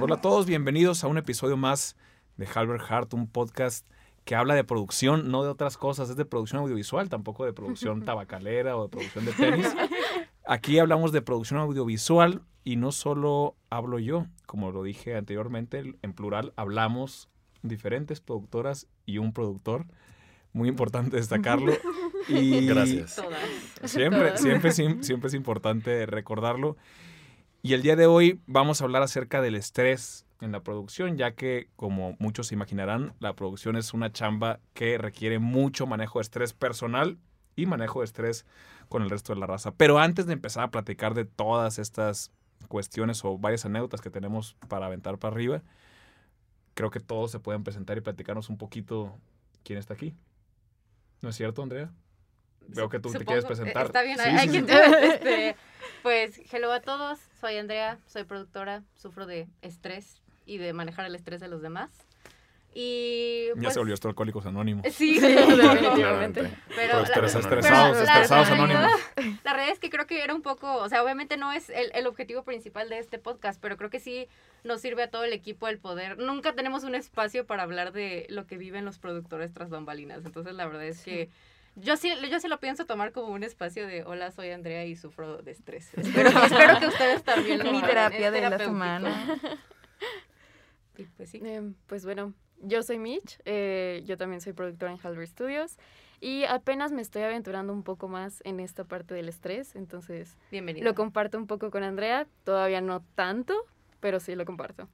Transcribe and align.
Hola 0.00 0.16
a 0.16 0.20
todos, 0.20 0.46
bienvenidos 0.46 1.04
a 1.04 1.08
un 1.08 1.18
episodio 1.18 1.56
más 1.56 1.96
de 2.36 2.46
Halbert 2.52 2.82
Hart, 2.88 3.14
un 3.14 3.26
podcast 3.26 3.86
que 4.24 4.34
habla 4.34 4.54
de 4.54 4.64
producción, 4.64 5.30
no 5.30 5.42
de 5.42 5.48
otras 5.48 5.76
cosas, 5.76 6.10
es 6.10 6.16
de 6.16 6.24
producción 6.24 6.62
audiovisual, 6.62 7.08
tampoco 7.08 7.44
de 7.44 7.52
producción 7.52 8.02
tabacalera 8.04 8.76
o 8.76 8.84
de 8.84 8.88
producción 8.90 9.24
de 9.24 9.32
tenis. 9.32 9.74
Aquí 10.46 10.78
hablamos 10.78 11.12
de 11.12 11.22
producción 11.22 11.60
audiovisual 11.60 12.42
y 12.64 12.76
no 12.76 12.92
solo 12.92 13.56
hablo 13.70 13.98
yo, 13.98 14.26
como 14.46 14.70
lo 14.70 14.82
dije 14.82 15.16
anteriormente, 15.16 15.94
en 16.02 16.12
plural 16.12 16.52
hablamos 16.56 17.28
diferentes 17.62 18.20
productoras 18.20 18.86
y 19.06 19.18
un 19.18 19.32
productor. 19.32 19.86
Muy 20.52 20.68
importante 20.68 21.16
destacarlo. 21.16 21.72
Y 22.28 22.66
Gracias. 22.66 23.22
Siempre, 23.84 24.36
siempre, 24.36 24.72
siempre 25.02 25.28
es 25.28 25.34
importante 25.34 26.04
recordarlo. 26.04 26.76
Y 27.68 27.74
el 27.74 27.82
día 27.82 27.96
de 27.96 28.06
hoy 28.06 28.40
vamos 28.46 28.80
a 28.80 28.84
hablar 28.84 29.02
acerca 29.02 29.42
del 29.42 29.54
estrés 29.54 30.24
en 30.40 30.52
la 30.52 30.62
producción, 30.62 31.18
ya 31.18 31.32
que, 31.32 31.68
como 31.76 32.16
muchos 32.18 32.46
se 32.46 32.54
imaginarán, 32.54 33.12
la 33.20 33.36
producción 33.36 33.76
es 33.76 33.92
una 33.92 34.10
chamba 34.10 34.58
que 34.72 34.96
requiere 34.96 35.38
mucho 35.38 35.86
manejo 35.86 36.18
de 36.18 36.22
estrés 36.22 36.54
personal 36.54 37.18
y 37.56 37.66
manejo 37.66 37.98
de 38.00 38.06
estrés 38.06 38.46
con 38.88 39.02
el 39.02 39.10
resto 39.10 39.34
de 39.34 39.40
la 39.40 39.46
raza. 39.46 39.72
Pero 39.72 39.98
antes 39.98 40.24
de 40.24 40.32
empezar 40.32 40.64
a 40.64 40.70
platicar 40.70 41.12
de 41.12 41.26
todas 41.26 41.78
estas 41.78 42.32
cuestiones 42.68 43.22
o 43.22 43.36
varias 43.36 43.66
anécdotas 43.66 44.00
que 44.00 44.08
tenemos 44.08 44.56
para 44.68 44.86
aventar 44.86 45.18
para 45.18 45.34
arriba, 45.34 45.60
creo 46.72 46.90
que 46.90 47.00
todos 47.00 47.30
se 47.30 47.38
pueden 47.38 47.64
presentar 47.64 47.98
y 47.98 48.00
platicarnos 48.00 48.48
un 48.48 48.56
poquito 48.56 49.14
quién 49.62 49.78
está 49.78 49.92
aquí. 49.92 50.14
¿No 51.20 51.28
es 51.28 51.36
cierto, 51.36 51.62
Andrea? 51.62 51.92
Veo 52.68 52.88
que 52.88 52.98
tú 52.98 53.10
te 53.10 53.26
quieres 53.26 53.44
presentar. 53.44 53.86
Está 53.86 54.02
bien, 54.02 54.16
Sí, 54.16 54.24
hay, 54.24 54.36
hay 54.36 54.48
sí, 54.48 54.62
que 54.62 54.72
este, 55.08 55.56
Pues, 56.02 56.40
hello 56.52 56.72
a 56.72 56.80
todos, 56.80 57.18
soy 57.40 57.56
Andrea, 57.56 57.98
soy 58.06 58.24
productora, 58.24 58.82
sufro 58.96 59.26
de 59.26 59.48
estrés 59.62 60.20
y 60.46 60.58
de 60.58 60.72
manejar 60.72 61.06
el 61.06 61.14
estrés 61.14 61.40
de 61.40 61.48
los 61.48 61.60
demás. 61.60 61.90
Y 62.74 63.48
Ya 63.56 63.62
pues, 63.62 63.72
se 63.74 63.80
volvió 63.80 63.94
esto 63.94 64.08
Alcohólicos 64.08 64.46
Anónimos. 64.46 64.86
Sí, 64.92 65.18
Definitivamente. 65.20 66.52
Pero 66.76 67.00
Estresados, 67.02 67.08
la- 67.08 67.40
estresados, 67.40 67.46
pero 67.96 68.04
la- 68.04 68.12
estresados 68.12 68.48
la- 68.50 68.54
anónimos. 68.54 68.92
La 69.44 69.52
realidad 69.54 69.72
es 69.72 69.78
que 69.80 69.90
creo 69.90 70.06
que 70.06 70.22
era 70.22 70.34
un 70.34 70.42
poco, 70.42 70.76
o 70.76 70.88
sea, 70.88 71.02
obviamente 71.02 71.36
no 71.36 71.50
es 71.52 71.70
el, 71.70 71.90
el 71.94 72.06
objetivo 72.06 72.44
principal 72.44 72.88
de 72.90 72.98
este 72.98 73.18
podcast, 73.18 73.60
pero 73.60 73.76
creo 73.76 73.88
que 73.90 73.98
sí 73.98 74.28
nos 74.62 74.80
sirve 74.82 75.02
a 75.04 75.10
todo 75.10 75.24
el 75.24 75.32
equipo 75.32 75.66
el 75.68 75.78
poder. 75.78 76.18
Nunca 76.18 76.52
tenemos 76.54 76.84
un 76.84 76.94
espacio 76.94 77.46
para 77.46 77.62
hablar 77.64 77.92
de 77.92 78.26
lo 78.28 78.46
que 78.46 78.58
viven 78.58 78.84
los 78.84 78.98
productores 78.98 79.52
tras 79.52 79.70
bambalinas. 79.70 80.24
Entonces, 80.24 80.54
la 80.54 80.66
verdad 80.66 80.84
es 80.84 81.02
que 81.02 81.30
yo 81.80 81.96
sí, 81.96 82.12
yo 82.30 82.40
sí 82.40 82.48
lo 82.48 82.60
pienso 82.60 82.86
tomar 82.86 83.12
como 83.12 83.28
un 83.28 83.42
espacio 83.42 83.86
de 83.86 84.04
hola, 84.04 84.30
soy 84.30 84.50
Andrea 84.50 84.84
y 84.84 84.96
sufro 84.96 85.38
de 85.38 85.50
estrés. 85.52 85.92
Espero, 85.96 86.30
espero 86.30 86.78
que 86.80 86.86
ustedes 86.86 87.22
también 87.22 87.64
lo 87.64 87.72
Mi 87.72 87.80
terapia 87.82 88.30
de 88.30 88.40
la 88.40 88.58
semana. 88.58 89.38
Y 90.96 91.04
pues 91.04 91.30
sí. 91.30 91.40
Eh, 91.44 91.62
pues 91.86 92.04
bueno, 92.04 92.34
yo 92.60 92.82
soy 92.82 92.98
Mitch, 92.98 93.38
eh, 93.44 94.02
yo 94.04 94.16
también 94.16 94.40
soy 94.40 94.52
productora 94.52 94.90
en 94.90 94.98
Halber 95.00 95.28
Studios 95.28 95.76
y 96.20 96.42
apenas 96.42 96.90
me 96.90 97.02
estoy 97.02 97.22
aventurando 97.22 97.72
un 97.72 97.84
poco 97.84 98.08
más 98.08 98.40
en 98.44 98.58
esta 98.58 98.82
parte 98.82 99.14
del 99.14 99.28
estrés, 99.28 99.76
entonces 99.76 100.36
Bienvenida. 100.50 100.84
lo 100.84 100.96
comparto 100.96 101.38
un 101.38 101.46
poco 101.46 101.70
con 101.70 101.84
Andrea, 101.84 102.26
todavía 102.42 102.80
no 102.80 103.04
tanto, 103.14 103.54
pero 104.00 104.18
sí 104.18 104.34
lo 104.34 104.44
comparto. 104.44 104.88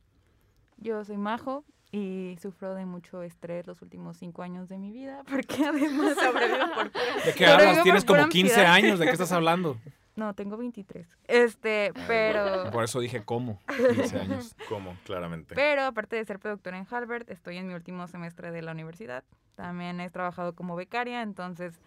Yo 0.76 1.02
soy 1.06 1.16
Majo 1.16 1.64
y 1.96 2.36
sufro 2.40 2.74
de 2.74 2.84
mucho 2.86 3.22
estrés 3.22 3.66
los 3.66 3.80
últimos 3.82 4.16
cinco 4.16 4.42
años 4.42 4.68
de 4.68 4.78
mi 4.78 4.90
vida 4.90 5.22
porque 5.30 5.64
además... 5.64 6.16
Sobrevivo 6.16 6.66
por 6.74 6.90
¿De 6.92 7.34
qué 7.36 7.46
hablas? 7.46 7.82
Tienes 7.82 8.04
como 8.04 8.28
15 8.28 8.52
ansiedad. 8.54 8.72
años. 8.74 8.98
¿De 8.98 9.06
qué 9.06 9.12
estás 9.12 9.32
hablando? 9.38 9.78
No, 10.16 10.32
tengo 10.34 10.56
23. 10.56 11.06
Este, 11.26 11.92
pero... 12.06 12.70
Por 12.70 12.84
eso 12.84 13.00
dije 13.00 13.24
cómo. 13.24 13.60
15 13.76 14.18
años. 14.20 14.54
¿Cómo? 14.68 14.96
Claramente. 15.04 15.54
Pero 15.54 15.82
aparte 15.82 16.16
de 16.16 16.24
ser 16.24 16.38
productora 16.38 16.78
en 16.78 16.86
Halbert, 16.90 17.28
estoy 17.30 17.56
en 17.58 17.66
mi 17.68 17.74
último 17.74 18.06
semestre 18.06 18.50
de 18.52 18.62
la 18.62 18.72
universidad. 18.72 19.24
También 19.56 20.00
he 20.00 20.10
trabajado 20.10 20.54
como 20.54 20.76
becaria, 20.76 21.22
entonces 21.22 21.80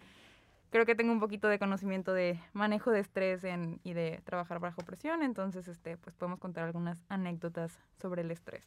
creo 0.70 0.84
que 0.86 0.94
tengo 0.94 1.12
un 1.12 1.20
poquito 1.20 1.48
de 1.48 1.58
conocimiento 1.58 2.12
de 2.12 2.38
manejo 2.52 2.90
de 2.90 3.00
estrés 3.00 3.44
en- 3.44 3.80
y 3.82 3.92
de 3.94 4.20
trabajar 4.24 4.58
bajo 4.58 4.82
presión. 4.82 5.22
Entonces, 5.22 5.68
este, 5.68 5.96
pues 5.96 6.14
podemos 6.16 6.38
contar 6.38 6.64
algunas 6.64 7.02
anécdotas 7.08 7.78
sobre 8.00 8.22
el 8.22 8.30
estrés. 8.30 8.64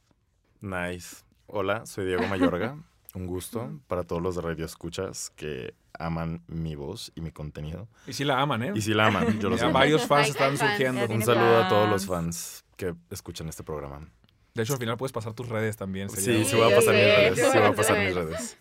Nice. 0.60 1.24
Hola, 1.54 1.86
soy 1.86 2.06
Diego 2.06 2.26
Mayorga. 2.28 2.78
Un 3.14 3.28
gusto 3.28 3.78
para 3.88 4.04
todos 4.04 4.22
los 4.22 4.36
de 4.38 4.42
Radio 4.42 4.64
Escuchas 4.66 5.32
que 5.36 5.74
aman 6.00 6.42
mi 6.48 6.76
voz 6.76 7.12
y 7.14 7.20
mi 7.20 7.32
contenido. 7.32 7.90
Y 8.08 8.14
sí 8.14 8.24
la 8.24 8.40
aman, 8.40 8.64
¿eh? 8.64 8.72
Y 8.74 8.82
si 8.82 8.94
la 8.94 9.08
aman, 9.08 9.38
yo 9.42 9.50
lo 9.50 9.58
Ya 9.58 9.68
sé. 9.68 9.72
varios 9.74 10.08
fans 10.08 10.30
están 10.30 10.56
fans. 10.58 10.60
surgiendo. 10.72 11.14
Un 11.14 11.22
saludo 11.22 11.64
a 11.64 11.68
todos 11.68 11.90
los 11.90 12.06
fans. 12.06 12.64
que 12.78 12.96
escuchan 13.12 13.48
este 13.50 13.64
programa. 13.64 14.10
De 14.56 14.64
hecho, 14.64 14.74
al 14.74 14.80
final 14.80 14.98
puedes 14.98 15.12
pasar 15.12 15.34
tus 15.34 15.48
redes 15.50 15.76
también. 15.78 16.10
Sí, 16.10 16.22
sería- 16.22 16.46
sí 16.46 16.56
voy 16.56 16.72
a 16.72 16.76
pasar 16.76 16.94
mis 16.96 17.04
redes. 17.04 17.36
sí 17.38 17.42
Sí 17.44 17.50
voy 17.50 17.58
a 17.58 17.62
vas 17.62 17.72
a 17.72 17.76
pasar 17.76 18.00
mis 18.00 18.16
redes. 18.16 18.58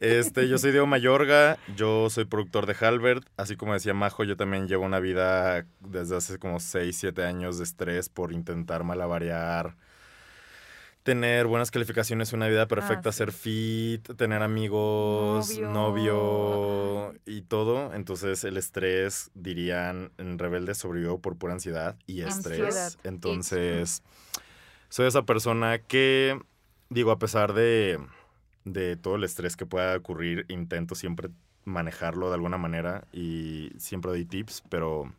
Este, 0.00 0.48
yo 0.48 0.58
soy 0.58 0.70
Diego 0.70 0.86
Mayorga, 0.86 1.58
yo 1.74 2.08
soy 2.08 2.24
productor 2.26 2.66
de 2.66 2.76
Halbert, 2.86 3.26
así 3.36 3.56
como 3.56 3.72
decía 3.72 3.94
Majo, 3.94 4.22
yo 4.22 4.36
también 4.36 4.68
llevo 4.68 4.84
una 4.84 5.00
vida 5.00 5.66
desde 5.80 6.16
hace 6.16 6.38
como 6.38 6.60
6, 6.60 6.96
7 6.96 7.24
años 7.24 7.58
de 7.58 7.64
estrés 7.64 8.08
por 8.08 8.32
intentar 8.32 8.84
malabarear, 8.84 9.74
tener 11.08 11.46
buenas 11.46 11.70
calificaciones, 11.70 12.34
una 12.34 12.48
vida 12.48 12.68
perfecta, 12.68 13.08
Ah, 13.08 13.12
sí. 13.12 13.16
ser 13.16 13.32
fit, 13.32 14.14
tener 14.16 14.42
amigos, 14.42 15.58
Novio. 15.58 15.70
novio 15.70 17.14
y 17.24 17.40
todo. 17.40 17.94
Entonces 17.94 18.44
el 18.44 18.58
estrés, 18.58 19.30
dirían, 19.32 20.12
en 20.18 20.38
Rebelde 20.38 20.74
sobrevivió 20.74 21.16
por 21.18 21.36
pura 21.38 21.54
ansiedad 21.54 21.96
y 22.06 22.20
estrés. 22.20 22.60
Ansiedad. 22.60 22.92
Entonces, 23.04 24.02
soy 24.90 25.06
esa 25.06 25.22
persona 25.22 25.78
que, 25.78 26.38
digo, 26.90 27.10
a 27.10 27.18
pesar 27.18 27.54
de, 27.54 27.98
de 28.66 28.96
todo 28.96 29.14
el 29.16 29.24
estrés 29.24 29.56
que 29.56 29.64
pueda 29.64 29.96
ocurrir, 29.96 30.44
intento 30.50 30.94
siempre 30.94 31.30
manejarlo 31.64 32.28
de 32.28 32.34
alguna 32.34 32.58
manera 32.58 33.06
y 33.14 33.70
siempre 33.78 34.10
doy 34.10 34.26
tips, 34.26 34.62
pero 34.68 35.10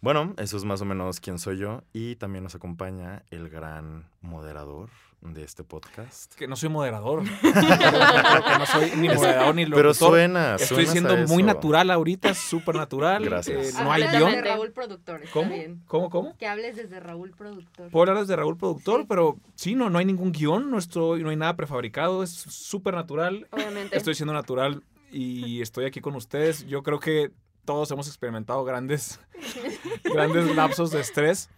bueno, 0.00 0.32
eso 0.38 0.56
es 0.56 0.64
más 0.64 0.80
o 0.80 0.86
menos 0.86 1.20
quién 1.20 1.38
soy 1.38 1.58
yo 1.58 1.82
y 1.92 2.16
también 2.16 2.42
nos 2.42 2.54
acompaña 2.54 3.22
el 3.30 3.50
gran 3.50 4.08
moderador 4.22 4.88
de 5.22 5.44
este 5.44 5.64
podcast. 5.64 6.34
Que 6.34 6.48
no 6.48 6.56
soy 6.56 6.68
moderador. 6.70 7.22
Que 7.42 8.58
no 8.58 8.66
soy 8.66 8.90
ni 8.96 9.08
moderador 9.08 9.54
ni 9.54 9.64
locutor. 9.64 9.76
Pero 9.82 9.94
suena, 9.94 10.56
Estoy 10.56 10.86
siendo 10.86 11.14
muy 11.28 11.42
eso. 11.42 11.46
natural 11.54 11.90
ahorita, 11.90 12.34
súper 12.34 12.74
natural. 12.76 13.24
Gracias. 13.24 13.74
Eh, 13.74 13.82
no 13.82 13.92
hay 13.92 14.02
guion. 14.04 14.30
desde 14.32 14.42
Raúl 14.42 14.72
Productor, 14.72 15.20
está 15.22 15.32
¿Cómo? 15.32 15.50
bien. 15.50 15.82
¿Cómo? 15.86 16.10
¿Cómo? 16.10 16.36
Que 16.38 16.46
hables 16.46 16.76
desde 16.76 17.00
Raúl 17.00 17.30
Productor. 17.32 17.90
Puedo 17.90 18.02
hablar 18.10 18.24
desde 18.24 18.36
Raúl 18.36 18.56
Productor, 18.56 19.00
Sí. 19.00 19.06
pero 19.08 19.36
sí, 19.54 19.74
no, 19.74 19.90
no 19.90 19.98
hay 19.98 20.04
ningún 20.06 20.32
guion, 20.32 20.70
no, 20.70 20.78
estoy, 20.78 21.22
no 21.22 21.30
hay 21.30 21.36
nada 21.36 21.54
prefabricado, 21.56 22.22
es 22.22 22.30
súper 22.30 22.94
natural. 22.94 23.46
Obviamente. 23.50 23.96
Estoy 23.96 24.14
siendo 24.14 24.32
natural 24.32 24.82
y 25.12 25.60
estoy 25.60 25.84
aquí 25.84 26.00
con 26.00 26.14
ustedes. 26.14 26.66
Yo 26.66 26.82
creo 26.82 26.98
que 26.98 27.30
todos 27.66 27.90
hemos 27.90 28.08
experimentado 28.08 28.64
grandes, 28.64 29.20
grandes 30.04 30.54
lapsos 30.56 30.90
de 30.90 31.00
estrés. 31.00 31.50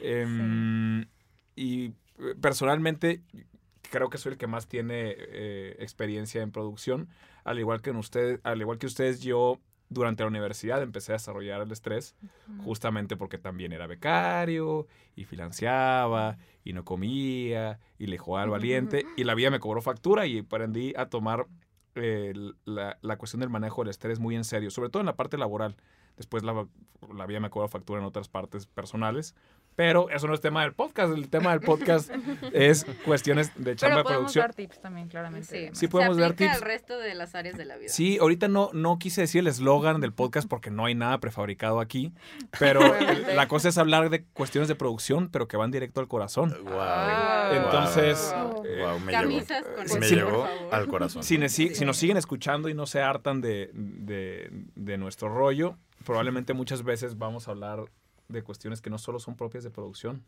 Em, 0.00 1.06
Y 1.56 1.92
personalmente 2.40 3.22
creo 3.90 4.10
que 4.10 4.18
soy 4.18 4.32
el 4.32 4.38
que 4.38 4.46
más 4.46 4.66
tiene 4.66 5.14
eh, 5.16 5.76
experiencia 5.78 6.42
en 6.42 6.50
producción. 6.50 7.08
Al 7.44 7.58
igual 7.58 7.82
que 7.82 7.90
en 7.90 7.96
usted, 7.96 8.40
al 8.42 8.60
igual 8.60 8.78
que 8.78 8.86
ustedes, 8.86 9.20
yo 9.20 9.60
durante 9.88 10.22
la 10.22 10.28
universidad 10.28 10.82
empecé 10.82 11.12
a 11.12 11.16
desarrollar 11.16 11.60
el 11.60 11.70
estrés 11.70 12.16
justamente 12.64 13.16
porque 13.16 13.38
también 13.38 13.72
era 13.72 13.86
becario 13.86 14.88
y 15.14 15.24
financiaba 15.24 16.38
y 16.64 16.72
no 16.72 16.84
comía 16.84 17.78
y 17.98 18.06
le 18.06 18.18
jugaba 18.18 18.44
al 18.44 18.50
valiente 18.50 19.06
y 19.16 19.24
la 19.24 19.34
vida 19.34 19.50
me 19.50 19.60
cobró 19.60 19.82
factura 19.82 20.26
y 20.26 20.38
aprendí 20.38 20.94
a 20.96 21.10
tomar 21.10 21.46
eh, 21.94 22.32
la, 22.64 22.98
la 23.02 23.18
cuestión 23.18 23.40
del 23.40 23.50
manejo 23.50 23.82
del 23.82 23.90
estrés 23.90 24.18
muy 24.18 24.34
en 24.34 24.44
serio, 24.44 24.70
sobre 24.70 24.88
todo 24.88 25.00
en 25.00 25.06
la 25.06 25.16
parte 25.16 25.38
laboral. 25.38 25.76
Después 26.16 26.42
la, 26.42 26.66
la 27.14 27.26
vida 27.26 27.40
me 27.40 27.50
cobró 27.50 27.68
factura 27.68 28.00
en 28.00 28.06
otras 28.06 28.28
partes 28.28 28.66
personales, 28.66 29.34
pero 29.76 30.08
eso 30.10 30.26
no 30.28 30.34
es 30.34 30.40
tema 30.40 30.62
del 30.62 30.72
podcast. 30.72 31.12
El 31.14 31.28
tema 31.28 31.50
del 31.50 31.60
podcast 31.60 32.10
es 32.52 32.84
cuestiones 33.04 33.50
de 33.56 33.76
chamba 33.76 33.96
Pero 33.96 33.98
de 33.98 34.02
podemos 34.04 34.32
producción. 34.32 34.42
dar 34.42 34.54
tips 34.54 34.80
también, 34.80 35.08
claramente. 35.08 35.46
Sí, 35.46 35.70
Sí 35.72 35.88
podemos 35.88 36.16
se 36.16 36.22
dar 36.22 36.32
tips. 36.34 36.54
al 36.54 36.60
resto 36.62 36.98
de 36.98 37.14
las 37.14 37.34
áreas 37.34 37.56
de 37.56 37.64
la 37.64 37.76
vida. 37.76 37.88
Sí, 37.88 38.18
ahorita 38.20 38.48
no, 38.48 38.70
no 38.72 38.98
quise 38.98 39.22
decir 39.22 39.40
el 39.40 39.46
eslogan 39.48 40.00
del 40.00 40.12
podcast 40.12 40.48
porque 40.48 40.70
no 40.70 40.84
hay 40.84 40.94
nada 40.94 41.18
prefabricado 41.18 41.80
aquí, 41.80 42.12
pero 42.58 42.80
la 43.34 43.48
cosa 43.48 43.68
es 43.68 43.78
hablar 43.78 44.10
de 44.10 44.24
cuestiones 44.24 44.68
de 44.68 44.74
producción, 44.74 45.28
pero 45.30 45.48
que 45.48 45.56
van 45.56 45.70
directo 45.70 46.00
al 46.00 46.08
corazón. 46.08 46.54
Wow. 46.64 47.54
Entonces, 47.54 48.34
Wow. 48.34 48.62
eh, 48.66 48.82
Wow, 48.84 49.00
me 49.00 49.12
Camisas 49.12 49.64
con 49.64 50.00
me 50.00 50.06
eso, 50.06 50.14
llegó 50.14 50.30
por 50.30 50.48
favor. 50.48 50.74
al 50.74 50.86
corazón. 50.88 51.22
Si, 51.22 51.38
ne- 51.38 51.48
si, 51.48 51.74
si 51.74 51.84
nos 51.84 51.96
siguen 51.96 52.16
escuchando 52.16 52.68
y 52.68 52.74
no 52.74 52.86
se 52.86 53.00
hartan 53.00 53.40
de, 53.40 53.70
de- 53.74 54.50
de 54.74 54.98
nuestro 54.98 55.28
rollo, 55.28 55.76
probablemente 56.04 56.52
muchas 56.54 56.82
veces 56.82 57.18
vamos 57.18 57.48
a 57.48 57.52
hablar 57.52 57.84
de 58.28 58.42
cuestiones 58.42 58.80
que 58.80 58.90
no 58.90 58.98
solo 58.98 59.18
son 59.20 59.36
propias 59.36 59.64
de 59.64 59.70
producción, 59.70 60.24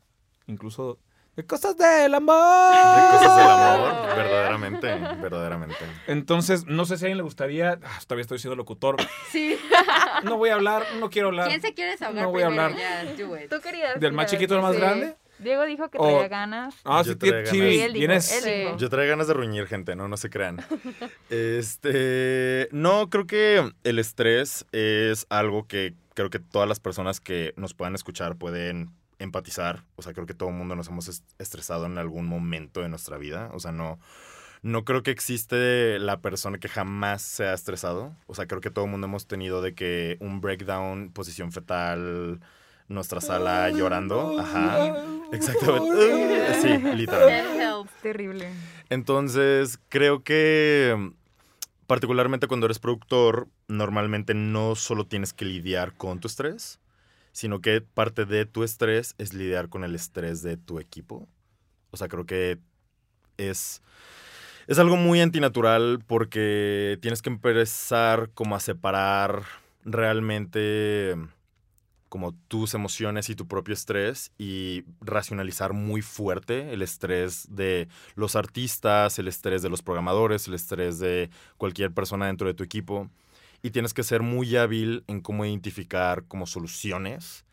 incluso 0.47 0.99
de 1.35 1.45
cosas 1.45 1.77
del 1.77 2.15
amor. 2.15 2.35
De 2.37 3.19
cosas 3.19 3.37
del 3.37 3.47
amor, 3.47 4.17
verdaderamente, 4.17 4.87
verdaderamente. 5.21 5.77
Entonces, 6.07 6.65
no 6.67 6.85
sé 6.87 6.97
si 6.97 7.05
a 7.05 7.07
alguien 7.07 7.19
le 7.19 7.25
gustaría, 7.25 7.79
ah, 7.83 7.99
todavía 8.07 8.23
estoy 8.23 8.39
siendo 8.39 8.57
locutor, 8.57 8.97
Sí. 9.31 9.57
no 10.25 10.37
voy 10.39 10.49
a 10.51 10.55
hablar, 10.55 10.85
no 10.99 11.11
quiero 11.11 11.29
hablar 11.29 11.49
¿Quién 11.49 11.61
se 11.61 11.75
quiere 11.75 11.91
desahogar 11.93 12.25
No 12.25 12.31
voy 12.31 12.43
a 12.43 12.47
hablar. 12.47 12.75
Ya, 12.77 13.05
do 13.05 13.37
it. 13.37 13.51
Tú 13.51 13.61
querías. 13.61 14.01
del 14.01 14.13
más 14.13 14.31
chiquito 14.31 14.55
al 14.55 14.63
más 14.63 14.75
Sí. 14.75 14.81
grande. 14.81 15.17
Diego 15.39 15.67
dijo 15.67 15.91
que 15.91 15.99
O- 15.99 16.07
traía 16.07 16.29
ganas. 16.29 16.75
Ah, 16.85 17.05
sí, 17.05 17.15
traía 17.17 17.35
ganas. 17.35 17.51
Sí, 17.51 17.59
él 17.61 17.93
dijo, 17.93 17.99
vienes- 17.99 18.33
él 18.33 18.43
Sí. 18.43 18.51
dijo. 18.51 18.77
Yo 18.79 18.89
traía 18.89 19.11
ganas 19.11 19.27
de 19.27 19.35
ruñir 19.35 19.67
gente, 19.67 19.95
no, 19.95 20.09
no 20.09 20.17
se 20.17 20.31
crean. 20.31 20.57
Este, 21.29 22.69
no, 22.73 23.11
creo 23.11 23.27
que 23.27 23.71
el 23.85 23.99
estrés 23.99 24.65
es 24.73 25.27
algo 25.29 25.67
que 25.67 25.93
creo 26.17 26.31
que 26.31 26.41
todas 26.41 26.69
las 26.69 26.81
personas 26.81 27.21
que 27.21 27.55
nos 27.57 27.73
puedan 27.75 27.95
escuchar 27.95 28.35
pueden 28.35 28.91
empatizar. 29.21 29.85
O 29.95 30.03
sea, 30.03 30.13
creo 30.13 30.27
que 30.27 30.35
todo 30.35 30.49
el 30.49 30.57
mundo 30.57 30.75
nos 30.75 30.89
hemos 30.89 31.07
est- 31.07 31.25
estresado 31.39 31.87
en 31.87 31.97
algún 31.99 32.27
momento 32.27 32.81
de 32.81 32.89
nuestra 32.89 33.17
vida. 33.19 33.51
O 33.53 33.61
sea, 33.61 33.71
no, 33.71 34.01
no 34.63 34.85
creo 34.85 35.03
que 35.03 35.11
existe 35.13 35.99
la 36.01 36.21
persona 36.21 36.59
que 36.59 36.69
jamás 36.69 37.23
se 37.23 37.45
ha 37.45 37.55
estresado. 37.55 38.13
O 38.27 38.35
sea, 38.35 38.47
creo 38.47 38.61
que 38.61 38.71
todo 38.71 38.87
el 38.87 38.91
mundo 38.91 39.07
hemos 39.07 39.27
tenido 39.27 39.63
de 39.63 39.75
que 39.75 40.17
un 40.21 40.41
breakdown, 40.41 41.13
posición 41.13 41.53
fetal, 41.53 42.41
nuestra 42.89 43.21
sala 43.21 43.71
llorando. 43.71 44.39
Ajá. 44.41 44.97
Exactamente. 45.33 46.61
Sí, 46.63 46.69
literal. 46.97 47.89
Terrible. 48.03 48.49
Entonces, 48.91 49.79
creo 49.89 50.23
que 50.23 51.13
particularmente 51.87 52.47
cuando 52.49 52.67
eres 52.67 52.79
productor, 52.79 53.49
normalmente 53.69 54.35
no 54.35 54.75
solo 54.75 55.07
tienes 55.07 55.33
que 55.33 55.45
lidiar 55.45 55.97
con 55.97 56.21
tu 56.21 56.29
estrés, 56.29 56.81
sino 57.33 57.61
que 57.61 57.81
parte 57.81 58.25
de 58.25 58.47
tu 58.47 58.65
estrés 58.65 59.15
es 59.19 59.35
lidiar 59.35 59.69
con 59.69 59.85
el 59.85 59.95
estrés 59.95 60.43
de 60.43 60.57
tu 60.57 60.79
equipo. 60.79 61.29
O 61.91 61.97
sea, 61.97 62.09
creo 62.09 62.27
que 62.27 62.59
es, 63.37 63.83
es 64.67 64.79
algo 64.79 64.97
muy 64.97 65.21
antinatural 65.21 66.03
porque 66.07 66.99
tienes 67.03 67.23
que 67.23 67.31
empezar 67.31 68.31
como 68.35 68.57
a 68.57 68.61
separar 68.61 69.43
realmente 69.85 71.17
como 72.09 72.33
tus 72.49 72.75
emociones 72.75 73.29
y 73.29 73.35
tu 73.35 73.47
propio 73.47 73.75
estrés 73.75 74.33
y 74.39 74.85
racionalizar 75.01 75.73
muy 75.73 76.03
fuerte 76.03 76.73
el 76.73 76.83
estrés 76.83 77.47
de 77.55 77.89
los 78.15 78.37
artistas, 78.37 79.19
el 79.19 79.29
estrés 79.29 79.63
de 79.63 79.69
los 79.69 79.83
programadores, 79.83 80.49
el 80.49 80.55
estrés 80.55 80.99
de 80.99 81.31
cualquier 81.59 81.93
persona 81.93 82.27
dentro 82.27 82.47
de 82.47 82.55
tu 82.55 82.63
equipo. 82.63 83.11
Y 83.63 83.71
tienes 83.71 83.95
que 83.95 84.03
ser 84.03 84.23
muy 84.23 84.57
hábil 84.57 85.05
en 85.07 85.21
cómo 85.21 85.45
identificar 85.45 86.25
como 86.25 86.47
soluciones 86.47 87.47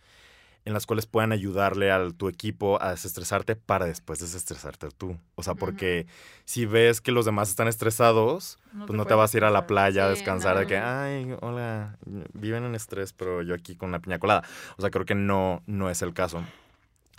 en 0.66 0.74
las 0.74 0.86
cuales 0.86 1.06
puedan 1.06 1.32
ayudarle 1.32 1.92
a 1.92 2.10
tu 2.12 2.30
equipo 2.30 2.82
a 2.82 2.92
desestresarte 2.92 3.56
para 3.56 3.86
después 3.86 4.20
desestresarte 4.20 4.88
tú. 4.98 5.18
O 5.36 5.44
sea, 5.44 5.56
porque 5.56 6.08
si 6.46 6.66
ves 6.66 7.02
que 7.02 7.12
los 7.12 7.26
demás 7.26 7.50
están 7.50 7.68
estresados, 7.68 8.60
pues 8.72 8.92
no 8.92 9.06
te 9.06 9.14
vas 9.14 9.34
a 9.34 9.38
ir 9.38 9.44
a 9.44 9.52
la 9.52 9.68
playa 9.68 10.06
a 10.06 10.10
descansar 10.10 10.58
de 10.58 10.68
que, 10.68 10.78
ay, 10.78 11.36
hola, 11.42 11.98
viven 12.34 12.64
en 12.64 12.76
estrés, 12.76 13.12
pero 13.12 13.42
yo 13.42 13.54
aquí 13.54 13.76
con 13.76 13.90
una 13.90 14.00
piña 14.00 14.20
colada. 14.20 14.44
O 14.78 14.82
sea, 14.82 14.90
creo 14.90 15.06
que 15.06 15.16
no, 15.16 15.62
no 15.66 15.90
es 15.90 16.02
el 16.02 16.14
caso. 16.14 16.44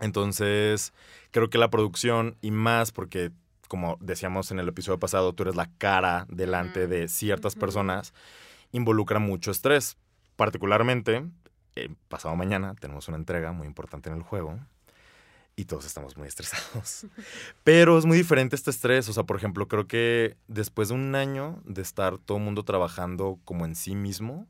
Entonces, 0.00 0.94
creo 1.30 1.50
que 1.50 1.58
la 1.58 1.70
producción, 1.70 2.36
y 2.40 2.50
más 2.50 2.92
porque, 2.92 3.30
como 3.68 3.98
decíamos 4.00 4.50
en 4.52 4.58
el 4.58 4.68
episodio 4.68 4.98
pasado, 4.98 5.34
tú 5.34 5.42
eres 5.42 5.54
la 5.54 5.70
cara 5.76 6.26
delante 6.30 6.86
de 6.86 7.08
ciertas 7.08 7.54
personas, 7.54 8.14
involucra 8.74 9.20
mucho 9.20 9.50
estrés. 9.50 9.96
Particularmente, 10.36 11.24
eh, 11.76 11.94
pasado 12.08 12.34
mañana 12.36 12.74
tenemos 12.74 13.08
una 13.08 13.16
entrega 13.16 13.52
muy 13.52 13.66
importante 13.66 14.10
en 14.10 14.16
el 14.16 14.22
juego 14.22 14.58
y 15.56 15.66
todos 15.66 15.86
estamos 15.86 16.16
muy 16.16 16.26
estresados. 16.26 17.06
Pero 17.64 17.96
es 17.96 18.04
muy 18.04 18.16
diferente 18.16 18.56
este 18.56 18.70
estrés. 18.70 19.08
O 19.08 19.12
sea, 19.12 19.22
por 19.22 19.36
ejemplo, 19.36 19.68
creo 19.68 19.86
que 19.86 20.36
después 20.48 20.88
de 20.88 20.94
un 20.94 21.14
año 21.14 21.62
de 21.64 21.82
estar 21.82 22.18
todo 22.18 22.38
el 22.38 22.44
mundo 22.44 22.64
trabajando 22.64 23.38
como 23.44 23.64
en 23.64 23.76
sí 23.76 23.94
mismo, 23.94 24.48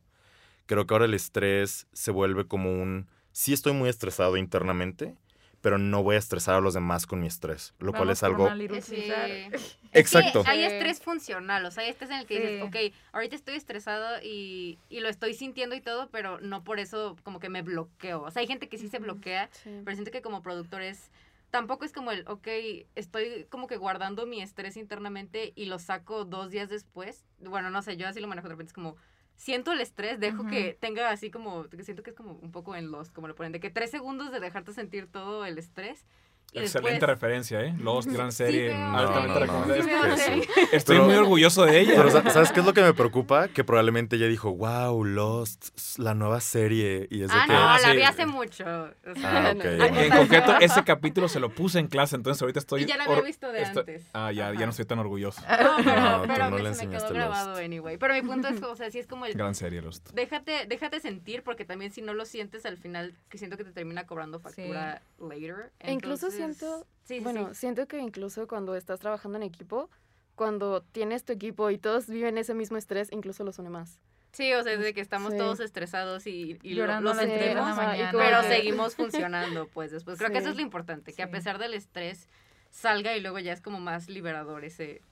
creo 0.67 0.87
que 0.87 0.95
ahora 0.95 1.05
el 1.05 1.15
estrés 1.15 1.87
se 1.93 2.11
vuelve 2.11 2.47
como 2.47 2.73
un... 2.73 3.09
Sí 3.33 3.53
estoy 3.53 3.75
muy 3.75 3.91
estresado 3.91 4.37
internamente, 4.39 5.17
pero 5.65 5.79
no 5.79 6.03
voy 6.03 6.17
a 6.17 6.19
estresar 6.19 6.57
a 6.57 6.61
los 6.61 6.75
demás 6.75 7.07
con 7.07 7.21
mi 7.21 7.27
estrés, 7.27 7.73
lo 7.79 7.95
cual 7.95 8.11
es 8.11 8.23
algo... 8.23 8.51
Sí. 8.83 9.11
Exacto. 9.95 10.43
Sí, 10.45 10.51
hay 10.51 10.63
estrés 10.65 11.01
funcional, 11.01 11.65
o 11.65 11.71
sea, 11.71 11.85
hay 11.85 11.89
estrés 11.89 12.11
en 12.11 12.19
el 12.19 12.27
que 12.27 12.39
dices, 12.39 12.63
ok, 12.65 12.95
ahorita 13.13 13.35
estoy 13.35 13.55
estresado 13.55 14.21
y, 14.23 14.79
y 14.91 15.01
lo 15.01 15.09
estoy 15.09 15.33
sintiendo 15.33 15.75
y 15.75 15.81
todo, 15.81 16.11
pero 16.11 16.39
no 16.39 16.65
por 16.65 16.81
eso 16.81 17.17
como 17.23 17.41
que 17.41 17.49
me 17.49 17.63
bloqueo. 17.63 18.21
O 18.25 18.31
sea, 18.31 18.41
hay 18.43 18.47
gente 18.47 18.69
que 18.69 18.77
sí 18.77 18.89
se 18.89 18.99
bloquea, 18.99 19.49
Sí. 19.53 19.81
pero 19.87 19.95
siento 19.97 20.11
que 20.11 20.21
como 20.21 20.43
productor 20.43 20.83
es, 20.83 21.11
tampoco 21.49 21.87
es 21.87 21.93
como 21.93 22.11
el, 22.13 22.29
ok, 22.29 22.47
estoy 22.95 23.47
como 23.49 23.67
que 23.67 23.79
guardando 23.79 24.27
mi 24.27 24.43
estrés 24.43 24.77
internamente 24.77 25.55
y 25.57 25.65
lo 25.65 25.79
saco 25.79 26.27
dos 26.27 26.51
días 26.51 26.69
después. 26.69 27.25
Bueno, 27.39 27.71
no 27.71 27.81
sé, 27.81 27.97
yo 27.97 28.07
así 28.07 28.21
lo 28.21 28.29
manejo 28.29 28.49
de 28.49 28.53
repente, 28.53 28.69
es 28.69 28.75
como, 28.75 28.97
siento 29.37 29.73
el 29.73 29.81
estrés, 29.81 30.21
dejo 30.21 30.47
que 30.47 30.77
tenga 30.79 31.11
así 31.11 31.31
como, 31.31 31.69
que 31.69 31.85
siento 31.85 32.03
que 32.03 32.11
es 32.11 32.17
como 32.17 32.33
un 32.33 32.53
poco 32.53 32.77
en 32.77 32.91
los, 32.91 33.11
como 33.11 33.29
lo 33.29 33.35
ponen, 33.35 33.53
de 33.53 33.61
que 33.61 33.71
tres 33.71 33.91
segundos 33.91 34.31
de 34.33 34.41
dejarte 34.41 34.73
sentir 34.73 35.07
todo 35.07 35.45
el 35.45 35.59
estrés. 35.59 36.05
Y 36.53 36.59
Excelente 36.61 36.91
después, 36.93 37.11
referencia, 37.11 37.63
¿eh? 37.63 37.75
Lost, 37.81 38.09
gran 38.09 38.31
Sí 38.31 38.37
serie. 38.45 38.73
altamente 38.73 39.45
no, 39.47 40.07
no, 40.07 40.17
sí. 40.17 40.43
Estoy 40.71 40.97
Pero- 40.99 41.07
muy 41.07 41.15
orgulloso 41.17 41.65
de 41.65 41.81
ella. 41.81 41.95
Pero 41.97 42.11
sa- 42.13 42.31
¿sabes 42.31 42.53
qué 42.53 42.61
es 42.61 42.67
lo 42.67 42.73
que 42.73 42.81
me 42.83 42.95
preocupa? 42.95 43.49
Que 43.49 43.65
probablemente 43.65 44.15
ella 44.15 44.29
dijo, 44.29 44.53
wow, 44.55 45.03
Lost, 45.05 45.77
la 45.99 46.15
nueva 46.15 46.41
serie. 46.41 47.09
Y 47.11 47.23
es 47.25 47.29
de 47.31 47.35
Ah, 47.37 47.45
que... 47.49 47.53
no, 47.53 47.59
Ah, 47.59 47.79
la 47.83 47.91
sí. 47.91 47.97
vi 47.97 48.03
hace 48.05 48.27
mucho. 48.27 48.65
o 48.65 49.15
sea, 49.17 49.47
Ah. 49.47 49.51
En, 49.51 49.97
en 49.97 50.11
concreto, 50.11 50.53
ese 50.61 50.85
capítulo 50.85 51.29
se 51.29 51.41
lo 51.41 51.49
puse 51.53 51.81
en 51.81 51.89
clase, 51.89 52.15
entonces 52.15 52.41
ahorita 52.41 52.61
estoy... 52.61 52.83
Y 52.83 52.87
ya 52.87 52.99
la 52.99 53.05
había 53.05 53.17
or- 53.19 53.25
visto 53.25 53.51
de 53.51 53.63
estoy- 53.63 53.81
antes. 53.81 54.07
Ah, 54.13 54.31
ya, 54.31 54.53
ya 54.55 54.65
no 54.65 54.71
estoy 54.71 54.85
tan 54.85 55.01
orgulloso. 55.01 55.41
No, 55.41 55.77
pero, 55.85 56.01
No, 56.01 56.23
tú 56.23 56.29
pero 56.29 56.51
no 56.51 56.57
me- 56.57 56.63
le 56.63 56.75
se 56.75 56.87
me 56.87 56.97
quedó 56.97 57.09
grabado 57.09 57.49
Lost. 57.51 57.63
anyway. 57.63 57.97
Pero 57.99 58.15
mi 58.15 58.23
punto 58.23 58.47
es 58.47 58.61
que, 58.61 58.67
o 58.67 58.77
sea, 58.77 58.91
sí 58.93 59.01
es 59.01 59.09
como 59.09 59.27
el... 59.27 59.35
Gran 59.35 59.57
serie, 59.57 59.83
Lost. 59.83 60.11
Déjate, 60.13 60.67
déjate 60.69 61.01
sentir, 61.01 61.43
porque 61.43 61.65
también 61.65 61.91
si 61.91 62.01
no 62.01 62.15
lo 62.15 62.25
sientes 62.27 62.65
al 62.65 62.77
final, 62.77 63.13
que 63.29 63.39
siento 63.39 63.57
que 63.57 63.65
te 63.65 63.73
termina 63.73 64.07
cobrando 64.07 64.39
factura 64.39 65.03
later. 65.19 65.73
E 65.81 65.93
incluso 65.93 66.27
Entonces, 66.27 66.44
siento- 66.53 66.87
Sí, 67.05 67.21
Bueno, 67.21 67.51
sí. 67.51 67.61
siento 67.61 67.87
que 67.87 67.99
incluso 67.99 68.47
cuando 68.49 68.75
estás 68.77 68.99
trabajando 69.01 69.37
en 69.37 69.43
equipo, 69.43 69.91
cuando 70.35 70.81
tienes 70.83 71.23
tu 71.25 71.33
equipo 71.35 71.71
y 71.71 71.77
todos 71.79 72.07
viven 72.09 72.39
ese 72.39 72.55
mismo 72.55 72.77
estrés, 72.79 73.13
incluso 73.13 73.45
los 73.45 73.59
une 73.59 73.69
más. 73.71 74.01
Sí, 74.33 74.53
o 74.55 74.63
sea, 74.63 74.73
es 74.73 74.81
de 74.81 74.95
que 74.95 75.01
estamos 75.01 75.33
Sí. 75.33 75.39
todos 75.39 75.61
estresados 75.61 76.27
y, 76.27 76.59
y 76.63 76.71
lo, 76.71 76.77
Llorando 76.83 77.05
lo 77.05 77.11
a 77.11 77.15
las 77.15 77.25
tres 77.27 77.41
de 77.41 77.55
la 77.55 77.61
sentimos, 77.67 77.77
mañana. 77.77 78.11
como 78.11 78.25
pero 78.25 78.41
que- 78.41 78.49
seguimos 78.49 78.95
funcionando, 78.97 79.69
pues, 79.69 79.91
después. 79.93 80.19
Creo 80.19 80.31
que 80.31 80.39
eso 80.39 80.49
es 80.49 80.57
lo 80.57 80.63
importante, 80.63 81.13
que 81.13 81.23
a 81.23 81.31
pesar 81.31 81.59
del 81.59 81.75
estrés 81.75 82.29
salga 82.71 83.17
y 83.17 83.21
luego 83.21 83.39
ya 83.39 83.53
es 83.53 83.61
como 83.61 83.79
más 83.81 84.09
liberador 84.09 84.65
ese... 84.65 85.03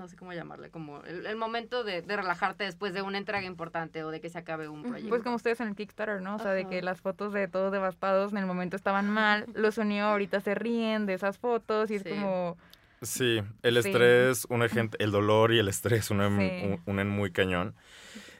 No 0.00 0.08
sé 0.08 0.16
cómo 0.16 0.32
llamarle, 0.32 0.70
como 0.70 1.02
el, 1.04 1.26
el 1.26 1.36
momento 1.36 1.84
de, 1.84 2.00
de 2.00 2.16
relajarte 2.16 2.64
después 2.64 2.94
de 2.94 3.02
una 3.02 3.18
entrega 3.18 3.44
importante 3.44 4.02
o 4.02 4.10
de 4.10 4.22
que 4.22 4.30
se 4.30 4.38
acabe 4.38 4.66
un 4.66 4.82
proyecto. 4.82 5.10
Pues 5.10 5.22
como 5.22 5.36
ustedes 5.36 5.60
en 5.60 5.68
el 5.68 5.74
Kickstarter, 5.76 6.22
¿no? 6.22 6.36
O 6.36 6.38
sea, 6.38 6.52
de 6.52 6.66
que 6.66 6.80
las 6.80 7.02
fotos 7.02 7.34
de 7.34 7.48
todos 7.48 7.70
devastados 7.70 8.32
en 8.32 8.38
el 8.38 8.46
momento 8.46 8.76
estaban 8.76 9.10
mal, 9.10 9.44
los 9.54 9.76
unió, 9.76 10.06
ahorita 10.06 10.40
se 10.40 10.54
ríen 10.54 11.04
de 11.04 11.12
esas 11.14 11.36
fotos 11.36 11.90
y 11.90 11.96
es 11.96 12.02
Sí. 12.02 12.08
como... 12.08 12.56
Sí, 13.02 13.42
el 13.62 13.82
Sí. 13.82 13.88
estrés, 13.90 14.46
una 14.48 14.68
gente, 14.70 14.96
el 15.04 15.10
dolor 15.10 15.52
y 15.52 15.58
el 15.58 15.68
estrés 15.68 16.10
unen, 16.10 16.38
Sí. 16.38 16.66
un- 16.66 16.80
unen 16.86 17.08
muy 17.10 17.30
cañón. 17.30 17.74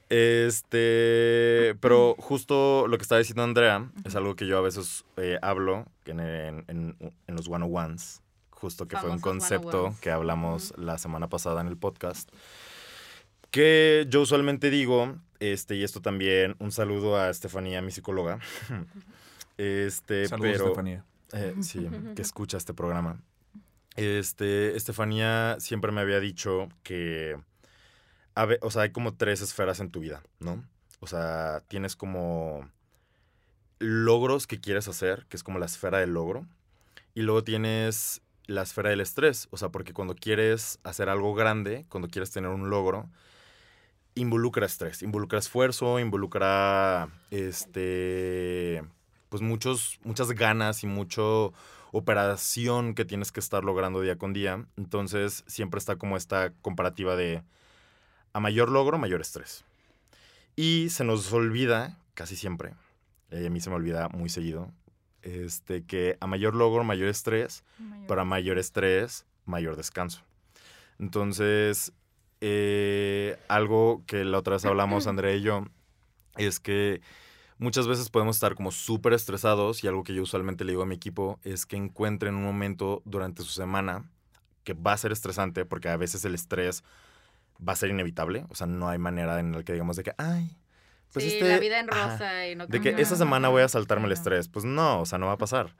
Este, 0.08 1.76
pero 1.80 2.14
justo 2.18 2.86
lo 2.88 2.96
que 2.96 3.02
estaba 3.02 3.18
diciendo 3.18 3.42
Andrea 3.42 3.90
es 4.04 4.16
algo 4.16 4.34
que 4.34 4.46
yo 4.46 4.58
a 4.58 4.60
veces 4.60 5.04
eh, 5.16 5.38
hablo 5.42 5.86
en, 6.06 6.20
en, 6.20 6.64
en, 6.68 6.96
en 7.26 7.36
los 7.36 7.48
101s, 7.48 8.20
justo 8.60 8.86
que 8.86 8.96
fue 8.96 9.10
un 9.10 9.20
concepto 9.20 9.88
101s. 9.88 10.00
que 10.00 10.10
hablamos 10.10 10.74
la 10.76 10.98
semana 10.98 11.28
pasada 11.28 11.60
en 11.60 11.66
el 11.66 11.76
podcast. 11.76 12.30
Que 13.50 14.06
yo 14.08 14.20
usualmente 14.20 14.70
digo, 14.70 15.16
este, 15.40 15.76
y 15.76 15.82
esto 15.82 16.00
también, 16.00 16.54
un 16.58 16.70
saludo 16.70 17.16
a 17.16 17.30
Estefanía, 17.30 17.82
mi 17.82 17.90
psicóloga. 17.90 18.38
Este, 19.62 20.26
Saludos, 20.26 20.52
pero, 20.52 20.64
Estefanía. 20.68 21.04
eh, 21.34 21.54
sí, 21.60 21.86
que 22.16 22.22
escucha 22.22 22.56
este 22.56 22.72
programa. 22.72 23.20
Este, 23.94 24.74
Estefanía 24.74 25.56
siempre 25.58 25.92
me 25.92 26.00
había 26.00 26.18
dicho 26.18 26.70
que, 26.82 27.36
a 28.34 28.48
o 28.62 28.70
sea, 28.70 28.82
hay 28.82 28.90
como 28.90 29.16
tres 29.16 29.42
esferas 29.42 29.80
en 29.80 29.90
tu 29.90 30.00
vida, 30.00 30.22
¿no? 30.38 30.64
O 31.00 31.06
sea, 31.06 31.62
tienes 31.68 31.94
como 31.94 32.70
logros 33.80 34.46
que 34.46 34.60
quieres 34.60 34.88
hacer, 34.88 35.26
que 35.28 35.36
es 35.36 35.42
como 35.42 35.58
la 35.58 35.66
esfera 35.66 35.98
del 35.98 36.14
logro, 36.14 36.46
y 37.14 37.20
luego 37.20 37.44
tienes 37.44 38.22
la 38.50 38.62
esfera 38.62 38.90
del 38.90 39.00
estrés, 39.00 39.48
o 39.50 39.56
sea, 39.56 39.68
porque 39.68 39.92
cuando 39.92 40.16
quieres 40.16 40.80
hacer 40.82 41.08
algo 41.08 41.34
grande, 41.34 41.86
cuando 41.88 42.08
quieres 42.08 42.32
tener 42.32 42.50
un 42.50 42.68
logro, 42.68 43.08
involucra 44.14 44.66
estrés, 44.66 45.02
involucra 45.02 45.38
esfuerzo, 45.38 46.00
involucra, 46.00 47.08
este, 47.30 48.82
pues 49.28 49.40
muchos, 49.40 50.00
muchas 50.02 50.32
ganas 50.32 50.82
y 50.82 50.88
mucho 50.88 51.52
operación 51.92 52.94
que 52.94 53.04
tienes 53.04 53.30
que 53.30 53.40
estar 53.40 53.64
logrando 53.64 54.00
día 54.00 54.18
con 54.18 54.32
día. 54.32 54.66
Entonces 54.76 55.44
siempre 55.46 55.78
está 55.78 55.96
como 55.96 56.16
esta 56.16 56.52
comparativa 56.60 57.14
de 57.14 57.44
a 58.32 58.40
mayor 58.40 58.70
logro, 58.70 58.98
mayor 58.98 59.20
estrés. 59.20 59.64
Y 60.56 60.88
se 60.90 61.04
nos 61.04 61.32
olvida, 61.32 61.98
casi 62.14 62.34
siempre, 62.34 62.74
eh, 63.30 63.46
a 63.46 63.50
mí 63.50 63.60
se 63.60 63.70
me 63.70 63.76
olvida 63.76 64.08
muy 64.08 64.28
seguido, 64.28 64.72
este, 65.22 65.84
que 65.84 66.16
a 66.20 66.26
mayor 66.26 66.54
logro, 66.54 66.84
mayor 66.84 67.08
estrés, 67.08 67.64
para 68.06 68.24
mayor 68.24 68.58
estrés, 68.58 69.26
mayor 69.46 69.76
descanso. 69.76 70.22
Entonces, 70.98 71.92
eh, 72.40 73.38
algo 73.48 74.02
que 74.06 74.24
la 74.24 74.38
otra 74.38 74.54
vez 74.54 74.64
hablamos, 74.64 75.06
Andrea 75.06 75.34
y 75.34 75.42
yo, 75.42 75.64
es 76.36 76.60
que 76.60 77.00
muchas 77.58 77.86
veces 77.86 78.08
podemos 78.10 78.36
estar 78.36 78.54
como 78.54 78.72
súper 78.72 79.12
estresados 79.12 79.84
y 79.84 79.88
algo 79.88 80.04
que 80.04 80.14
yo 80.14 80.22
usualmente 80.22 80.64
le 80.64 80.72
digo 80.72 80.82
a 80.82 80.86
mi 80.86 80.94
equipo 80.94 81.38
es 81.42 81.66
que 81.66 81.76
encuentren 81.76 82.34
un 82.34 82.44
momento 82.44 83.02
durante 83.04 83.42
su 83.42 83.50
semana 83.50 84.10
que 84.64 84.72
va 84.72 84.92
a 84.92 84.96
ser 84.96 85.12
estresante 85.12 85.64
porque 85.64 85.88
a 85.88 85.96
veces 85.96 86.24
el 86.24 86.34
estrés 86.34 86.82
va 87.66 87.74
a 87.74 87.76
ser 87.76 87.90
inevitable, 87.90 88.46
o 88.48 88.54
sea, 88.54 88.66
no 88.66 88.88
hay 88.88 88.98
manera 88.98 89.38
en 89.40 89.52
la 89.52 89.62
que 89.62 89.74
digamos 89.74 89.96
de 89.96 90.04
que, 90.04 90.14
ay, 90.16 90.56
pues 91.12 91.24
sí, 91.24 91.30
este- 91.32 91.48
la 91.48 91.58
vida 91.58 91.80
en 91.80 91.90
ajá, 91.90 92.12
rosa 92.12 92.48
y 92.48 92.56
no 92.56 92.66
de 92.66 92.80
que 92.80 92.94
esa 92.98 93.16
semana 93.16 93.48
voy 93.48 93.62
a 93.62 93.68
saltarme 93.68 94.06
el 94.06 94.12
estrés. 94.12 94.48
Pues 94.48 94.64
no, 94.64 95.00
o 95.00 95.06
sea, 95.06 95.18
no 95.18 95.26
va 95.26 95.32
a 95.32 95.38
pasar. 95.38 95.74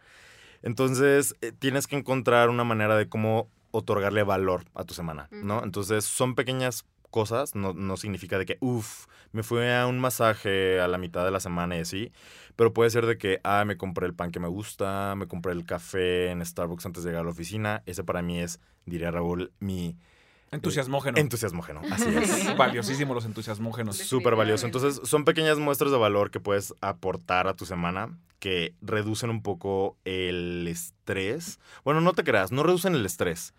Entonces, 0.62 1.34
eh, 1.40 1.52
tienes 1.52 1.86
que 1.86 1.96
encontrar 1.96 2.48
una 2.50 2.64
manera 2.64 2.96
de 2.96 3.08
cómo 3.08 3.48
otorgarle 3.70 4.22
valor 4.24 4.64
a 4.74 4.84
tu 4.84 4.94
semana, 4.94 5.28
¿no? 5.30 5.62
Entonces, 5.62 6.04
son 6.04 6.34
pequeñas 6.34 6.84
cosas, 7.10 7.54
no, 7.54 7.72
no 7.72 7.96
significa 7.96 8.38
de 8.38 8.46
que, 8.46 8.56
uff, 8.60 9.06
me 9.32 9.42
fui 9.42 9.66
a 9.68 9.86
un 9.86 9.98
masaje 9.98 10.80
a 10.80 10.86
la 10.88 10.98
mitad 10.98 11.24
de 11.24 11.30
la 11.30 11.40
semana 11.40 11.76
y 11.76 11.80
así, 11.80 12.12
pero 12.56 12.72
puede 12.72 12.90
ser 12.90 13.06
de 13.06 13.16
que, 13.18 13.40
ah, 13.42 13.64
me 13.64 13.76
compré 13.76 14.06
el 14.06 14.14
pan 14.14 14.30
que 14.30 14.40
me 14.40 14.48
gusta, 14.48 15.14
me 15.16 15.26
compré 15.26 15.52
el 15.52 15.64
café 15.64 16.30
en 16.30 16.44
Starbucks 16.44 16.86
antes 16.86 17.02
de 17.04 17.10
llegar 17.10 17.22
a 17.22 17.24
la 17.24 17.30
oficina. 17.30 17.82
Ese 17.86 18.04
para 18.04 18.22
mí 18.22 18.40
es, 18.40 18.60
diría 18.86 19.10
Raúl, 19.10 19.52
mi 19.60 19.96
Entusiasmógeno. 20.52 21.16
entusiasmógeno. 21.18 21.80
Así 21.90 22.08
es. 22.16 22.56
Valiosísimo 22.56 23.14
los 23.14 23.24
entusiasmógenos. 23.24 23.96
Súper 23.96 24.34
valioso. 24.36 24.66
Entonces, 24.66 25.00
son 25.08 25.24
pequeñas 25.24 25.58
muestras 25.58 25.92
de 25.92 25.98
valor 25.98 26.30
que 26.30 26.40
puedes 26.40 26.74
aportar 26.80 27.46
a 27.48 27.54
tu 27.54 27.66
semana 27.66 28.18
que 28.40 28.74
reducen 28.80 29.30
un 29.30 29.42
poco 29.42 29.96
el 30.04 30.66
estrés. 30.66 31.60
Bueno, 31.84 32.00
no 32.00 32.12
te 32.14 32.24
creas, 32.24 32.50
no 32.52 32.62
reducen 32.62 32.94
el 32.94 33.04
estrés. 33.06 33.54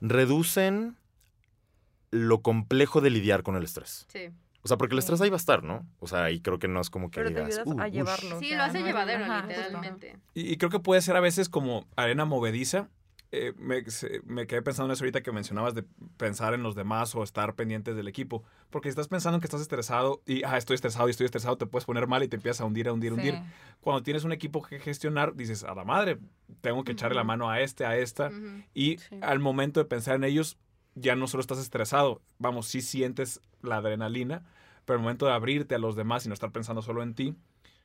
Reducen 0.00 0.96
lo 2.10 2.40
complejo 2.40 3.00
de 3.00 3.10
lidiar 3.10 3.42
con 3.42 3.54
el 3.56 3.64
estrés. 3.64 4.06
Sí, 4.10 4.30
O 4.62 4.68
sea, 4.68 4.76
porque 4.78 4.94
el 4.94 4.98
estrés 4.98 5.20
ahí 5.20 5.30
va 5.30 5.36
a 5.36 5.38
estar, 5.38 5.62
¿no? 5.62 5.86
O 6.00 6.06
sea, 6.06 6.30
y 6.30 6.40
creo 6.40 6.58
que 6.58 6.68
no 6.68 6.80
es 6.80 6.90
como 6.90 7.10
que 7.10 7.20
Pero 7.22 7.32
te 7.34 7.40
digas, 7.44 7.58
ayudas 7.58 7.66
"Uh, 7.76 7.80
a 7.80 7.86
ush". 7.86 7.92
llevarlo. 7.92 8.36
o 8.36 8.40
sí 8.40 8.48
sea, 8.48 8.56
lo 8.58 8.62
hace 8.64 8.80
no 8.80 8.86
llevadero, 8.86 9.24
ajá, 9.24 9.46
literalmente. 9.46 10.16
Y, 10.34 10.52
y 10.52 10.56
creo 10.56 10.70
que 10.70 10.80
puede 10.80 11.02
ser 11.02 11.16
a 11.16 11.20
veces 11.20 11.48
como 11.48 11.86
arena 11.96 12.24
movediza. 12.24 12.88
Eh, 13.32 13.52
me, 13.56 14.46
quedé 14.48 14.60
pensando 14.60 14.86
en 14.86 14.92
eso 14.92 15.04
ahorita 15.04 15.22
que 15.22 15.30
mencionabas 15.30 15.74
de 15.74 15.84
pensar 16.16 16.52
en 16.52 16.64
los 16.64 16.74
demás 16.74 17.14
o 17.14 17.22
estar 17.22 17.54
pendientes 17.54 17.94
del 17.94 18.08
equipo. 18.08 18.42
Porque 18.70 18.88
si 18.88 18.90
estás 18.90 19.06
pensando 19.06 19.36
en 19.36 19.40
que 19.40 19.46
estás 19.46 19.60
estresado 19.60 20.20
y, 20.26 20.42
ah, 20.42 20.56
estoy 20.56 20.74
estresado 20.74 21.06
y 21.06 21.12
estoy 21.12 21.26
estresado, 21.26 21.56
te 21.56 21.66
puedes 21.66 21.84
poner 21.84 22.08
mal 22.08 22.24
y 22.24 22.28
te 22.28 22.36
empiezas 22.36 22.60
a 22.60 22.64
hundir, 22.64 22.88
a 22.88 22.92
hundir, 22.92 23.12
a 23.12 23.14
hundir. 23.14 23.38
Cuando 23.80 24.02
tienes 24.02 24.24
un 24.24 24.32
equipo 24.32 24.62
que 24.62 24.80
gestionar, 24.80 25.34
dices, 25.36 25.62
a 25.62 25.74
la 25.74 25.84
madre, 25.84 26.18
tengo 26.60 26.82
que 26.82 26.92
echarle 26.92 27.14
la 27.14 27.24
mano 27.24 27.48
a 27.48 27.60
este, 27.60 27.84
a 27.86 27.96
esta. 27.96 28.30
Y 28.74 28.98
Sí. 28.98 29.18
al 29.22 29.38
momento 29.38 29.78
de 29.78 29.86
pensar 29.86 30.16
en 30.16 30.24
ellos, 30.24 30.58
ya 30.96 31.14
no 31.14 31.28
solo 31.28 31.40
estás 31.40 31.58
estresado, 31.58 32.20
vamos, 32.38 32.66
sí 32.66 32.80
sientes 32.80 33.40
la 33.62 33.76
adrenalina, 33.76 34.42
pero 34.84 34.98
al 34.98 35.02
momento 35.02 35.26
de 35.26 35.32
abrirte 35.32 35.76
a 35.76 35.78
los 35.78 35.94
demás 35.94 36.26
y 36.26 36.28
no 36.28 36.34
estar 36.34 36.50
pensando 36.50 36.82
solo 36.82 37.04
en 37.04 37.14
ti, 37.14 37.36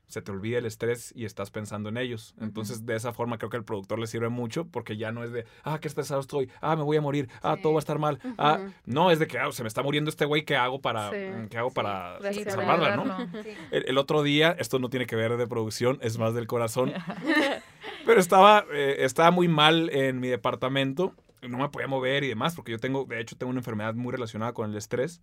se 0.08 0.22
te 0.22 0.32
olvida 0.32 0.58
el 0.60 0.66
estrés 0.66 1.12
y 1.16 1.26
estás 1.26 1.52
pensando 1.52 1.90
en 1.90 1.98
ellos. 1.98 2.36
Entonces, 2.40 2.86
de 2.86 2.96
esa 2.96 3.12
forma 3.14 3.38
creo 3.38 3.50
que 3.50 3.58
al 3.58 3.64
productor 3.64 4.00
le 4.00 4.08
sirve 4.08 4.30
mucho 4.30 4.66
porque 4.66 4.98
ya 4.98 5.12
no 5.12 5.24
es 5.24 5.32
de, 5.32 5.46
ah, 5.64 5.80
qué 5.80 5.88
estresado 5.88 6.20
estoy, 6.22 6.50
ah, 6.62 6.76
me 6.76 6.84
voy 6.84 6.98
a 6.98 7.02
morir, 7.02 7.28
ah, 7.42 7.56
Sí. 7.56 7.62
todo 7.64 7.74
va 7.74 7.80
a 7.80 7.80
estar 7.80 8.00
mal. 8.00 8.20
Ah, 8.38 8.60
no, 8.86 9.12
es 9.12 9.20
de 9.20 9.28
que 9.28 9.38
ah, 9.40 9.52
se 9.52 9.64
me 9.64 9.68
está 9.68 9.82
muriendo 9.84 10.10
este 10.10 10.26
güey, 10.26 10.46
¿qué 10.46 10.56
hago 10.56 10.80
para, 10.82 11.10
Sí. 11.12 11.18
mm, 11.18 11.48
¿qué 11.48 11.58
hago 11.58 11.70
Sí. 11.70 11.76
para 11.76 12.18
Sí, 12.34 12.44
salvarla, 12.44 12.96
no? 12.96 13.02
ayudarlo. 13.04 13.44
Sí. 13.44 13.50
El, 13.72 13.86
el 13.90 13.98
otro 13.98 14.24
día, 14.24 14.56
esto 14.60 14.80
no 14.80 14.90
tiene 14.90 15.06
que 15.08 15.16
ver 15.16 15.38
de 15.38 15.48
producción, 15.48 15.98
es 16.02 16.18
más 16.18 16.34
del 16.34 16.48
corazón. 16.48 16.94
pero 18.06 18.20
estaba, 18.20 18.66
eh, 18.72 18.98
estaba 19.00 19.32
muy 19.32 19.48
mal 19.48 19.90
en 19.92 20.20
mi 20.20 20.28
departamento. 20.28 21.14
No 21.42 21.58
me 21.60 21.70
podía 21.70 21.88
mover 21.88 22.24
y 22.24 22.28
demás, 22.30 22.56
porque 22.56 22.72
yo 22.72 22.80
tengo, 22.80 23.06
de 23.06 23.20
hecho, 23.20 23.36
tengo 23.38 23.50
una 23.52 23.60
enfermedad 23.60 23.94
muy 23.94 24.12
relacionada 24.12 24.54
con 24.54 24.70
el 24.72 24.78
estrés. 24.78 25.22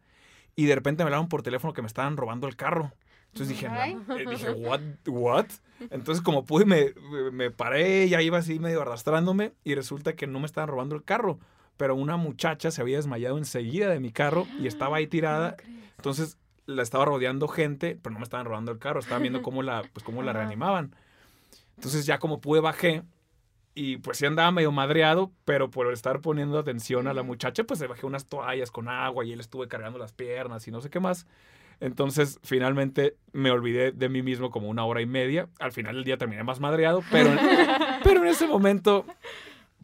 Y 0.54 0.66
de 0.66 0.74
repente 0.74 1.02
me 1.02 1.08
hablaron 1.08 1.28
por 1.28 1.42
teléfono 1.42 1.72
que 1.72 1.82
me 1.82 1.88
estaban 1.88 2.16
robando 2.16 2.46
el 2.46 2.56
carro. 2.56 2.92
Entonces 3.32 3.48
dije. 3.48 3.68
"No", 3.68 4.14
eh, 4.16 4.26
dije, 4.28 4.50
what, 4.50 4.80
what? 5.06 5.46
Entonces 5.90 6.22
como 6.22 6.44
pude, 6.44 6.64
me, 6.66 6.92
me 7.32 7.50
paré, 7.50 8.08
ya 8.08 8.20
iba 8.22 8.38
así 8.38 8.58
medio 8.58 8.82
arrastrándome 8.82 9.52
y 9.64 9.74
resulta 9.74 10.14
que 10.14 10.26
no 10.26 10.38
me 10.38 10.46
estaban 10.46 10.68
robando 10.68 10.94
el 10.94 11.02
carro. 11.02 11.38
Pero 11.78 11.94
una 11.94 12.16
muchacha 12.16 12.70
se 12.70 12.82
había 12.82 12.98
desmayado 12.98 13.38
enseguida 13.38 13.88
de 13.88 13.98
mi 14.00 14.12
carro 14.12 14.46
y 14.58 14.66
estaba 14.66 14.98
ahí 14.98 15.06
tirada. 15.08 15.56
Entonces 15.96 16.36
la 16.66 16.82
estaba 16.82 17.04
rodeando 17.06 17.48
gente, 17.48 17.98
pero 18.00 18.12
no 18.12 18.18
me 18.18 18.24
estaban 18.24 18.46
robando 18.46 18.70
el 18.70 18.78
carro, 18.78 19.00
estaban 19.00 19.22
viendo 19.22 19.42
cómo 19.42 19.62
la, 19.62 19.82
pues, 19.92 20.04
cómo 20.04 20.22
la 20.22 20.32
reanimaban. 20.34 20.94
Entonces 21.76 22.04
ya 22.06 22.18
como 22.18 22.40
pude 22.40 22.60
bajé 22.60 23.02
y 23.74 23.96
pues 23.96 24.18
sí 24.18 24.26
andaba 24.26 24.50
medio 24.50 24.70
madreado, 24.70 25.32
pero 25.46 25.70
por 25.70 25.90
estar 25.90 26.20
poniendo 26.20 26.58
atención 26.58 27.08
a 27.08 27.14
la 27.14 27.22
muchacha, 27.22 27.64
pues 27.64 27.80
le 27.80 27.86
bajé 27.86 28.04
unas 28.04 28.26
toallas 28.26 28.70
con 28.70 28.88
agua 28.88 29.24
y 29.24 29.32
él 29.32 29.40
estuve 29.40 29.66
cargando 29.68 29.98
las 29.98 30.12
piernas 30.12 30.68
y 30.68 30.70
no 30.70 30.82
sé 30.82 30.90
qué 30.90 31.00
más. 31.00 31.26
Entonces 31.82 32.38
finalmente 32.44 33.16
me 33.32 33.50
olvidé 33.50 33.90
de 33.90 34.08
mí 34.08 34.22
mismo 34.22 34.50
como 34.52 34.68
una 34.68 34.84
hora 34.84 35.00
y 35.00 35.06
media. 35.06 35.48
Al 35.58 35.72
final 35.72 35.96
del 35.96 36.04
día 36.04 36.16
terminé 36.16 36.44
más 36.44 36.60
madreado, 36.60 37.02
pero, 37.10 37.30
pero 38.04 38.22
en 38.22 38.28
ese 38.28 38.46
momento, 38.46 39.04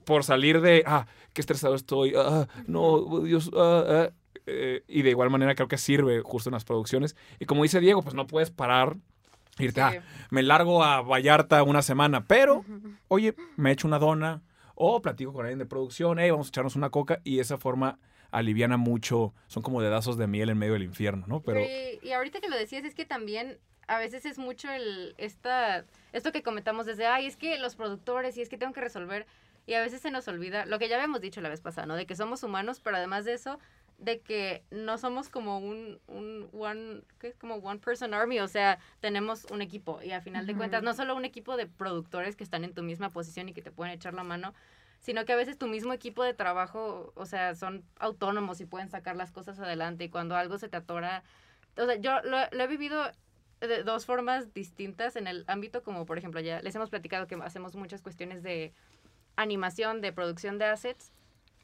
por 0.05 0.23
salir 0.23 0.61
de, 0.61 0.85
ah, 0.87 1.07
qué 1.33 1.41
estresado 1.41 1.75
estoy, 1.75 2.15
ah, 2.17 2.47
no, 2.69 3.21
Dios, 3.23 3.51
ah, 3.57 3.85
ah, 3.89 4.11
eh, 4.47 4.85
y 4.87 5.03
de 5.03 5.11
igual 5.11 5.29
manera 5.29 5.57
creo 5.57 5.67
que 5.67 5.77
sirve 5.77 6.21
justo 6.23 6.51
en 6.51 6.55
las 6.55 6.65
producciones. 6.65 7.17
Y 7.41 7.47
como 7.47 7.65
dice 7.65 7.81
Diego, 7.81 8.03
pues 8.03 8.15
no 8.15 8.29
puedes 8.29 8.53
parar, 8.53 8.97
irte, 9.59 9.81
ah, 9.81 9.91
Sí. 9.93 9.99
me 10.31 10.45
largo 10.45 10.85
a 10.85 11.03
Vallarta 11.03 11.65
una 11.65 11.83
semana, 11.83 12.27
pero, 12.27 12.65
oye, 13.09 13.35
me 13.57 13.73
echo 13.73 13.89
una 13.89 13.99
dona 13.99 14.43
o 14.77 15.03
platico 15.03 15.33
con 15.33 15.47
alguien 15.47 15.59
de 15.59 15.67
producción, 15.67 16.21
hey, 16.21 16.31
vamos 16.31 16.47
a 16.47 16.51
echarnos 16.51 16.77
una 16.77 16.91
coca 16.91 17.21
y 17.25 17.41
esa 17.41 17.59
forma 17.59 17.99
aliviana 18.31 18.77
mucho, 18.77 19.33
son 19.47 19.63
como 19.63 19.81
dedazos 19.81 20.19
de 20.19 20.27
miel 20.27 20.51
en 20.51 20.59
medio 20.59 20.75
del 20.75 20.83
infierno, 20.83 21.27
¿no? 21.27 21.41
Pero 21.41 21.61
Y, 21.61 21.99
y 22.03 22.13
ahorita 22.13 22.41
que 22.41 22.49
lo 22.49 22.57
decías 22.57 22.85
es 22.85 22.95
que 22.95 23.05
también 23.05 23.59
a 23.87 23.99
veces 23.99 24.27
es 24.27 24.39
mucho 24.39 24.71
el 24.71 25.15
esta 25.19 25.85
esto 26.13 26.33
que 26.33 26.43
comentamos 26.43 26.87
desde, 26.87 27.07
ay, 27.07 27.27
es 27.27 27.37
que 27.37 27.59
los 27.59 27.75
productores 27.75 28.37
y 28.37 28.43
es 28.43 28.49
que 28.49 28.59
tengo 28.59 28.73
que 28.73 28.81
resolver 28.81 29.27
y 29.67 29.75
a 29.75 29.81
veces 29.81 30.01
se 30.01 30.11
nos 30.11 30.29
olvida 30.29 30.65
lo 30.67 30.79
que 30.79 30.89
ya 30.89 30.97
habíamos 30.97 31.21
dicho 31.21 31.41
la 31.41 31.49
vez 31.49 31.61
pasada, 31.61 31.87
¿no? 31.87 31.97
De 31.97 32.07
que 32.07 32.17
somos 32.17 32.43
humanos, 32.43 32.81
pero 32.81 32.97
además 32.97 33.25
de 33.25 33.35
eso 33.35 33.59
de 33.99 34.21
que 34.21 34.63
no 34.71 34.97
somos 34.97 35.29
como 35.29 35.59
un, 35.59 35.99
un 36.07 36.49
one, 36.53 37.03
¿qué? 37.19 37.33
como 37.33 37.57
one 37.57 37.81
person 37.81 38.15
army, 38.15 38.39
o 38.39 38.47
sea, 38.47 38.79
tenemos 39.01 39.45
un 39.51 39.61
equipo 39.61 40.01
y 40.03 40.13
a 40.13 40.21
final 40.21 40.47
de 40.47 40.55
cuentas 40.55 40.85
no 40.85 40.95
solo 40.95 41.17
un 41.17 41.25
equipo 41.25 41.57
de 41.57 41.67
productores 41.67 42.37
que 42.37 42.45
están 42.45 42.63
en 42.63 42.73
tu 42.73 42.83
misma 42.85 43.11
posición 43.11 43.49
y 43.49 43.53
que 43.53 43.61
te 43.61 43.73
pueden 43.73 43.93
echar 43.93 44.15
la 44.15 44.23
mano, 44.23 44.55
sino 45.01 45.25
que 45.25 45.33
a 45.33 45.37
veces 45.37 45.59
tu 45.59 45.67
mismo 45.67 45.93
equipo 45.93 46.23
de 46.25 46.35
trabajo, 46.35 47.13
o 47.15 47.27
sea, 47.27 47.55
son 47.55 47.85
autónomos 47.99 48.61
y 48.61 48.67
pueden 48.67 48.89
sacar 48.89 49.17
las 49.17 49.33
cosas 49.33 49.59
adelante 49.59 50.05
y 50.05 50.09
cuando 50.09 50.37
algo 50.37 50.59
se 50.59 50.69
te 50.69 50.77
atora, 50.77 51.23
o 51.77 51.87
sea, 51.87 51.97
yo 51.97 52.21
lo, 52.23 52.39
lo 52.51 52.65
he 52.65 52.67
vivido 52.67 53.05
de 53.61 53.83
dos 53.83 54.07
formas 54.07 54.53
distintas 54.55 55.17
en 55.17 55.27
el 55.27 55.45
ámbito 55.47 55.83
como, 55.83 56.07
por 56.07 56.19
ejemplo, 56.19 56.41
ya 56.41 56.61
les 56.63 56.75
hemos 56.75 56.91
platicado 56.91 57.27
que 57.27 57.37
hacemos 57.37 57.75
muchas 57.75 58.03
cuestiones 58.03 58.43
de 58.43 58.73
animación, 59.37 60.01
de 60.01 60.13
producción 60.13 60.59
de 60.59 60.67
assets. 60.67 61.13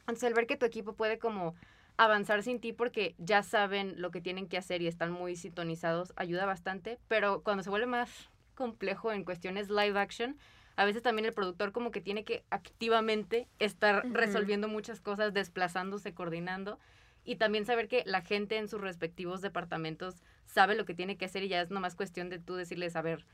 Entonces, 0.00 0.24
el 0.24 0.34
ver 0.34 0.46
que 0.46 0.56
tu 0.56 0.66
equipo 0.66 0.94
puede 0.94 1.18
como 1.18 1.54
avanzar 1.96 2.42
sin 2.42 2.60
ti 2.60 2.72
porque 2.72 3.14
ya 3.18 3.42
saben 3.42 4.00
lo 4.00 4.10
que 4.10 4.20
tienen 4.20 4.48
que 4.48 4.58
hacer 4.58 4.82
y 4.82 4.88
están 4.88 5.12
muy 5.12 5.36
sintonizados, 5.36 6.12
ayuda 6.16 6.46
bastante, 6.46 6.98
pero 7.08 7.42
cuando 7.42 7.62
se 7.62 7.70
vuelve 7.70 7.86
más 7.86 8.10
complejo 8.54 9.12
en 9.12 9.24
cuestiones 9.24 9.68
live 9.70 9.98
action, 9.98 10.36
a 10.76 10.84
veces 10.84 11.02
también 11.02 11.26
el 11.26 11.32
productor 11.32 11.72
como 11.72 11.90
que 11.90 12.00
tiene 12.00 12.24
que 12.24 12.44
activamente 12.50 13.48
estar 13.58 14.04
resolviendo 14.10 14.68
muchas 14.68 15.00
cosas, 15.00 15.32
desplazándose, 15.32 16.14
coordinando 16.14 16.78
y 17.24 17.36
también 17.36 17.64
saber 17.64 17.88
que 17.88 18.02
la 18.06 18.22
gente 18.22 18.58
en 18.58 18.68
sus 18.68 18.80
respectivos 18.80 19.40
departamentos 19.40 20.22
sabe 20.46 20.74
lo 20.74 20.84
que 20.84 20.94
tiene 20.94 21.16
que 21.16 21.24
hacer 21.24 21.42
y 21.42 21.48
ya 21.48 21.60
es 21.60 21.70
nomás 21.70 21.94
cuestión 21.94 22.28
de 22.28 22.38
tú 22.38 22.54
decirles, 22.54 22.96
a 22.96 23.02
ver, 23.02 23.24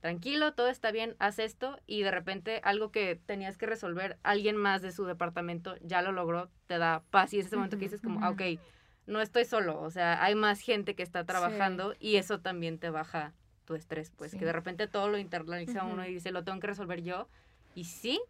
tranquilo, 0.00 0.52
todo 0.52 0.68
está 0.68 0.92
bien, 0.92 1.16
haz 1.18 1.38
esto 1.38 1.78
y 1.86 2.02
de 2.02 2.10
repente 2.10 2.60
algo 2.64 2.90
que 2.90 3.16
tenías 3.26 3.56
que 3.56 3.66
resolver, 3.66 4.18
alguien 4.22 4.56
más 4.56 4.82
de 4.82 4.92
su 4.92 5.04
departamento 5.04 5.76
ya 5.82 6.02
lo 6.02 6.12
logró, 6.12 6.50
te 6.66 6.78
da 6.78 7.02
paz 7.10 7.32
y 7.32 7.38
es 7.38 7.46
ese 7.46 7.56
momento 7.56 7.76
que 7.76 7.84
dices 7.84 8.00
como, 8.00 8.24
ah, 8.24 8.30
ok, 8.30 8.42
no 9.06 9.20
estoy 9.20 9.44
solo, 9.44 9.80
o 9.80 9.90
sea, 9.90 10.22
hay 10.22 10.34
más 10.34 10.60
gente 10.60 10.94
que 10.94 11.02
está 11.02 11.24
trabajando 11.24 11.94
y 11.98 12.16
eso 12.16 12.40
también 12.40 12.78
te 12.78 12.90
baja 12.90 13.34
tu 13.70 13.76
estrés, 13.76 14.10
pues 14.10 14.32
Sí. 14.32 14.38
que 14.38 14.44
de 14.44 14.52
repente 14.52 14.88
todo 14.88 15.08
lo 15.08 15.16
internaliza 15.16 15.84
uno 15.84 16.04
y 16.04 16.12
dice, 16.12 16.32
lo 16.32 16.42
tengo 16.42 16.58
que 16.58 16.66
resolver 16.66 17.02
yo 17.04 17.28
y 17.76 17.84
sí, 17.84 18.20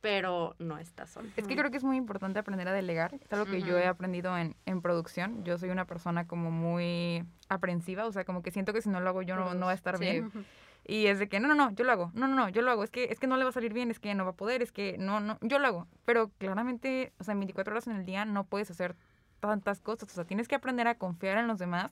pero 0.00 0.54
no 0.60 0.78
estás 0.78 1.10
solo. 1.10 1.28
Es 1.36 1.48
que 1.48 1.56
creo 1.56 1.68
que 1.72 1.78
es 1.78 1.82
muy 1.82 1.96
importante 1.96 2.38
aprender 2.38 2.68
a 2.68 2.72
delegar. 2.72 3.12
Es 3.14 3.32
algo 3.32 3.46
que 3.46 3.60
yo 3.60 3.76
he 3.76 3.88
aprendido 3.88 4.38
en, 4.38 4.54
en 4.66 4.82
producción. 4.82 5.42
Yo 5.42 5.58
soy 5.58 5.70
una 5.70 5.84
persona 5.84 6.28
como 6.28 6.52
muy 6.52 7.24
aprensiva, 7.48 8.06
o 8.06 8.12
sea, 8.12 8.24
como 8.24 8.40
que 8.42 8.52
siento 8.52 8.72
que 8.72 8.82
si 8.82 8.88
no 8.88 9.00
lo 9.00 9.08
hago 9.08 9.22
yo 9.22 9.34
no, 9.34 9.54
no 9.54 9.66
va 9.66 9.72
a 9.72 9.74
estar 9.74 9.96
Sí. 9.98 10.04
bien. 10.04 10.30
Y 10.86 11.06
es 11.06 11.18
de 11.18 11.28
que, 11.28 11.40
no, 11.40 11.48
no, 11.48 11.54
no, 11.56 11.70
yo 11.72 11.82
lo 11.84 11.90
hago, 11.90 12.12
no, 12.14 12.28
no, 12.28 12.36
no, 12.36 12.48
yo 12.50 12.62
lo 12.62 12.70
hago, 12.70 12.84
es 12.84 12.90
que, 12.90 13.04
es 13.10 13.18
que 13.18 13.26
no 13.26 13.36
le 13.36 13.42
va 13.42 13.50
a 13.50 13.52
salir 13.54 13.72
bien, 13.72 13.90
es 13.90 13.98
que 13.98 14.14
no 14.14 14.24
va 14.24 14.30
a 14.32 14.36
poder, 14.36 14.62
es 14.62 14.70
que 14.70 14.96
no, 14.98 15.18
no, 15.18 15.38
yo 15.40 15.58
lo 15.58 15.66
hago. 15.66 15.88
Pero 16.04 16.30
claramente, 16.38 17.12
o 17.18 17.24
sea, 17.24 17.32
en 17.32 17.40
24 17.40 17.72
horas 17.72 17.86
en 17.88 17.96
el 17.96 18.04
día 18.04 18.24
no 18.26 18.44
puedes 18.44 18.70
hacer 18.70 18.94
tantas 19.40 19.80
cosas, 19.80 20.08
o 20.12 20.14
sea, 20.14 20.24
tienes 20.24 20.46
que 20.46 20.54
aprender 20.54 20.86
a 20.86 20.94
confiar 20.96 21.38
en 21.38 21.48
los 21.48 21.58
demás 21.58 21.90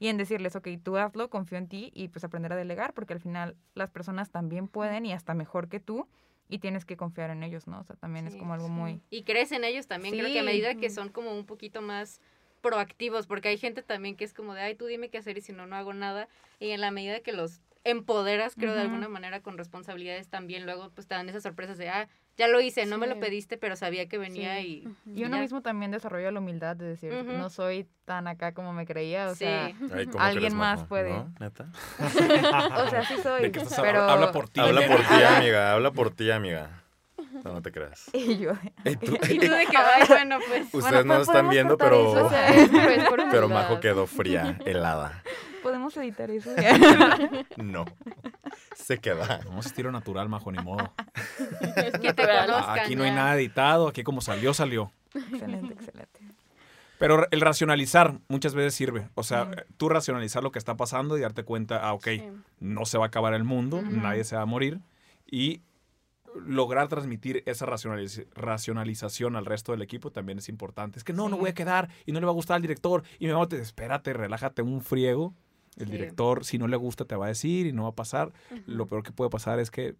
y 0.00 0.08
en 0.08 0.16
decirles, 0.16 0.56
ok, 0.56 0.66
tú 0.82 0.96
hazlo, 0.96 1.30
confío 1.30 1.58
en 1.58 1.68
ti 1.68 1.92
y 1.94 2.08
pues 2.08 2.24
aprender 2.24 2.52
a 2.52 2.56
delegar, 2.56 2.94
porque 2.94 3.12
al 3.12 3.20
final 3.20 3.56
las 3.74 3.90
personas 3.90 4.30
también 4.30 4.66
pueden 4.66 5.06
y 5.06 5.12
hasta 5.12 5.34
mejor 5.34 5.68
que 5.68 5.78
tú 5.78 6.08
y 6.48 6.58
tienes 6.58 6.84
que 6.84 6.96
confiar 6.96 7.30
en 7.30 7.44
ellos, 7.44 7.68
¿no? 7.68 7.78
O 7.78 7.84
sea, 7.84 7.94
también 7.94 8.26
es 8.26 8.34
como 8.34 8.54
algo 8.54 8.68
muy... 8.68 9.02
Y 9.10 9.22
crees 9.22 9.52
en 9.52 9.62
ellos 9.62 9.86
también, 9.86 10.16
creo 10.16 10.26
que 10.26 10.40
a 10.40 10.42
medida 10.42 10.74
que 10.74 10.90
son 10.90 11.10
como 11.10 11.32
un 11.32 11.46
poquito 11.46 11.82
más 11.82 12.20
proactivos, 12.62 13.26
porque 13.26 13.48
hay 13.48 13.58
gente 13.58 13.82
también 13.82 14.16
que 14.16 14.24
es 14.24 14.32
como 14.32 14.54
de, 14.54 14.62
ay, 14.62 14.74
tú 14.74 14.86
dime 14.86 15.10
qué 15.10 15.18
hacer 15.18 15.38
y 15.38 15.42
si 15.42 15.52
no, 15.52 15.66
no 15.66 15.76
hago 15.76 15.92
nada. 15.92 16.28
Y 16.58 16.70
en 16.70 16.80
la 16.80 16.90
medida 16.90 17.20
que 17.20 17.32
los 17.32 17.60
empoderas, 17.84 18.54
creo, 18.56 18.74
de 18.74 18.80
alguna 18.80 19.08
manera 19.08 19.40
con 19.40 19.56
responsabilidades 19.56 20.28
también. 20.28 20.64
Luego, 20.64 20.90
pues 20.90 21.06
te 21.06 21.14
dan 21.14 21.28
esas 21.28 21.42
sorpresas 21.42 21.78
de, 21.78 21.88
ah, 21.88 22.08
ya 22.40 22.48
lo 22.48 22.60
hice, 22.60 22.86
no 22.86 22.96
me 22.98 23.06
lo 23.06 23.20
pediste, 23.20 23.56
pero 23.58 23.76
sabía 23.76 24.08
que 24.08 24.16
venía 24.18 24.58
Sí. 24.60 24.84
y... 25.06 25.20
Y 25.20 25.24
uno 25.24 25.36
ya. 25.36 25.42
mismo 25.42 25.60
también 25.62 25.90
desarrolla 25.90 26.30
la 26.32 26.40
humildad 26.40 26.74
de 26.74 26.86
decir, 26.86 27.12
no 27.12 27.50
soy 27.50 27.86
tan 28.06 28.26
acá 28.26 28.52
como 28.54 28.72
me 28.72 28.86
creía, 28.86 29.28
o 29.28 29.34
Sí. 29.34 29.44
sea, 29.44 29.66
Ay, 29.94 30.06
¿cómo 30.06 30.18
Alguien 30.18 30.40
crees, 30.40 30.54
más 30.54 30.84
puede. 30.84 31.10
¿No? 31.12 31.32
¿Neta? 31.38 31.66
o 32.86 32.88
sea, 32.90 33.04
sí 33.06 33.14
soy, 33.22 33.42
¿De 33.42 33.52
qué 33.52 33.60
estás 33.60 33.80
pero... 33.80 34.02
Habla 34.02 34.32
por 34.32 34.48
ti. 34.48 34.58
Habla 34.60 34.86
por 34.86 34.96
ti, 35.00 35.22
amiga. 35.22 35.72
Habla 35.72 35.90
por 35.92 36.10
ti, 36.14 36.30
amiga. 36.30 36.70
No, 37.44 37.52
no 37.52 37.62
te 37.62 37.70
creas. 37.70 38.10
Y 38.14 38.38
yo, 38.38 38.52
Y 38.84 38.96
tú- 38.96 39.16
Y 39.28 39.38
tú 39.38 39.50
de 39.52 39.66
que, 39.66 39.76
ay, 39.76 40.02
bueno, 40.08 40.38
pues... 40.48 40.62
Ustedes 40.72 40.82
Bueno, 40.82 41.04
no 41.04 41.14
pues 41.14 41.20
están 41.28 41.32
podemos 41.34 41.50
viendo, 41.52 41.78
pero, 41.78 42.12
eso, 42.16 42.26
O 42.26 42.30
sea, 42.30 42.48
es 42.48 42.68
por- 42.70 42.90
es 42.90 43.04
por 43.04 43.30
pero. 43.30 43.48
Majo 43.48 43.80
quedó 43.80 44.06
fría, 44.06 44.58
helada. 44.64 45.22
Podemos 45.62 45.96
editar 45.96 46.30
eso. 46.30 46.50
No. 47.56 47.84
Se 48.76 48.98
queda. 48.98 49.40
Vamos 49.44 49.66
a 49.66 49.68
estilo 49.68 49.92
natural, 49.92 50.28
majo, 50.28 50.50
ni 50.52 50.58
modo. 50.62 50.92
Es 51.76 51.98
Que 51.98 52.12
te 52.14 52.22
conozcan. 52.26 52.78
Aquí 52.80 52.96
no 52.96 53.04
hay 53.04 53.10
nada 53.12 53.34
editado, 53.36 53.88
aquí 53.88 54.02
como 54.02 54.20
salió, 54.20 54.52
salió. 54.54 54.90
excelente, 55.14 55.74
excelente. 55.74 56.20
Pero 56.98 57.26
el 57.30 57.40
racionalizar 57.40 58.18
muchas 58.28 58.54
veces 58.54 58.74
sirve. 58.74 59.08
O 59.14 59.22
sea, 59.22 59.50
tú 59.78 59.88
racionalizar 59.88 60.42
lo 60.42 60.52
que 60.52 60.58
está 60.58 60.76
pasando 60.76 61.16
y 61.16 61.20
darte 61.22 61.44
cuenta, 61.44 61.78
ah, 61.82 61.94
ok, 61.94 62.04
Sí. 62.06 62.22
no 62.60 62.84
se 62.84 62.98
va 62.98 63.04
a 63.04 63.08
acabar 63.08 63.32
el 63.34 63.44
mundo, 63.44 63.80
nadie 63.82 64.24
se 64.24 64.36
va 64.36 64.42
a 64.42 64.46
morir. 64.46 64.80
Y 65.30 65.62
lograr 66.46 66.88
transmitir 66.88 67.42
esa 67.46 67.66
racionaliz- 67.66 68.26
racionalización 68.34 69.34
al 69.36 69.46
resto 69.46 69.72
del 69.72 69.82
equipo 69.82 70.10
también 70.12 70.38
es 70.38 70.48
importante. 70.50 70.98
Es 70.98 71.04
que 71.04 71.12
no, 71.14 71.28
no 71.28 71.38
voy 71.38 71.50
a 71.50 71.54
quedar 71.54 71.88
y 72.06 72.12
no 72.12 72.20
le 72.20 72.26
va 72.26 72.32
a 72.32 72.34
gustar 72.34 72.56
al 72.56 72.62
director. 72.62 73.02
Y 73.18 73.26
me 73.26 73.32
va 73.32 73.42
a 73.42 73.46
decir, 73.46 73.62
espérate, 73.62 74.12
relájate 74.12 74.60
un 74.62 74.82
friego. 74.82 75.34
El 75.78 75.86
Sí. 75.86 75.92
director, 75.92 76.44
si 76.44 76.58
no 76.58 76.66
le 76.68 76.76
gusta, 76.76 77.04
te 77.04 77.14
va 77.16 77.26
a 77.26 77.28
decir 77.28 77.66
y 77.66 77.72
no 77.72 77.84
va 77.84 77.90
a 77.90 77.94
pasar. 77.94 78.32
Lo 78.66 78.86
peor 78.86 79.02
que 79.02 79.12
puede 79.12 79.30
pasar 79.30 79.58
es 79.60 79.70
que 79.70 79.94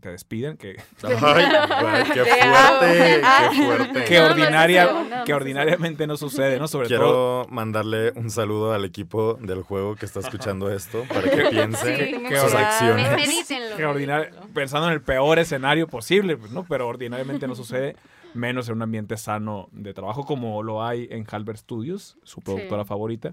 te 0.00 0.10
despiden, 0.10 0.56
que, 0.56 0.76
Ay, 1.02 2.04
qué 2.12 2.22
Te 2.24 2.30
fuerte, 2.30 3.20
qué 3.50 3.62
fuerte. 3.64 4.04
que, 4.04 4.20
ordinaria, 4.20 4.84
eso, 4.84 4.92
nada 4.94 5.16
más 5.16 5.24
que 5.24 5.34
ordinariamente 5.34 6.06
no 6.06 6.16
sucede, 6.16 6.58
¿no? 6.58 6.68
Sobre 6.68 6.88
todo 6.88 6.98
Quiero 6.98 7.46
mandarle 7.54 8.12
un 8.16 8.30
saludo 8.30 8.72
al 8.74 8.84
equipo 8.84 9.34
del 9.40 9.62
juego 9.62 9.96
que 9.96 10.04
está 10.06 10.20
escuchando 10.20 10.70
esto 10.70 11.04
para 11.08 11.22
que 11.22 11.46
piense 11.50 11.96
Sí. 12.10 12.22
Qué 12.28 12.36
sus 12.38 12.54
acciones. 12.54 13.08
Que 13.76 13.86
ordinari- 13.86 14.30
pensando 14.52 14.86
en 14.88 14.92
el 14.92 15.02
peor 15.02 15.38
escenario 15.38 15.88
posible, 15.88 16.36
pues, 16.36 16.52
¿no? 16.52 16.64
Pero 16.64 16.86
ordinariamente 16.86 17.48
no 17.48 17.54
sucede, 17.54 17.96
menos 18.34 18.68
en 18.68 18.74
un 18.76 18.82
ambiente 18.82 19.16
sano 19.16 19.68
de 19.72 19.94
trabajo 19.94 20.24
como 20.24 20.62
lo 20.62 20.84
hay 20.84 21.08
en 21.10 21.24
Halber 21.30 21.56
Studios, 21.56 22.18
su 22.24 22.40
productora 22.40 22.84
favorita. 22.84 23.32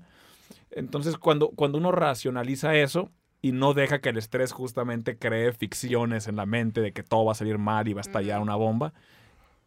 Entonces, 0.71 1.17
cuando, 1.17 1.49
cuando 1.49 1.77
uno 1.77 1.91
racionaliza 1.91 2.75
eso 2.75 3.09
y 3.41 3.51
no 3.51 3.73
deja 3.73 3.99
que 3.99 4.09
el 4.09 4.17
estrés 4.17 4.51
justamente 4.51 5.17
cree 5.17 5.51
ficciones 5.53 6.27
en 6.27 6.35
la 6.35 6.45
mente 6.45 6.81
de 6.81 6.93
que 6.93 7.03
todo 7.03 7.25
va 7.25 7.31
a 7.33 7.35
salir 7.35 7.57
mal 7.57 7.87
y 7.87 7.93
va 7.93 7.99
a 7.99 8.07
estallar 8.07 8.39
una 8.41 8.55
bomba, 8.55 8.93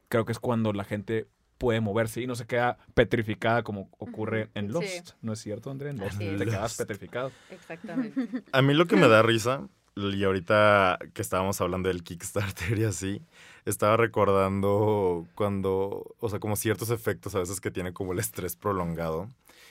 creo 0.08 0.24
que 0.24 0.32
es 0.32 0.38
cuando 0.38 0.72
la 0.72 0.84
gente 0.84 1.26
puede 1.58 1.80
moverse 1.80 2.20
y 2.20 2.26
no 2.26 2.34
se 2.34 2.46
queda 2.46 2.78
petrificada 2.94 3.62
como 3.62 3.88
ocurre 3.98 4.50
en 4.54 4.66
Sí. 4.68 4.72
Lost. 4.72 5.10
¿No 5.22 5.32
es 5.32 5.40
cierto, 5.40 5.70
André? 5.70 5.90
En 5.90 5.98
Lost 5.98 6.18
te 6.18 6.36
quedas 6.44 6.76
petrificado. 6.76 7.30
Exactamente. 7.50 8.42
A 8.52 8.62
mí 8.62 8.74
lo 8.74 8.86
que 8.86 8.96
me 8.96 9.08
da 9.08 9.22
risa, 9.22 9.68
y 9.96 10.24
ahorita 10.24 10.98
que 11.12 11.22
estábamos 11.22 11.60
hablando 11.60 11.88
del 11.88 12.02
Kickstarter 12.02 12.78
y 12.78 12.84
así, 12.84 13.22
estaba 13.64 13.96
recordando 13.96 15.26
cuando, 15.34 16.14
o 16.18 16.28
sea, 16.28 16.38
como 16.38 16.56
ciertos 16.56 16.90
efectos 16.90 17.34
a 17.34 17.38
veces 17.38 17.60
que 17.60 17.70
tiene 17.70 17.92
como 17.92 18.12
el 18.12 18.18
estrés 18.18 18.56
prolongado. 18.56 19.28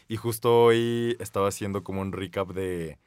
Y 0.08 0.18
justo 0.18 0.64
hoy 0.66 1.16
estaba 1.20 1.48
haciendo 1.48 1.84
como 1.84 2.02
un 2.02 2.12
recap 2.12 2.50
de, 2.50 2.98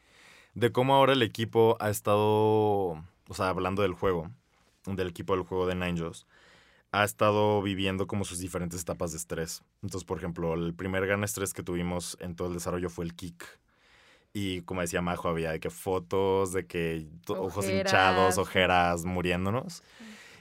de 0.54 0.72
cómo 0.72 0.94
ahora 0.94 1.12
el 1.12 1.22
equipo 1.22 1.76
ha 1.80 1.90
estado, 1.90 2.18
o 2.20 3.34
sea, 3.34 3.48
hablando 3.48 3.82
del 3.82 3.92
juego, 3.92 4.30
del 4.86 5.08
equipo 5.08 5.34
del 5.34 5.44
juego 5.44 5.66
de 5.66 5.74
Ninjas, 5.74 6.26
ha 6.92 7.04
estado 7.04 7.60
viviendo 7.62 8.06
como 8.06 8.24
sus 8.24 8.38
diferentes 8.38 8.80
etapas 8.80 9.12
de 9.12 9.18
estrés. 9.18 9.62
Entonces, 9.82 10.06
por 10.06 10.18
ejemplo, 10.18 10.54
el 10.54 10.74
primer 10.74 11.06
gran 11.06 11.24
estrés 11.24 11.52
que 11.52 11.62
tuvimos 11.62 12.16
en 12.20 12.36
todo 12.36 12.48
el 12.48 12.54
desarrollo 12.54 12.88
fue 12.88 13.04
el 13.04 13.14
kick. 13.14 13.44
Y 14.32 14.62
como 14.62 14.82
decía 14.82 15.02
Majo, 15.02 15.28
había 15.28 15.50
de 15.50 15.60
que 15.60 15.70
fotos, 15.70 16.52
de 16.52 16.66
que 16.66 17.06
ojos 17.28 17.64
Ojeras. 17.64 17.92
hinchados, 17.92 18.38
ojeras, 18.38 19.04
muriéndonos. 19.04 19.82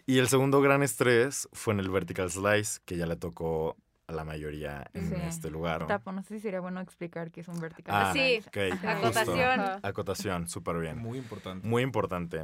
Y 0.05 0.19
el 0.19 0.27
segundo 0.27 0.61
gran 0.61 0.83
estrés 0.83 1.49
fue 1.53 1.73
en 1.73 1.79
el 1.79 1.89
vertical 1.89 2.29
slice, 2.29 2.79
que 2.85 2.97
ya 2.97 3.05
le 3.05 3.15
tocó 3.15 3.75
a 4.07 4.13
la 4.13 4.23
mayoría 4.23 4.89
en 4.93 5.09
Sí. 5.09 5.15
este 5.27 5.49
lugar. 5.49 5.87
Tapo, 5.87 6.11
no 6.11 6.21
sé 6.23 6.35
si 6.35 6.39
sería 6.41 6.59
bueno 6.59 6.79
explicar 6.81 7.31
qué 7.31 7.41
es 7.41 7.47
un 7.47 7.59
vertical. 7.59 7.95
Ah, 7.95 8.13
Sí. 8.13 8.41
justo. 8.43 8.87
Acotación. 8.87 9.61
Acotación, 9.83 10.47
súper 10.47 10.77
bien. 10.79 10.97
Muy 10.99 11.17
importante. 11.17 11.67
Muy 11.67 11.81
importante. 11.83 12.43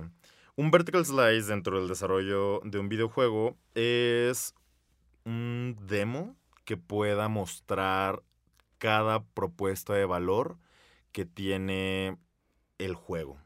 Un 0.55 0.71
vertical 0.71 1.05
slice 1.05 1.47
dentro 1.47 1.79
del 1.79 1.87
desarrollo 1.87 2.61
de 2.63 2.79
un 2.79 2.89
videojuego 2.89 3.57
es 3.75 4.53
un 5.25 5.77
demo 5.87 6.35
que 6.65 6.77
pueda 6.77 7.27
mostrar 7.29 8.21
cada 8.77 9.23
propuesta 9.23 9.93
de 9.93 10.05
valor 10.05 10.57
que 11.11 11.25
tiene 11.25 12.17
el 12.79 12.95
juego, 12.95 13.37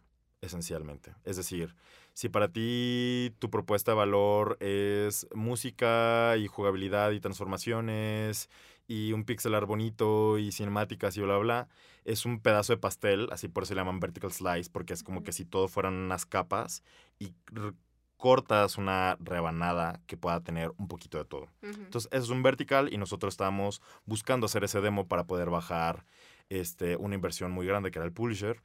esencialmente. 0.41 1.13
Es 1.25 1.36
decir, 1.36 1.75
si 2.15 2.30
para 2.30 2.47
ti 2.47 3.36
tu 3.39 3.51
propuesta 3.51 3.91
de 3.91 3.97
valor 3.97 4.58
es 4.62 5.28
música 5.36 6.38
y 6.38 6.47
jugabilidad 6.47 7.12
y 7.12 7.19
transformaciones 7.19 8.49
y 8.88 9.12
un 9.12 9.25
pixel 9.25 9.54
art 9.54 9.67
bonito 9.67 10.38
y 10.38 10.54
cinemáticas 10.54 11.17
y 11.17 11.21
bla, 11.21 11.36
bla, 11.36 11.43
bla, 11.43 11.67
es 12.06 12.25
un 12.25 12.39
pedazo 12.39 12.71
de 12.71 12.78
pastel, 12.78 13.28
así 13.32 13.49
por 13.49 13.63
eso 13.63 13.73
le 13.73 13.82
llaman 13.82 13.99
vertical 13.99 14.32
slice, 14.32 14.69
porque 14.71 14.93
es 14.93 15.04
como 15.04 15.23
que 15.23 15.34
si 15.34 15.43
todo 15.43 15.67
fueran 15.67 15.93
unas 15.93 16.25
capas 16.25 16.84
y 17.19 17.34
cortas 18.15 18.78
una 18.78 19.17
rebanada 19.19 19.99
que 20.08 20.15
pueda 20.15 20.39
tener 20.39 20.71
un 20.78 20.88
poquito 20.88 21.17
de 21.17 21.25
todo. 21.25 21.49
Entonces, 21.62 22.10
eso 22.13 22.23
es 22.23 22.30
un 22.30 22.43
vertical 22.43 22.93
y 22.93 22.97
nosotros 22.97 23.34
estábamos 23.34 23.82
buscando 24.06 24.45
hacer 24.45 24.63
ese 24.63 24.80
demo 24.80 25.06
para 25.10 25.25
poder 25.25 25.49
bajar 25.49 26.06
este, 26.47 26.95
una 26.95 27.15
inversión 27.15 27.51
muy 27.51 27.67
grande 27.67 27.91
que 27.91 27.99
era 27.99 28.06
el 28.06 28.13
publisher. 28.13 28.62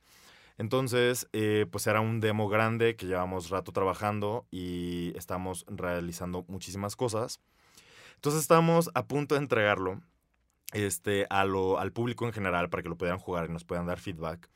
Entonces, 0.60 1.26
eh, 1.32 1.64
pues 1.72 1.86
era 1.86 2.02
un 2.02 2.20
demo 2.20 2.46
grande 2.50 2.94
que 2.94 3.06
llevamos 3.06 3.48
rato 3.48 3.72
trabajando 3.72 4.44
y 4.50 5.10
estamos 5.16 5.64
realizando 5.68 6.44
muchísimas 6.48 6.96
cosas. 6.96 7.40
Entonces, 8.16 8.42
estábamos 8.42 8.90
a 8.92 9.06
punto 9.06 9.36
de 9.36 9.40
entregarlo 9.40 10.02
este, 10.74 11.26
a 11.30 11.46
lo- 11.46 11.78
al 11.78 11.92
público 11.92 12.26
en 12.26 12.34
general 12.34 12.68
para 12.68 12.82
que 12.82 12.90
lo 12.90 12.98
pudieran 12.98 13.18
jugar 13.18 13.46
y 13.48 13.52
nos 13.54 13.64
puedan 13.64 13.86
dar 13.86 14.00
feedback. 14.00 14.50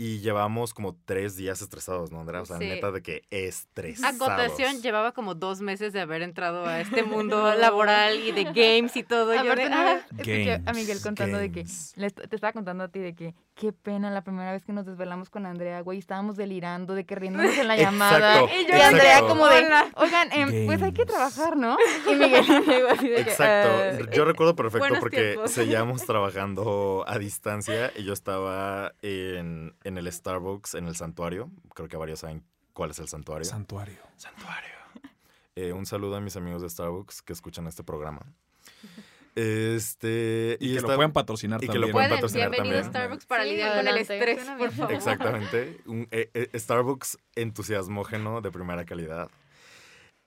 Y 0.00 0.20
llevamos 0.20 0.74
como 0.74 0.96
tres 1.04 1.34
días 1.34 1.60
estresados, 1.60 2.12
¿no, 2.12 2.20
Andrea? 2.20 2.40
O 2.42 2.46
sea, 2.46 2.58
Sí. 2.58 2.68
neta 2.68 2.92
de 2.92 3.02
que 3.02 3.22
estresados. 3.30 4.14
Acotación, 4.14 4.80
llevaba 4.80 5.10
como 5.10 5.34
dos 5.34 5.60
meses 5.60 5.92
de 5.92 6.00
haber 6.00 6.22
entrado 6.22 6.66
a 6.66 6.80
este 6.80 7.02
mundo 7.02 7.52
laboral 7.56 8.16
y 8.20 8.30
de 8.30 8.44
games 8.44 8.94
y 8.96 9.02
todo. 9.02 9.34
Yo 9.34 9.40
Aparte, 9.40 9.68
de, 9.68 10.52
ah, 10.54 10.62
a 10.66 10.72
Miguel 10.72 11.00
contando 11.02 11.36
de 11.38 11.50
que 11.50 11.64
te 11.64 12.34
estaba 12.36 12.52
contando 12.52 12.84
a 12.84 12.88
ti 12.88 13.00
de 13.00 13.16
que 13.16 13.34
qué 13.56 13.72
pena 13.72 14.08
la 14.12 14.22
primera 14.22 14.52
vez 14.52 14.64
que 14.64 14.72
nos 14.72 14.86
desvelamos 14.86 15.30
con 15.30 15.44
Andrea, 15.46 15.80
güey, 15.80 15.98
estábamos 15.98 16.36
delirando 16.36 16.94
de 16.94 17.04
que 17.04 17.16
riéndonos 17.16 17.58
en 17.58 17.66
la 17.66 17.76
llamada. 17.76 18.42
Exacto, 18.42 18.54
y 18.56 18.66
yo, 18.78 18.84
Andrea 18.84 19.12
exacto. 19.18 19.28
como 19.28 19.48
de, 19.48 19.64
oigan, 19.96 20.28
em, 20.32 20.66
pues 20.66 20.80
hay 20.80 20.92
que 20.92 21.06
trabajar, 21.06 21.56
¿no? 21.56 21.76
Y 22.08 22.14
Miguel 22.14 22.44
llegó 22.68 22.88
así 22.88 23.08
de 23.08 23.24
que, 23.24 23.30
Exacto. 23.32 24.04
"Ah, 24.04 24.10
Yo 24.14 24.24
recuerdo 24.24 24.54
perfecto 24.54 24.94
porque 25.00 25.30
tiempos. 25.32 25.50
seguíamos 25.50 26.06
trabajando 26.06 27.04
a 27.08 27.18
distancia 27.18 27.90
y 27.96 28.04
yo 28.04 28.12
estaba 28.12 28.92
en, 29.02 29.74
en 29.88 29.98
el 29.98 30.10
Starbucks, 30.12 30.74
en 30.74 30.86
el 30.86 30.94
santuario. 30.94 31.50
Creo 31.74 31.88
que 31.88 31.96
varios 31.96 32.20
saben 32.20 32.44
cuál 32.72 32.90
es 32.92 32.98
el 33.00 33.08
santuario. 33.08 33.44
Santuario. 33.44 33.98
santuario. 34.16 34.70
Eh, 35.60 35.72
un 35.72 35.86
saludo 35.86 36.14
a 36.14 36.20
mis 36.20 36.36
amigos 36.36 36.62
de 36.62 36.70
Starbucks 36.70 37.20
que 37.20 37.32
escuchan 37.32 37.66
este 37.66 37.82
programa. 37.82 38.20
Este. 39.34 40.56
Y, 40.60 40.68
que 40.70 40.76
esta- 40.76 40.88
lo 40.92 40.94
puedan 40.96 41.12
patrocinar 41.12 41.62
y 41.62 41.66
que 41.66 41.78
lo 41.78 41.86
también. 41.88 41.92
pueden 41.92 42.08
Pueden, 42.08 42.20
patrocinar 42.20 42.50
bienvenido 42.50 42.78
a 42.78 42.82
también. 42.82 43.02
Starbucks 43.02 43.26
para 43.26 43.42
Sí, 43.42 43.50
lidiar 43.50 43.76
con 43.76 43.88
el 43.88 43.96
estrés, 43.98 44.44
por 44.56 44.70
favor. 44.70 44.94
Exactamente. 44.94 45.80
Un 45.86 46.06
eh, 46.12 46.30
eh, 46.34 46.50
Starbucks 46.58 47.18
entusiasmógeno 47.34 48.40
de 48.40 48.52
primera 48.52 48.84
calidad. 48.84 49.30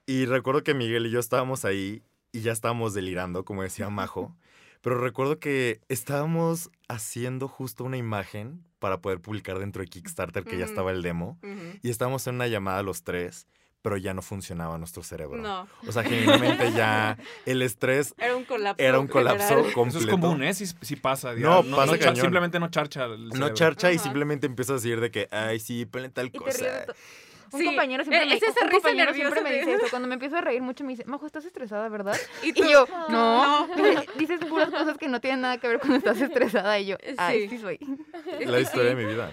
Y 0.05 0.25
recuerdo 0.25 0.63
que 0.63 0.73
Miguel 0.73 1.05
y 1.05 1.11
yo 1.11 1.19
estábamos 1.21 1.63
ahí 1.63 2.03
y 2.33 2.41
ya 2.41 2.51
estábamos 2.51 2.93
delirando, 2.93 3.45
como 3.45 3.63
decía 3.63 3.89
Majo. 3.89 4.35
Pero 4.81 4.99
recuerdo 4.99 5.39
que 5.39 5.79
estábamos 5.89 6.71
haciendo 6.89 7.47
justo 7.47 7.85
una 7.85 7.95
imagen 7.95 8.65
para 8.81 8.99
poder 8.99 9.21
publicar 9.21 9.59
dentro 9.59 9.81
de 9.83 9.87
Kickstarter, 9.87 10.43
que 10.43 10.57
ya 10.57 10.65
estaba 10.65 10.91
el 10.91 11.03
demo. 11.03 11.37
Y 11.83 11.89
estábamos 11.91 12.25
en 12.25 12.35
una 12.35 12.47
llamada 12.47 12.81
los 12.81 13.03
tres, 13.03 13.45
pero 13.83 13.95
ya 13.95 14.13
no 14.15 14.23
funcionaba 14.23 14.77
nuestro 14.79 15.03
cerebro. 15.03 15.37
No, 15.37 15.67
O 15.87 15.91
sea, 15.91 16.03
genuinamente 16.03 16.71
ya 16.73 17.15
el 17.45 17.61
estrés 17.61 18.15
era 18.17 18.35
un 18.35 18.43
colapso. 18.43 18.83
era 18.83 18.99
un 18.99 19.07
colapso 19.07 19.47
general. 19.47 19.73
completo. 19.73 19.99
Eso 19.99 20.07
es 20.07 20.11
común, 20.19 20.43
¿eh? 20.43 20.53
Sí, 20.55 20.65
sí 20.81 20.95
pasa. 20.95 21.33
ya. 21.35 21.41
No, 21.41 21.63
pasa 21.75 21.91
char- 21.93 21.99
cañón. 21.99 22.15
Simplemente 22.21 22.59
no 22.59 22.69
charcha. 22.69 23.05
el 23.05 23.29
No 23.29 23.49
charcha 23.53 23.91
y 23.91 23.99
simplemente 23.99 24.47
empieza 24.47 24.73
a 24.73 24.75
decir 24.77 24.99
de 24.99 25.11
que, 25.11 25.27
ay, 25.31 25.59
sí, 25.59 25.85
ponle 25.85 26.09
tal 26.09 26.27
Y 26.27 26.31
te 26.31 26.37
cosa. 26.39 26.85
Un 27.51 27.59
Sí, 27.59 27.65
compañero 27.65 28.03
siempre, 28.03 28.23
eh, 28.23 28.27
me, 28.27 28.33
es 28.35 28.43
esa 28.43 28.69
compañero 28.69 29.13
siempre 29.13 29.41
me 29.41 29.51
dice 29.53 29.73
eso. 29.73 29.85
Cuando 29.89 30.07
me 30.07 30.13
empiezo 30.15 30.37
a 30.37 30.41
reír 30.41 30.61
mucho 30.61 30.83
me 30.83 30.91
dice, 30.91 31.05
Majo, 31.05 31.25
¿estás 31.25 31.45
estresada, 31.45 31.89
verdad? 31.89 32.17
Y 32.43 32.53
yo, 32.53 32.85
no. 33.09 33.67
Dice, 33.75 34.05
Dices 34.17 34.45
puras 34.45 34.69
cosas 34.69 34.97
que 34.97 35.07
no 35.07 35.19
tienen 35.19 35.41
nada 35.41 35.57
que 35.57 35.67
ver 35.67 35.79
cuando 35.79 35.97
estás 35.97 36.21
estresada. 36.21 36.79
Y 36.79 36.87
yo, 36.87 36.97
ay, 37.17 37.49
Sí. 37.49 37.57
sí 37.57 37.57
soy. 37.61 37.79
la 38.45 38.59
historia 38.59 38.89
de 38.89 38.95
mi 38.95 39.05
vida. 39.05 39.31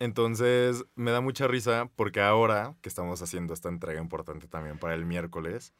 Entonces, 0.00 0.84
me 0.96 1.10
da 1.12 1.20
mucha 1.20 1.46
risa 1.46 1.88
porque 1.96 2.20
ahora 2.20 2.74
que 2.82 2.88
estamos 2.88 3.22
haciendo 3.22 3.54
esta 3.54 3.68
entrega 3.68 4.00
importante 4.00 4.46
también 4.48 4.78
para 4.78 4.94
el 4.94 5.04
miércoles, 5.04 5.72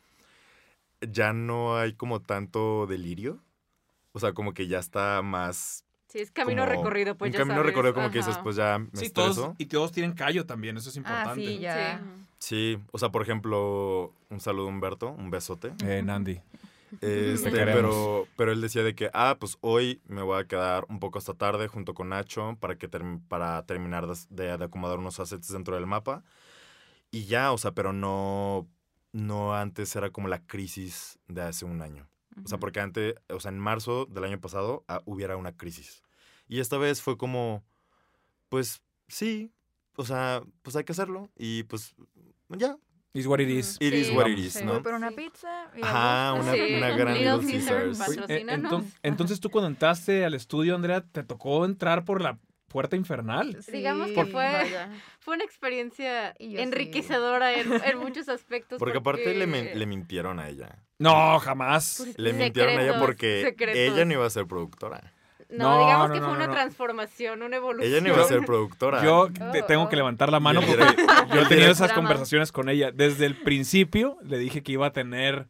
ya 1.01 1.33
no 1.33 1.77
hay 1.77 1.95
como 1.95 2.21
tanto 2.23 2.87
delirio. 2.87 3.43
O 4.13 4.21
sea, 4.21 4.33
como 4.33 4.55
que 4.55 4.67
ya 4.69 4.79
está 4.79 5.21
más... 5.23 5.84
Sí, 6.15 6.21
es 6.21 6.31
camino 6.31 6.63
como 6.63 6.73
recorrido, 6.77 7.17
pues 7.17 7.31
un 7.31 7.33
ya 7.33 7.39
camino 7.41 7.57
sabes. 7.57 7.67
recorrido 7.67 7.93
como 7.95 8.11
que 8.13 8.19
dices, 8.19 8.39
pues 8.39 8.55
ya 8.55 8.79
me 8.79 8.89
Sí, 8.95 9.07
estreso. 9.07 9.35
todos, 9.43 9.55
y 9.59 9.67
todos 9.67 9.91
tienen 9.91 10.13
callo 10.13 10.47
también, 10.47 10.77
eso 10.77 10.89
es 10.89 10.97
Ah, 10.97 11.01
importante. 11.01 11.45
sí, 11.45 11.59
ya. 11.59 12.01
Sí, 12.39 12.79
o 12.93 12.99
sea, 12.99 13.09
por 13.11 13.21
ejemplo, 13.23 14.15
un 14.31 14.39
saludo 14.39 14.67
a 14.67 14.71
Humberto, 14.71 15.11
un 15.11 15.31
besote. 15.31 15.73
Eh, 15.85 16.03
Nandi. 16.05 16.41
Este, 17.01 17.51
pero, 17.51 18.29
pero 18.37 18.53
él 18.53 18.61
decía 18.61 18.85
de 18.85 18.95
que, 18.95 19.11
ah, 19.13 19.37
pues 19.41 19.59
hoy 19.61 20.01
me 20.07 20.23
voy 20.23 20.41
a 20.41 20.47
quedar 20.47 20.87
un 20.89 21.01
poco 21.01 21.19
hasta 21.19 21.35
tarde 21.35 21.67
junto 21.67 21.95
con 21.95 22.11
Nacho 22.11 22.57
para, 22.61 22.77
que 22.79 22.89
term- 22.89 23.21
para 23.27 23.67
terminar 23.67 24.07
de, 24.07 24.57
de- 24.57 24.65
acomodar 24.65 25.01
unos 25.01 25.19
assets 25.19 25.49
dentro 25.53 25.75
del 25.75 25.87
mapa. 25.89 26.23
Y 27.11 27.25
ya, 27.25 27.51
o 27.51 27.59
sea, 27.59 27.73
pero 27.73 27.93
no, 27.93 28.69
no 29.13 29.53
antes 29.57 29.97
era 29.97 30.11
como 30.11 30.29
la 30.29 30.47
crisis 30.47 31.19
de 31.27 31.43
hace 31.43 31.65
un 31.65 31.83
año. 31.83 32.09
O 32.45 32.49
sea, 32.49 32.59
porque 32.59 32.79
antes, 32.81 33.15
o 33.29 33.41
sea, 33.41 33.51
en 33.51 33.59
marzo 33.59 34.07
del 34.07 34.23
año 34.25 34.41
pasado 34.41 34.85
ah, 34.87 35.01
hubiera 35.05 35.37
una 35.37 35.57
crisis. 35.57 36.04
Y 36.49 36.61
esta 36.61 36.79
vez 36.79 37.01
fue 37.03 37.17
como, 37.17 37.65
pues 38.49 38.83
sí, 39.09 39.53
o 39.97 40.05
sea, 40.05 40.43
pues 40.63 40.77
hay 40.77 40.85
que 40.85 40.93
hacerlo. 40.93 41.31
Y 41.37 41.63
pues 41.65 41.95
ya, 42.49 42.77
Is 43.13 43.27
what 43.27 43.39
it 43.41 43.49
is. 43.49 43.77
it 43.81 43.95
is 43.95 44.11
what 44.11 44.27
it 44.27 44.39
is, 44.39 44.55
Sí, 44.55 44.65
¿no? 44.65 44.73
voy 44.75 44.83
por 44.83 44.95
una 44.95 45.11
pizza. 45.13 45.71
y 45.77 45.83
Ajá, 45.83 46.33
una, 46.35 46.53
Sí. 46.53 46.75
una 46.77 46.91
gran 46.97 47.15
Little 47.15 47.37
Little 47.39 47.53
Caesar, 47.53 47.77
Caesars. 47.85 47.99
patro- 47.99 48.13
Eh, 48.15 48.17
Patrocínanos. 48.45 48.73
enton- 48.73 48.93
entonces 49.03 49.41
tú 49.41 49.51
cuando 49.51 49.69
entraste 49.69 50.25
al 50.25 50.35
estudio, 50.35 50.75
Andrea, 50.75 51.01
te 51.01 51.23
tocó 51.23 51.65
entrar 51.65 52.05
por 52.05 52.21
la 52.21 52.39
puerta 52.69 52.97
infernal. 52.97 53.57
Digamos 53.73 54.09
que 54.11 54.25
fue- 54.25 54.33
vaya. 54.33 54.91
Fue 55.21 55.35
una 55.37 55.45
experiencia 55.45 56.35
enriquecedora 56.41 57.55
en, 57.55 57.73
en 57.73 57.99
muchos 57.99 58.29
aspectos. 58.29 58.81
Porque 58.81 58.99
aparte 58.99 59.33
le, 59.33 59.47
men- 59.47 59.67
porque- 59.67 59.79
le 59.79 59.87
mintieron 59.87 60.41
a 60.41 60.49
ella. 60.49 60.83
No, 60.99 61.39
jamás. 61.39 62.03
Pues, 62.05 62.19
Le 62.19 62.33
mintieron 62.33 62.71
a 62.71 62.75
ella 62.75 62.83
secretos, 62.83 63.01
porque 63.07 63.43
secretos. 63.45 63.77
ella 63.79 64.05
no 64.05 64.13
iba 64.15 64.27
a 64.27 64.31
ser 64.31 64.47
productora. 64.47 65.13
No, 65.57 65.71
No, 65.71 65.79
digamos 65.87 66.09
no, 66.09 66.15
que 66.15 66.21
no, 66.21 66.27
fue 66.27 66.33
no, 66.35 66.39
una 66.39 66.47
no. 66.49 66.53
transformación, 66.55 67.43
una 67.43 67.57
evolución. 67.57 67.93
Ella 67.93 68.01
no 68.03 68.09
iba 68.15 68.23
a 68.23 68.29
ser 68.29 68.41
productora. 68.45 69.03
Yo 69.05 69.23
Oh, 69.23 69.29
te 69.53 69.63
tengo 69.63 69.89
que 69.89 69.97
levantar 69.97 70.31
la 70.31 70.41
mano 70.41 70.61
porque 70.61 70.85
yo 71.35 71.41
he 71.43 71.47
tenido 71.47 71.71
esas 71.71 71.89
Drama. 71.89 71.95
conversaciones 71.95 72.53
con 72.53 72.69
ella. 72.69 72.91
Desde 72.93 73.27
el 73.27 73.37
principio 73.37 74.17
le 74.23 74.39
dije 74.39 74.63
que 74.63 74.73
iba 74.73 74.87
a 74.87 74.93
tener 74.93 75.47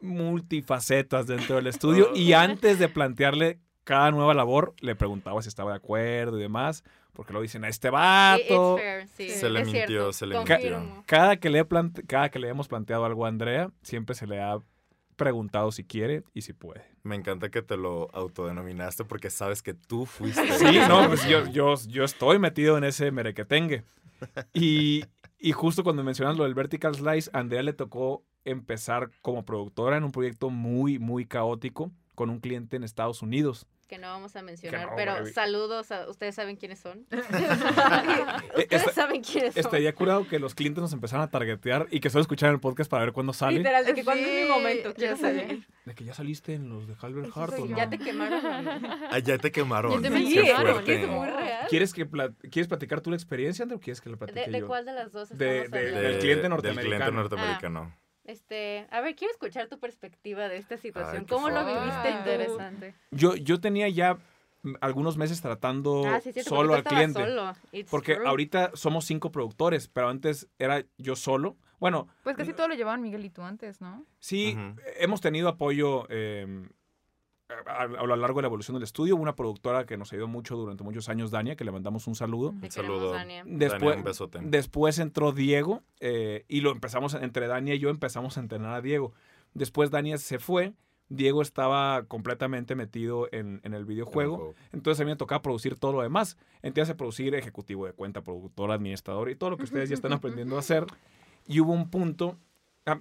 multifacetas 0.00 1.26
dentro 1.26 1.56
del 1.56 1.66
estudio 1.68 2.10
y 2.14 2.32
antes 2.32 2.78
de 2.78 2.88
plantearle 2.88 3.58
cada 3.84 4.10
nueva 4.10 4.34
labor 4.34 4.74
le 4.80 4.94
preguntaba 4.94 5.42
si 5.42 5.48
estaba 5.48 5.72
de 5.72 5.76
acuerdo 5.78 6.38
y 6.38 6.42
demás, 6.42 6.84
porque 7.12 7.32
lo 7.32 7.40
dicen 7.40 7.64
a 7.64 7.68
este 7.68 7.90
vato. 7.90 8.76
it's 8.78 8.82
fair, 8.82 9.08
sí, 9.08 9.28
Se 9.30 9.50
le 9.50 9.60
es 9.62 9.66
mintió, 9.66 9.86
cierto, 9.86 10.12
se 10.12 10.26
le 10.26 10.36
confirmo. 10.36 10.78
mintió. 10.80 11.02
Cada 11.06 11.36
que 11.36 11.50
le 11.50 11.58
he 11.60 11.66
cada 12.06 12.28
que 12.30 12.38
le 12.38 12.48
hemos 12.48 12.68
planteado 12.68 13.04
algo 13.04 13.26
a 13.26 13.28
Andrea, 13.28 13.70
siempre 13.82 14.14
se 14.14 14.26
le 14.26 14.40
ha 14.40 14.58
preguntado 15.16 15.72
si 15.72 15.84
quiere 15.84 16.24
y 16.34 16.42
si 16.42 16.52
puede. 16.52 16.84
Me 17.02 17.16
encanta 17.16 17.50
que 17.50 17.62
te 17.62 17.76
lo 17.76 18.08
autodenominaste 18.14 19.04
porque 19.04 19.30
sabes 19.30 19.62
que 19.62 19.74
tú 19.74 20.06
fuiste. 20.06 20.50
Sí, 20.58 20.78
no, 20.88 21.08
pues 21.08 21.26
yo, 21.26 21.46
yo, 21.48 21.74
yo 21.88 22.04
estoy 22.04 22.38
metido 22.38 22.78
en 22.78 22.84
ese 22.84 23.10
merequetengue. 23.10 23.84
Y, 24.54 25.04
y 25.38 25.52
justo 25.52 25.82
cuando 25.82 26.04
mencionas 26.04 26.36
lo 26.36 26.44
del 26.44 26.54
Vertical 26.54 26.94
Slice, 26.94 27.30
a 27.32 27.40
Andrea 27.40 27.62
le 27.62 27.72
tocó 27.72 28.24
empezar 28.44 29.10
como 29.20 29.44
productora 29.44 29.96
en 29.96 30.04
un 30.04 30.12
proyecto 30.12 30.50
muy, 30.50 30.98
muy 30.98 31.26
caótico 31.26 31.90
con 32.14 32.30
un 32.30 32.40
cliente 32.40 32.76
en 32.76 32.84
Estados 32.84 33.22
Unidos. 33.22 33.66
Que 33.88 33.98
no 33.98 34.06
vamos 34.08 34.34
a 34.36 34.42
mencionar, 34.42 34.86
no, 34.90 34.96
pero 34.96 35.26
saludos 35.26 35.92
a... 35.92 36.08
¿Ustedes 36.08 36.34
saben 36.34 36.56
quiénes 36.56 36.78
son? 36.80 37.06
Ustedes 37.10 38.66
esta- 38.70 38.92
saben 38.92 39.22
quiénes 39.22 39.52
son. 39.52 39.60
Estaría 39.60 39.94
curado 39.94 40.26
que 40.26 40.38
los 40.38 40.54
clientes 40.54 40.80
nos 40.80 40.92
empezaran 40.94 41.24
a 41.24 41.30
targetear 41.30 41.88
y 41.90 42.00
que 42.00 42.08
solo 42.08 42.22
escucharan 42.22 42.54
el 42.54 42.60
podcast 42.60 42.90
para 42.90 43.04
ver 43.04 43.12
cuándo 43.12 43.34
sale. 43.34 43.58
Literal, 43.58 43.84
de 43.84 43.92
que 43.94 44.02
cuando 44.04 44.24
es 44.26 44.30
Sí, 44.30 44.42
mi 44.44 44.48
momento, 44.48 44.88
ya 44.90 44.94
quiero 44.94 45.16
salir. 45.18 45.66
De 45.84 45.94
que 45.94 46.04
ya 46.04 46.14
saliste 46.14 46.54
en 46.54 46.70
los 46.70 46.86
de 46.88 46.94
Halbert 47.02 47.36
Hart 47.36 47.54
o 47.58 47.66
no. 47.66 47.76
Ya 47.76 47.90
te 47.90 47.98
quemaron. 47.98 48.40
Ah, 49.10 49.18
ya 49.18 49.36
te 49.36 49.52
quemaron. 49.52 49.92
Ya 49.92 49.96
te 49.98 50.02
Qué 50.04 50.10
mencionaron, 50.10 50.72
fuerte. 50.72 51.02
es 51.02 51.08
muy 51.08 51.28
real. 51.28 51.66
¿Quieres, 51.68 51.92
que 51.92 52.08
¿Quieres 52.50 52.68
platicar 52.68 53.00
tú 53.02 53.10
la 53.10 53.16
experiencia, 53.16 53.64
Andrea, 53.64 53.76
o 53.76 53.80
quieres 53.80 54.00
que 54.00 54.08
la 54.08 54.16
¿De, 54.16 54.26
platique 54.26 54.50
de 54.50 54.60
yo? 54.60 54.66
cuál 54.68 54.86
de 54.86 54.92
las 54.92 55.12
dos 55.12 55.28
De- 55.36 55.64
estamos 55.64 55.70
de- 55.72 55.78
hablando? 55.88 56.00
del 56.08 56.18
cliente 56.18 56.42
Del 56.42 56.50
norteamericano. 56.50 56.96
cliente 57.04 57.12
norteamericano. 57.14 57.96
Este, 58.24 58.86
a 58.90 59.00
ver, 59.00 59.14
quiero 59.16 59.32
escuchar 59.32 59.68
tu 59.68 59.78
perspectiva 59.78 60.48
de 60.48 60.56
esta 60.56 60.76
situación. 60.76 61.22
Ay, 61.22 61.26
¿Cómo 61.26 61.50
lo 61.50 61.64
viviste 61.64 62.08
Ah, 62.08 62.22
tú? 62.24 62.30
interesante. 62.30 62.94
Yo, 63.10 63.34
yo 63.34 63.60
tenía 63.60 63.88
ya 63.88 64.18
algunos 64.80 65.16
meses 65.16 65.40
tratando 65.40 66.02
Ah, 66.06 66.20
sí, 66.20 66.28
es 66.28 66.34
cierto, 66.34 66.50
solo 66.50 66.74
al 66.74 66.84
cliente. 66.84 67.20
Solo. 67.20 67.52
Porque 67.90 68.14
true. 68.14 68.26
ahorita 68.28 68.70
somos 68.74 69.04
cinco 69.06 69.32
productores, 69.32 69.88
pero 69.88 70.08
antes 70.08 70.48
era 70.58 70.84
yo 70.98 71.16
solo. 71.16 71.56
Bueno, 71.80 72.06
Pues 72.22 72.36
casi 72.36 72.52
todo 72.52 72.68
lo 72.68 72.74
llevaban 72.74 73.02
Miguel 73.02 73.24
y 73.24 73.30
tú 73.30 73.42
antes, 73.42 73.80
¿no? 73.80 74.06
sí, 74.20 74.56
hemos 74.98 75.20
tenido 75.20 75.48
apoyo 75.48 76.06
eh, 76.10 76.68
a, 77.66 77.82
a 77.82 77.86
lo 77.86 78.16
largo 78.16 78.38
de 78.38 78.42
la 78.42 78.48
evolución 78.48 78.74
del 78.74 78.82
estudio. 78.82 79.14
Hubo 79.16 79.22
Una 79.22 79.34
productora 79.34 79.86
que 79.86 79.96
nos 79.96 80.12
ayudó 80.12 80.28
mucho 80.28 80.56
durante 80.56 80.84
muchos 80.84 81.08
años, 81.08 81.30
Dania, 81.30 81.56
que 81.56 81.64
le 81.64 81.72
mandamos 81.72 82.06
un 82.06 82.14
saludo. 82.14 82.50
Un 82.50 82.70
saludo. 82.70 83.12
Dania. 83.12 83.44
Después, 83.46 83.80
Dania, 83.80 83.96
un 83.96 84.04
besote. 84.04 84.38
después 84.42 84.98
entró 84.98 85.32
Diego 85.32 85.82
eh, 86.00 86.44
y 86.48 86.60
lo 86.60 86.70
empezamos, 86.70 87.14
entre 87.14 87.46
Dania 87.46 87.74
y 87.74 87.78
yo 87.78 87.90
empezamos 87.90 88.36
a 88.36 88.40
entrenar 88.40 88.74
a 88.74 88.80
Diego. 88.80 89.12
Después 89.54 89.90
Dania 89.90 90.18
se 90.18 90.38
fue, 90.38 90.72
Diego 91.08 91.42
estaba 91.42 92.04
completamente 92.04 92.74
metido 92.74 93.28
en, 93.32 93.60
en 93.64 93.74
el 93.74 93.84
videojuego. 93.84 94.54
Entonces 94.72 95.00
a 95.00 95.04
mí 95.04 95.10
me 95.10 95.16
tocaba 95.16 95.42
producir 95.42 95.78
todo 95.78 95.92
lo 95.92 96.02
demás. 96.02 96.38
Entiendes 96.62 96.90
a 96.90 96.96
producir 96.96 97.34
ejecutivo 97.34 97.84
de 97.86 97.92
cuenta, 97.92 98.22
productor, 98.22 98.70
administrador 98.70 99.28
y 99.30 99.36
todo 99.36 99.50
lo 99.50 99.56
que 99.58 99.64
ustedes 99.64 99.90
ya 99.90 99.94
están 99.94 100.14
aprendiendo 100.14 100.56
a 100.56 100.60
hacer. 100.60 100.86
Y 101.46 101.60
hubo 101.60 101.72
un 101.72 101.90
punto, 101.90 102.38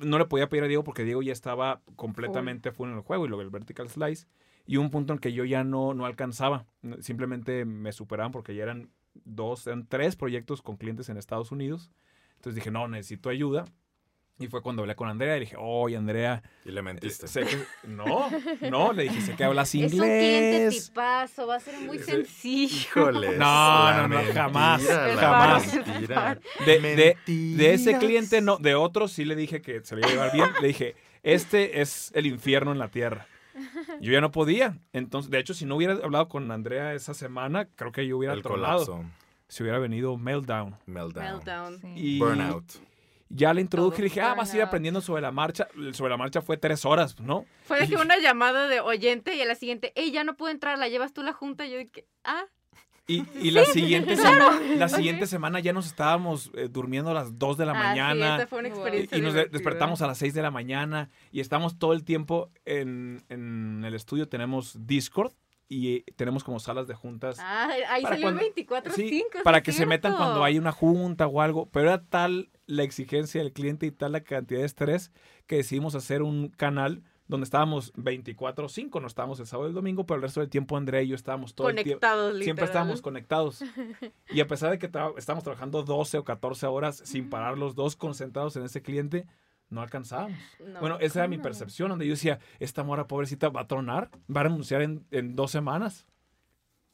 no 0.02 0.20
le 0.20 0.26
podía 0.26 0.50
pedir 0.50 0.64
a 0.64 0.68
Diego 0.68 0.84
porque 0.84 1.04
Diego 1.04 1.22
ya 1.22 1.34
estaba 1.34 1.82
completamente 1.96 2.72
full 2.72 2.90
en 2.90 2.96
el 2.96 3.02
juego 3.02 3.26
y 3.26 3.30
luego 3.30 3.42
el 3.42 3.50
vertical 3.50 3.90
slice. 3.90 4.28
Y 4.66 4.78
un 4.78 4.92
punto 4.92 5.14
en 5.14 5.20
que 5.20 5.34
yo 5.34 5.44
ya 5.44 5.64
no, 5.64 5.94
no 5.94 6.06
alcanzaba. 6.06 6.66
Simplemente 7.00 7.66
me 7.66 7.92
superaban 7.92 8.32
porque 8.32 8.56
ya 8.56 8.64
eran 8.64 8.92
dos, 9.26 9.66
eran 9.68 9.88
tres 9.88 10.16
proyectos 10.16 10.62
con 10.62 10.78
clientes 10.78 11.10
en 11.10 11.18
Estados 11.18 11.52
Unidos. 11.52 11.92
Entonces 12.36 12.56
dije, 12.56 12.72
no, 12.72 12.88
necesito 12.88 13.30
ayuda. 13.30 13.66
Y 14.40 14.48
fue 14.48 14.62
cuando 14.64 14.82
hablé 14.82 14.96
con 14.96 15.08
Andrea 15.08 15.38
y 15.38 15.42
dije, 15.42 15.56
oye, 15.60 15.96
Andrea, 15.96 16.42
Y 16.66 16.72
le 16.72 16.80
eh, 16.80 16.84
mentiste. 16.84 17.28
sé 17.28 17.46
que... 17.46 17.58
No, 17.88 18.28
no, 18.72 18.92
le 18.92 19.04
dije, 19.04 19.22
sé 19.22 19.36
que 19.36 19.44
hablas 19.44 19.70
Es 19.76 19.84
un 19.84 19.90
cliente 19.90 20.58
inglés. 20.66 20.86
tipazo, 20.88 21.46
va 21.46 21.56
a 21.58 21.60
ser 21.60 21.80
muy 21.82 22.00
sencillo. 22.00 23.12
No, 23.12 23.94
no, 23.98 24.08
no, 24.08 24.20
jamás, 24.34 24.84
jamás. 25.20 25.76
Mentira. 25.76 26.40
De, 26.66 26.80
de, 26.80 27.18
de 27.28 27.74
ese 27.74 27.98
cliente, 28.00 28.42
no, 28.42 28.58
de 28.58 28.74
otro 28.74 29.08
sí 29.08 29.26
le 29.26 29.36
dije 29.36 29.62
que 29.62 29.82
se 29.84 29.96
le 29.96 30.02
iba 30.02 30.10
a 30.10 30.12
llevar 30.12 30.34
bien. 30.34 30.50
Le 30.62 30.68
dije, 30.70 30.96
este 31.22 31.82
es 31.82 32.12
el 32.16 32.26
infierno 32.26 32.72
en 32.72 32.80
la 32.80 32.88
tierra. 32.88 33.28
Yo 34.00 34.12
ya 34.12 34.22
no 34.22 34.32
podía. 34.32 34.80
Entonces, 34.92 35.30
de 35.30 35.38
hecho, 35.38 35.54
si 35.54 35.66
no 35.66 35.76
hubiera 35.76 35.94
hablado 35.94 36.30
con 36.30 36.50
Andrea 36.52 36.94
esa 36.96 37.14
semana, 37.14 37.68
creo 37.76 37.92
que 37.92 38.08
yo 38.08 38.18
hubiera 38.18 38.34
El 38.34 38.42
colapso. 38.42 39.04
Si 39.48 39.62
hubiera 39.62 39.78
venido 39.78 40.18
Meltdown. 40.18 40.78
Meltdown. 40.88 41.26
Meltdown. 41.26 41.80
Sí. 41.82 41.88
Y 41.96 42.20
Burnout. 42.20 42.66
Ya 43.34 43.54
le 43.54 43.62
introduje 43.62 44.02
y 44.02 44.04
dije, 44.06 44.22
ah, 44.22 44.34
vas 44.36 44.54
a 44.54 44.58
ir 44.58 44.62
aprendiendo 44.64 45.02
sobre 45.02 45.22
la 45.22 45.32
marcha. 45.32 45.68
Sobre 45.94 46.10
la 46.12 46.18
marcha 46.18 46.42
fue 46.42 46.58
tres 46.58 46.86
horas, 46.86 47.20
¿no? 47.20 47.46
Fue 47.66 47.80
de 47.80 47.88
que 47.88 47.96
una 47.96 48.18
llamada 48.20 48.68
de 48.68 48.80
oyente 48.82 49.36
y 49.36 49.42
a 49.42 49.46
la 49.46 49.56
siguiente, 49.56 49.92
ey, 49.96 50.12
ya 50.12 50.24
no 50.24 50.36
puedo 50.36 50.52
entrar, 50.52 50.78
¿la 50.78 50.88
llevas 50.90 51.14
tú 51.14 51.24
la 51.24 51.34
junta? 51.34 51.66
Y 51.66 51.72
yo 51.72 51.78
dije, 51.78 52.06
ah, 52.24 52.44
Y, 53.08 53.24
y 53.42 53.52
la, 53.52 53.66
siguiente 53.66 54.16
sema- 54.18 54.60
la 54.78 54.88
siguiente 54.88 55.28
semana 55.28 55.60
ya 55.60 55.74
nos 55.74 55.88
estábamos 55.88 56.52
eh, 56.56 56.68
durmiendo 56.70 57.12
a 57.12 57.14
las 57.14 57.38
2 57.40 57.58
de 57.58 57.66
la 57.66 57.72
ah, 57.74 57.76
sí, 57.76 57.82
mañana. 57.88 58.36
esta 58.36 58.48
fue 58.48 58.60
una 58.60 58.70
Wow. 58.70 58.78
Y, 58.78 58.82
experiencia 58.82 59.18
y 59.18 59.22
nos 59.22 59.34
de- 59.34 59.46
despertamos 59.48 60.02
a 60.02 60.08
las 60.08 60.18
6 60.20 60.34
de 60.34 60.42
la 60.42 60.52
mañana 60.52 61.10
y 61.32 61.40
estamos 61.42 61.78
todo 61.80 61.94
el 61.94 62.04
tiempo 62.04 62.52
en, 62.66 63.24
en 63.30 63.84
el 63.86 63.96
estudio. 63.96 64.28
Tenemos 64.30 64.78
Discord 64.86 65.34
y 65.74 66.02
tenemos 66.18 66.44
como 66.44 66.60
salas 66.60 66.86
de 66.88 66.96
juntas. 66.96 67.38
Ah, 67.40 67.70
ahí 67.90 68.04
Para 68.04 68.16
salió 68.16 68.26
cuando- 68.28 68.42
24-5. 68.42 68.92
Sí, 68.94 69.24
para 69.44 69.64
que 69.64 69.72
se 69.72 69.86
metan 69.86 70.18
cuando 70.18 70.44
hay 70.44 70.58
una 70.60 70.74
junta 70.74 71.28
o 71.28 71.40
algo. 71.42 71.70
Pero 71.72 71.88
era 71.88 72.04
tal 72.04 72.50
la 72.66 72.84
exigencia 72.84 73.42
del 73.42 73.54
cliente 73.54 73.86
y 73.86 73.92
tal 73.92 74.12
la 74.12 74.20
cantidad 74.22 74.60
de 74.60 74.66
estrés 74.66 75.12
que 75.48 75.56
decidimos 75.56 75.96
hacer 75.96 76.24
un 76.24 76.50
canal 76.50 77.04
donde 77.28 77.46
estábamos 77.46 77.94
24-5. 77.94 79.00
No 79.00 79.08
estábamos 79.08 79.40
el 79.40 79.46
sábado 79.48 79.70
y 79.70 79.72
el 79.72 79.76
domingo, 79.76 80.06
pero 80.06 80.18
el 80.18 80.24
resto 80.24 80.42
del 80.42 80.50
tiempo 80.50 80.76
Andrea 80.76 81.02
y 81.02 81.08
yo 81.08 81.16
estábamos 81.16 81.56
todo 81.56 81.70
el 81.70 81.76
tiempo. 81.76 81.92
Conectados, 81.92 82.26
literal. 82.34 82.44
Siempre 82.44 82.66
estábamos 82.66 83.02
conectados. 83.02 83.64
Y 84.30 84.42
a 84.42 84.48
pesar 84.48 84.72
de 84.72 84.78
que 84.80 84.92
tra- 84.92 85.14
estábamos 85.18 85.46
trabajando 85.46 85.84
12 85.84 86.18
o 86.18 86.24
14 86.26 86.68
horas 86.68 86.98
sin 87.06 87.30
parar 87.30 87.58
los 87.58 87.76
dos 87.76 87.96
concentrados 87.96 88.58
en 88.58 88.64
ese 88.64 88.82
cliente, 88.82 89.26
no 89.72 89.82
alcanzábamos. 89.82 90.38
No. 90.60 90.80
bueno, 90.80 90.98
esa 91.00 91.20
era 91.22 91.28
mi 91.28 91.40
percepción, 91.40 91.90
donde 91.90 92.06
yo 92.06 92.12
decía, 92.12 92.38
esta 92.60 92.84
mora 92.84 93.08
pobrecita 93.08 93.50
va 93.50 93.62
a 93.62 93.68
tronar, 93.68 94.12
va 94.34 94.42
a 94.42 94.44
renunciar 94.44 94.84
en, 94.84 95.06
en 95.10 95.36
dos 95.36 95.50
semanas. 95.50 96.06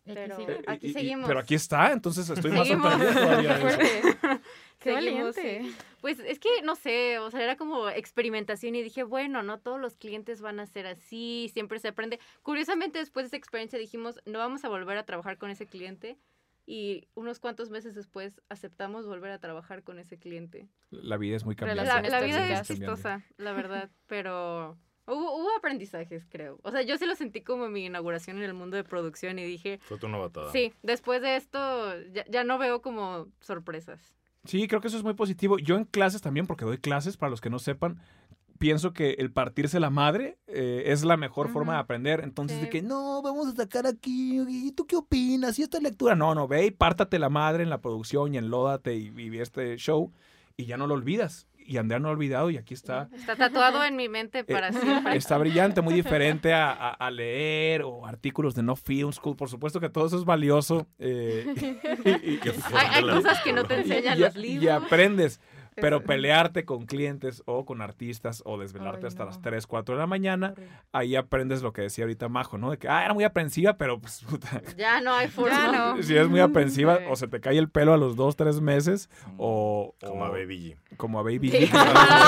Pero-. 0.06 0.40
Eh, 0.40 0.62
Aquí 0.68 0.88
y- 0.88 0.90
y- 0.92 0.94
seguimos. 0.94 1.28
pero 1.28 1.40
aquí 1.42 1.56
está, 1.56 1.92
entonces 1.92 2.30
estoy 2.30 2.52
más 2.52 2.66
Seguimos. 2.68 2.90
sorprendido 2.94 3.22
todavía 3.22 3.58
de 3.58 3.68
eso. 3.68 3.78
Qué 4.80 4.94
Seguimos, 4.94 5.36
sí. 5.36 5.76
Pues 6.02 6.20
es 6.20 6.40
que, 6.40 6.62
no 6.64 6.76
sé, 6.76 7.18
o 7.20 7.30
sea, 7.32 7.42
era 7.44 7.58
como 7.58 7.90
experimentación 7.90 8.76
y 8.76 8.84
dije, 8.84 9.02
bueno, 9.04 9.42
no 9.44 9.60
todos 9.60 9.82
los 9.82 9.96
clientes 9.98 10.40
van 10.40 10.60
a 10.60 10.68
ser 10.68 10.86
así, 10.86 11.50
siempre 11.52 11.80
se 11.80 11.88
aprende. 11.90 12.20
Curiosamente, 12.44 13.00
después 13.00 13.24
de 13.24 13.28
esa 13.28 13.38
experiencia 13.38 13.80
dijimos, 13.80 14.22
no 14.26 14.38
vamos 14.40 14.64
a 14.64 14.70
volver 14.70 14.98
a 15.00 15.04
trabajar 15.04 15.38
con 15.40 15.50
ese 15.50 15.66
cliente, 15.66 16.18
y 16.68 17.08
unos 17.16 17.40
cuantos 17.40 17.70
meses 17.70 17.96
después 17.96 18.42
aceptamos 18.50 19.08
volver 19.08 19.32
a 19.32 19.40
trabajar 19.40 19.84
con 19.84 20.00
ese 20.00 20.20
cliente. 20.20 20.68
La 20.92 21.16
vida 21.18 21.38
es 21.38 21.46
muy 21.46 21.56
cambiante. 21.56 21.84
La, 21.86 22.02
Relaciones 22.02 22.12
la 22.12 22.42
vida 22.44 22.60
es 22.60 22.68
chistosa, 22.68 23.24
la 23.38 23.54
verdad, 23.54 23.90
pero 24.08 24.78
hubo, 25.08 25.38
hubo 25.38 25.50
aprendizajes, 25.58 26.26
creo. 26.30 26.60
O 26.64 26.72
sea, 26.72 26.82
yo 26.82 26.98
sí 26.98 27.06
lo 27.06 27.16
sentí 27.16 27.42
como 27.42 27.70
mi 27.70 27.86
inauguración 27.86 28.38
en 28.38 28.44
el 28.44 28.54
mundo 28.54 28.76
de 28.76 28.84
producción 28.84 29.40
y 29.40 29.46
dije, 29.46 29.80
Fue 29.84 29.98
tu 29.98 30.10
novatada. 30.10 30.52
sí, 30.52 30.74
después 30.84 31.22
de 31.22 31.38
esto 31.38 31.98
ya, 32.12 32.26
ya 32.30 32.44
no 32.44 32.58
veo 32.58 32.82
como 32.82 33.28
sorpresas. 33.40 34.14
Sí, 34.44 34.68
creo 34.68 34.82
que 34.82 34.88
eso 34.88 34.98
es 34.98 35.04
muy 35.04 35.14
positivo. 35.14 35.58
Yo 35.60 35.76
en 35.76 35.86
clases 35.86 36.22
también, 36.22 36.48
porque 36.48 36.66
doy 36.66 36.78
clases, 36.78 37.18
para 37.18 37.30
los 37.30 37.42
que 37.42 37.50
no 37.50 37.60
sepan, 37.60 38.00
pienso 38.58 38.94
que 38.94 39.12
el 39.20 39.32
partirse 39.32 39.80
la 39.80 39.90
madre 39.90 40.38
eh, 40.48 40.84
es 40.88 41.04
la 41.04 41.18
mejor 41.18 41.50
forma 41.50 41.74
de 41.74 41.80
aprender. 41.80 42.22
Entonces, 42.24 42.58
de 42.60 42.66
Sí. 42.66 42.70
que 42.70 42.82
no, 42.82 43.22
vamos 43.22 43.48
a 43.48 43.56
sacar 43.56 43.88
aquí, 43.88 44.42
¿y 44.48 44.72
tú 44.72 44.86
qué 44.86 44.96
opinas? 44.96 45.58
¿Y 45.60 45.64
esta 45.64 45.80
lectura? 45.80 46.16
No, 46.16 46.36
no, 46.36 46.48
ve 46.48 46.66
y 46.68 46.72
pártate 46.72 47.20
la 47.20 47.30
madre 47.30 47.64
en 47.64 47.70
la 47.70 47.82
producción 47.82 48.34
y 48.34 48.38
enlódate 48.38 48.96
y, 48.96 49.12
y 49.16 49.40
este 49.40 49.76
show 49.78 50.12
y 50.56 50.66
ya 50.66 50.78
no 50.78 50.88
lo 50.88 50.94
olvidas. 50.96 51.48
Y 51.70 51.76
Andrea 51.76 52.00
no 52.00 52.04
lo 52.06 52.10
ha 52.12 52.14
olvidado 52.14 52.50
y 52.50 52.56
aquí 52.56 52.74
está. 52.74 53.10
Está 53.14 53.36
tatuado 53.36 53.84
en 53.84 53.98
mi 53.98 54.08
mente 54.08 54.46
para 54.46 54.72
siempre. 54.72 55.18
Está 55.18 55.38
brillante, 55.38 55.82
muy 55.82 55.94
diferente 56.02 56.54
a, 56.54 56.72
a- 56.72 56.92
a 56.94 57.12
leer 57.12 57.82
o 57.84 58.06
artículos 58.06 58.56
de 58.56 58.64
No 58.64 58.78
Film 58.78 59.12
School. 59.12 59.36
Por 59.36 59.50
supuesto 59.50 59.82
que 59.82 59.90
todo 59.90 60.08
eso 60.08 60.18
es 60.18 60.24
valioso. 60.24 60.88
eh, 60.98 61.46
y- 62.06 62.10
y- 62.36 62.40
Hay, 62.74 62.88
hay 62.94 63.04
cosas 63.04 63.42
que 63.42 63.52
no 63.52 63.66
te 63.66 63.82
enseñan 63.82 64.18
y, 64.18 64.22
los 64.22 64.36
y 64.38 64.40
libros. 64.40 64.82
aprendes. 64.84 65.42
Pero 65.80 66.04
pelearte 66.04 66.66
con 66.66 66.86
clientes 66.88 67.44
o 67.46 67.64
con 67.66 67.82
artistas 67.82 68.42
o 68.46 68.58
desvelarte 68.58 69.02
Ay, 69.06 69.08
hasta 69.08 69.24
no. 69.26 69.30
las 69.30 69.42
3, 69.42 69.68
4 69.68 69.96
de 69.96 70.00
la 70.00 70.08
mañana, 70.08 70.56
ahí 70.92 71.16
aprendes 71.16 71.62
lo 71.62 71.72
que 71.72 71.84
decía 71.84 72.06
ahorita 72.06 72.30
Majo, 72.30 72.58
¿no? 72.58 72.72
De 72.72 72.78
que, 72.80 72.90
ah, 72.90 73.06
era 73.06 73.14
muy 73.14 73.24
aprensiva, 73.24 73.78
pero 73.78 74.00
pues, 74.00 74.24
puta, 74.30 74.62
Ya 74.76 75.00
no 75.02 75.14
hay 75.14 75.28
forma. 75.28 75.72
No. 75.96 76.02
si 76.04 76.18
es 76.18 76.28
muy 76.28 76.40
aprensiva, 76.40 76.98
Sí. 76.98 77.04
o 77.10 77.16
se 77.16 77.28
te 77.28 77.40
cae 77.40 77.58
el 77.58 77.70
pelo 77.70 77.94
a 77.94 77.98
los 77.98 78.16
2, 78.16 78.36
3 78.36 78.60
meses, 78.62 79.10
o... 79.38 79.94
Como 80.02 80.22
o- 80.22 80.26
a 80.26 80.30
Baby 80.30 80.76
G. 80.90 80.98
Como 80.98 81.20
a 81.20 81.24
Baby. 81.24 81.52
G. 81.52 81.70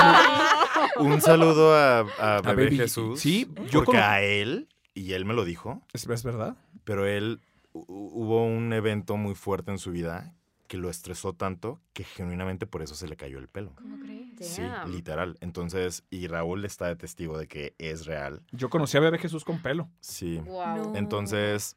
Un 0.98 1.20
saludo 1.20 1.74
a, 1.74 2.00
a 2.18 2.40
Bebé 2.42 2.64
Baby. 2.66 2.76
Jesús. 2.78 3.20
Sí, 3.20 3.46
yo 3.70 3.80
porque 3.80 3.86
como- 3.86 3.98
a 3.98 4.20
él, 4.22 4.68
y 4.94 5.12
él 5.12 5.24
me 5.24 5.34
lo 5.34 5.44
dijo, 5.44 5.82
¿Es, 5.92 6.06
es 6.08 6.22
verdad? 6.24 6.56
pero 6.84 7.06
él 7.06 7.40
hu- 7.72 7.84
hubo 7.88 8.44
un 8.44 8.72
evento 8.72 9.16
muy 9.16 9.34
fuerte 9.34 9.70
en 9.70 9.78
su 9.78 9.90
vida 9.92 10.34
que 10.70 10.76
lo 10.76 10.88
estresó 10.88 11.32
tanto 11.32 11.80
que 11.92 12.04
genuinamente 12.04 12.64
por 12.64 12.80
eso 12.80 12.94
se 12.94 13.08
le 13.08 13.16
cayó 13.16 13.40
el 13.40 13.48
pelo. 13.48 13.72
¿Cómo 13.74 13.98
crees? 13.98 14.28
Sí, 14.38 14.62
Damn. 14.62 14.92
literal. 14.92 15.36
Entonces, 15.40 16.04
y 16.10 16.28
Raúl 16.28 16.64
está 16.64 16.86
de 16.86 16.94
testigo 16.94 17.36
de 17.36 17.48
que 17.48 17.74
es 17.78 18.06
real. 18.06 18.40
Yo 18.52 18.70
conocí 18.70 18.96
a 18.96 19.00
Bebé 19.00 19.18
Jesús 19.18 19.44
con 19.44 19.60
pelo. 19.60 19.88
Sí. 19.98 20.38
Wow. 20.44 20.66
No. 20.76 20.92
Entonces, 20.94 21.74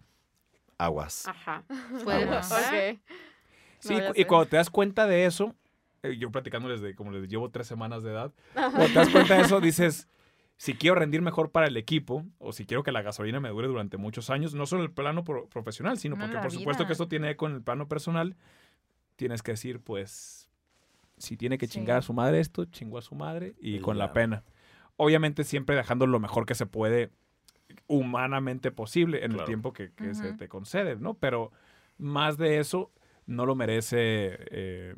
aguas. 0.78 1.28
Ajá. 1.28 1.64
Puede 2.04 2.22
Aguas. 2.22 2.50
pasar. 2.50 2.74
Ok. 2.94 3.00
Sí, 3.80 3.96
No, 3.96 4.12
y 4.16 4.26
cuando 4.26 4.46
te 4.48 4.58
das 4.58 4.70
cuenta 4.70 5.08
de 5.08 5.26
eso, 5.26 5.56
eh, 6.04 6.16
yo 6.20 6.30
platicándoles 6.32 6.82
de 6.82 6.94
como 6.94 7.10
les 7.12 7.28
llevo 7.28 7.50
tres 7.50 7.66
semanas 7.66 8.04
de 8.04 8.12
edad, 8.12 8.32
cuando 8.54 8.86
te 8.86 8.94
das 8.94 9.10
cuenta 9.10 9.36
de 9.38 9.42
eso, 9.42 9.60
dices, 9.60 10.08
si 10.58 10.76
quiero 10.76 10.96
rendir 10.98 11.24
mejor 11.24 11.50
para 11.50 11.66
el 11.66 11.78
equipo, 11.78 12.26
o 12.38 12.54
si 12.54 12.66
quiero 12.68 12.84
que 12.84 12.92
la 12.92 13.02
gasolina 13.02 13.40
me 13.40 13.50
dure 13.50 13.68
durante 13.68 13.98
muchos 13.98 14.30
años, 14.30 14.54
no 14.54 14.68
solo 14.68 14.84
en 14.84 14.90
el 14.90 14.94
plano 14.94 15.24
pro- 15.24 15.48
profesional, 15.50 15.98
sino 15.98 16.16
No, 16.16 16.22
porque 16.22 16.38
por 16.38 16.52
supuesto 16.52 16.86
que 16.86 16.92
esto 16.94 17.08
tiene 17.08 17.32
eco 17.32 17.48
en 17.48 17.56
el 17.56 17.64
plano 17.64 17.88
personal, 17.88 18.36
tienes 19.16 19.42
que 19.42 19.52
decir, 19.54 19.80
pues, 19.80 20.50
si 21.18 21.38
tiene 21.38 21.58
que 21.58 21.68
Sí. 21.68 21.74
chingar 21.74 21.98
a 21.98 22.02
su 22.02 22.14
madre 22.14 22.40
esto, 22.40 22.66
chingó 22.66 22.98
a 22.98 23.02
su 23.02 23.16
madre, 23.16 23.56
y 23.60 23.80
con 23.80 23.98
la 23.98 24.14
pena. 24.14 24.44
Obviamente 24.98 25.44
siempre 25.44 25.76
dejando 25.76 26.06
lo 26.08 26.20
mejor 26.20 26.46
que 26.46 26.56
se 26.56 26.66
puede 26.66 27.10
humanamente 27.88 28.72
posible 28.72 29.26
en 29.26 29.32
el 29.32 29.44
tiempo 29.46 29.74
que, 29.74 29.92
que 29.94 30.14
se 30.14 30.34
te 30.34 30.48
concede, 30.48 30.96
¿no? 30.96 31.16
Pero 31.16 31.52
más 31.98 32.38
de 32.38 32.60
eso 32.60 32.92
no 33.26 33.46
lo 33.46 33.56
merece, 33.56 34.38
eh, 34.52 34.96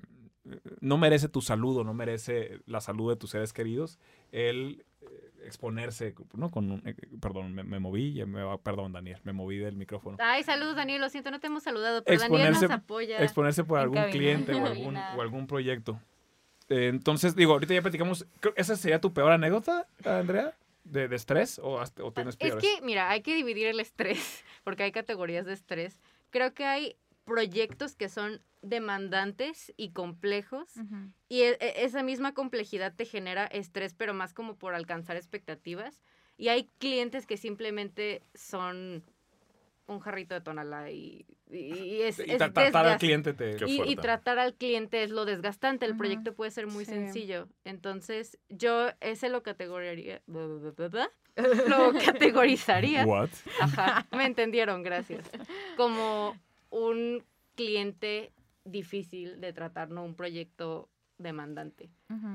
no 0.81 0.97
merece 0.97 1.29
tu 1.29 1.41
saludo, 1.41 1.83
no 1.83 1.93
merece 1.93 2.59
la 2.65 2.81
salud 2.81 3.09
de 3.09 3.15
tus 3.15 3.29
seres 3.31 3.53
queridos, 3.53 3.99
el 4.31 4.83
eh, 5.01 5.24
exponerse, 5.45 6.13
¿no? 6.33 6.51
Con 6.51 6.81
eh, 6.85 6.95
perdón, 7.21 7.53
me, 7.53 7.63
me 7.63 7.79
moví, 7.79 8.13
ya 8.13 8.25
me 8.25 8.43
va- 8.43 8.57
perdón, 8.57 8.91
Daniel, 8.91 9.19
me 9.23 9.33
moví 9.33 9.57
del 9.57 9.75
micrófono. 9.75 10.17
Ay, 10.19 10.43
saludos, 10.43 10.75
Daniel. 10.75 11.01
Lo 11.01 11.09
siento, 11.09 11.31
no 11.31 11.39
te 11.39 11.47
hemos 11.47 11.63
saludado, 11.63 12.03
pero 12.03 12.19
Daniel 12.19 12.51
nos 12.53 12.63
apoya. 12.69 13.21
Exponerse 13.23 13.63
por 13.63 13.79
algún 13.79 13.95
cabina. 13.95 14.11
cliente 14.11 14.53
o 14.53 14.65
algún, 14.65 14.97
o 14.97 15.21
algún 15.21 15.47
proyecto. 15.47 15.99
Eh, 16.69 16.87
entonces, 16.87 17.35
digo, 17.35 17.53
ahorita 17.53 17.73
ya 17.75 17.81
platicamos, 17.81 18.25
¿esa 18.55 18.75
sería 18.75 18.99
tu 18.99 19.13
peor 19.13 19.31
anécdota, 19.31 19.87
Andrea? 20.03 20.53
¿De, 20.83 21.07
de 21.07 21.15
estrés 21.15 21.59
o, 21.63 21.83
tienes 22.13 22.33
Es 22.33 22.37
peores? 22.37 22.63
que, 22.63 22.81
mira, 22.83 23.09
hay 23.09 23.21
que 23.21 23.35
dividir 23.35 23.67
el 23.67 23.79
estrés, 23.79 24.43
porque 24.63 24.83
hay 24.83 24.91
categorías 24.91 25.45
de 25.45 25.53
estrés. 25.53 25.99
Creo 26.31 26.53
que 26.53 26.65
hay 26.65 26.95
proyectos 27.25 27.95
que 27.95 28.07
son 28.09 28.41
demandantes 28.61 29.73
y 29.77 29.91
complejos, 29.91 30.77
Ujú. 30.77 31.11
y 31.29 31.41
e- 31.41 31.57
e- 31.59 31.83
esa 31.85 32.03
misma 32.03 32.33
complejidad 32.33 32.93
te 32.95 33.05
genera 33.05 33.45
estrés, 33.47 33.93
pero 33.93 34.13
más 34.13 34.33
como 34.33 34.55
por 34.57 34.73
alcanzar 34.75 35.17
expectativas. 35.17 36.01
Y 36.37 36.47
hay 36.49 36.69
clientes 36.79 37.25
que 37.25 37.37
simplemente 37.37 38.21
son 38.33 39.03
un 39.87 39.99
jarrito 39.99 40.33
de 40.33 40.41
tonalá 40.41 40.89
y, 40.89 41.25
y- 41.49 41.57
y 41.57 42.01
es, 42.01 42.17
y 42.19 42.23
es 42.31 42.41
tra- 42.41 42.51
tratar 42.51 42.87
al 42.87 42.97
cliente 42.97 43.33
te... 43.33 43.55
Y, 43.67 43.95
tratar 43.97 44.39
al 44.39 44.55
cliente 44.55 45.03
es 45.03 45.11
lo 45.11 45.25
desgastante. 45.25 45.85
El 45.85 45.91
Ujú. 45.91 45.99
proyecto 45.99 46.33
puede 46.33 46.49
ser 46.51 46.65
muy 46.65 46.85
Sí. 46.85 46.91
sencillo. 46.91 47.47
Entonces, 47.65 48.39
yo 48.49 48.89
ese 48.99 49.29
lo 49.29 49.43
categorizaría. 49.43 50.21
Lo 50.25 50.59
categorizaría. 52.03 53.05
What? 53.05 53.29
Ajá, 53.61 54.07
me 54.11 54.25
entendieron, 54.25 54.81
gracias. 54.83 55.29
Como 55.77 56.35
un 56.75 57.23
cliente 57.55 58.33
difícil 58.65 59.39
de 59.39 59.53
tratar, 59.53 59.89
no 59.89 60.03
un 60.03 60.15
proyecto 60.15 60.89
demandante. 61.17 61.89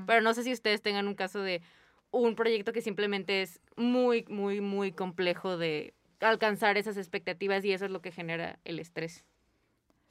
Pero 0.07 0.21
no 0.21 0.33
sé 0.33 0.43
si 0.43 0.51
ustedes 0.51 0.81
tengan 0.81 1.07
un 1.07 1.13
caso 1.13 1.41
de 1.41 1.61
un 2.09 2.35
proyecto 2.35 2.73
que 2.73 2.81
simplemente 2.81 3.43
es 3.43 3.61
muy, 3.77 4.25
muy, 4.27 4.59
muy 4.59 4.91
complejo 4.91 5.57
de 5.57 5.93
alcanzar 6.19 6.77
esas 6.77 6.97
expectativas 6.97 7.63
y 7.63 7.71
eso 7.71 7.85
es 7.85 7.91
lo 7.91 8.01
que 8.01 8.11
genera 8.11 8.59
el 8.65 8.79
estrés. 8.79 9.25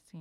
Sí. 0.02 0.18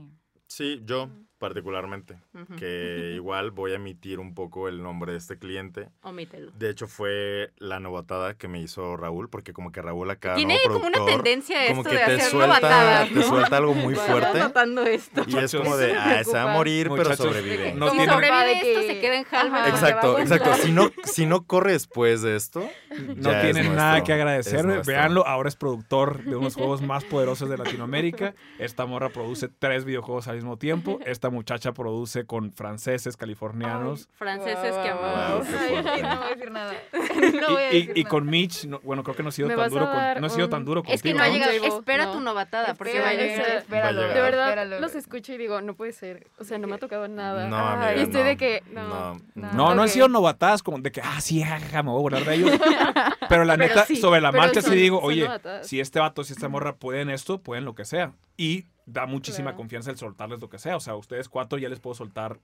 Sí, 0.48 0.82
yo 0.84 1.10
particularmente, 1.40 2.18
que 2.58 3.14
igual 3.16 3.52
voy 3.52 3.72
a 3.72 3.76
emitir 3.76 4.20
un 4.20 4.36
poco 4.36 4.68
el 4.68 4.84
nombre 4.84 5.14
de 5.14 5.18
este 5.18 5.38
cliente. 5.40 5.88
Omítelo. 6.04 6.52
De 6.52 6.70
hecho, 6.70 6.88
fue 6.88 7.52
la 7.58 7.80
novatada 7.80 8.36
que 8.36 8.48
me 8.48 8.62
hizo 8.62 8.98
Raúl, 8.98 9.30
porque 9.30 9.54
como 9.54 9.72
que 9.72 9.82
Raúl 9.82 10.10
acá, 10.12 10.36
Tiene 10.36 10.58
como 10.68 10.86
una 10.86 11.06
tendencia 11.06 11.68
como 11.70 11.82
esto 11.82 11.92
que 11.92 11.98
de 11.98 12.06
te 12.06 12.12
hacer 12.14 12.30
suelta, 12.32 12.48
novatadas, 12.60 13.10
te 13.10 13.16
¿no? 13.16 13.24
suelta 13.24 13.58
algo 13.58 13.74
muy 13.74 13.96
fuerte. 13.96 14.40
notando 14.40 14.84
esto. 14.84 15.24
Y 15.28 15.38
es 15.38 15.56
como 15.56 15.76
de, 15.78 15.94
ah, 15.96 16.24
se 16.24 16.34
va 16.34 16.52
a 16.52 16.54
morir, 16.54 16.90
pero 16.96 17.16
sobrevive. 17.16 17.74
no 17.74 17.90
si 17.90 17.98
tiene- 17.98 18.12
sobrevive 18.14 18.46
de 18.46 18.52
esto, 18.54 18.82
que- 18.82 18.88
se 18.88 19.00
queda 19.00 19.16
en. 19.16 19.26
Exacto, 19.74 20.20
exacto. 20.20 20.54
Si 20.56 20.72
no, 20.72 20.92
si 21.06 21.26
no 21.26 21.46
corre 21.46 21.72
después 21.72 22.22
de 22.22 22.36
esto, 22.36 22.70
No 23.16 23.32
es 23.32 23.42
tienen 23.42 23.74
nada 23.76 23.92
nuestro, 23.92 24.06
que 24.06 24.14
agradecer. 24.14 24.60
es 24.60 24.66
nuestro. 24.66 24.94
Véanlo, 24.94 25.26
ahora 25.26 25.48
es 25.50 25.56
productor 25.56 26.24
de 26.24 26.36
unos 26.36 26.56
juegos 26.56 26.82
más 26.82 27.06
poderosos 27.06 27.50
de 27.50 27.58
Latinoamérica. 27.58 28.36
Esta 28.58 28.86
morra 28.86 29.10
produce 29.10 29.48
tres 29.48 29.86
videojuegos 29.86 30.28
al 30.28 30.36
mismo 30.36 30.58
tiempo. 30.58 31.00
Esta 31.06 31.29
muchacha 31.30 31.72
produce 31.74 32.26
con 32.26 32.52
franceses, 32.52 33.16
californianos. 33.18 34.08
Franceses 34.14 34.76
que 34.76 34.90
amamos. 34.90 35.48
Ay, 35.48 35.70
fuerte. 35.84 36.02
no 36.02 36.16
voy 36.18 36.26
a 36.26 36.30
decir 36.36 36.52
nada. 36.52 36.74
No 37.42 37.54
voy 37.54 37.64
a 37.64 37.74
y, 37.74 37.78
y- 37.78 37.92
y 38.02 38.04
con 38.06 38.26
Mitch, 38.26 38.66
no- 38.66 38.80
bueno, 38.84 39.04
creo 39.04 39.16
que 39.16 39.24
no 39.24 39.30
ha 39.30 39.32
sido 39.32 39.48
¿Me 39.48 39.56
tan 39.56 39.70
duro. 39.70 39.86
con- 39.92 40.22
no 40.22 40.28
ha 40.28 40.30
sido 40.30 40.46
un- 40.46 40.52
tan 40.52 40.66
duro 40.66 40.82
contigo. 40.82 40.96
Es 40.96 41.02
que 41.04 41.14
no 41.14 41.24
ha 41.24 41.28
llegado. 41.30 41.52
Espera 41.52 42.06
no. 42.06 42.14
tu 42.14 42.20
novatada, 42.22 42.74
porque 42.76 43.00
va 43.00 43.08
a 43.10 43.14
Espéralo, 43.14 43.36
llegar. 43.44 43.58
espéralo, 43.58 44.02
De 44.02 44.22
verdad, 44.22 44.48
espéralo. 44.50 44.80
los 44.80 44.96
escucho 44.96 45.34
y 45.34 45.38
digo, 45.38 45.62
no 45.62 45.74
puede 45.76 45.92
ser. 45.92 46.28
O 46.40 46.44
sea, 46.44 46.58
no 46.58 46.68
me 46.68 46.76
ha 46.76 46.78
tocado 46.80 47.08
nada. 47.08 47.48
No, 47.48 47.58
Ay, 47.58 47.90
amiga, 47.94 48.02
estoy 48.04 48.22
no. 48.22 48.28
de 48.28 48.38
que, 48.38 48.64
no. 48.72 48.88
No, 48.88 49.14
No. 49.36 49.52
No, 49.54 49.76
no 49.76 49.82
han 49.84 49.90
sido 49.90 50.08
novatadas 50.08 50.64
como 50.64 50.80
de 50.80 50.92
que, 50.92 51.02
ah, 51.02 51.20
sí, 51.22 51.42
jaja, 51.42 51.84
me 51.84 51.90
voy 51.92 52.00
a 52.00 52.02
burlar 52.02 52.26
de 52.26 52.36
ellos. 52.36 52.52
Pero 53.30 53.44
la 53.46 53.56
Pero 53.58 53.68
neta, 53.70 53.86
sí, 53.86 53.96
sobre 53.98 54.22
la 54.22 54.32
marcha 54.32 54.62
sí 54.62 54.76
digo, 54.76 55.00
oye, 55.02 55.28
si 55.62 55.80
este 55.80 56.00
vato, 56.00 56.24
si 56.24 56.34
esta 56.34 56.48
morra 56.50 56.76
pueden 56.76 57.10
esto, 57.10 57.40
pueden 57.42 57.66
lo 57.66 57.76
que 57.76 57.86
sea. 57.86 58.14
Y 58.38 58.66
da 58.92 59.06
muchísima 59.06 59.52
Claro. 59.52 59.58
confianza 59.58 59.92
el 59.92 59.98
soltarles 59.98 60.40
lo 60.40 60.50
que 60.50 60.60
sea. 60.60 60.76
O 60.76 60.80
sea, 60.80 60.96
ustedes 60.96 61.30
cuatro 61.30 61.58
ya 61.58 61.70
les 61.70 61.80
puedo 61.80 61.94
soltar 61.96 62.40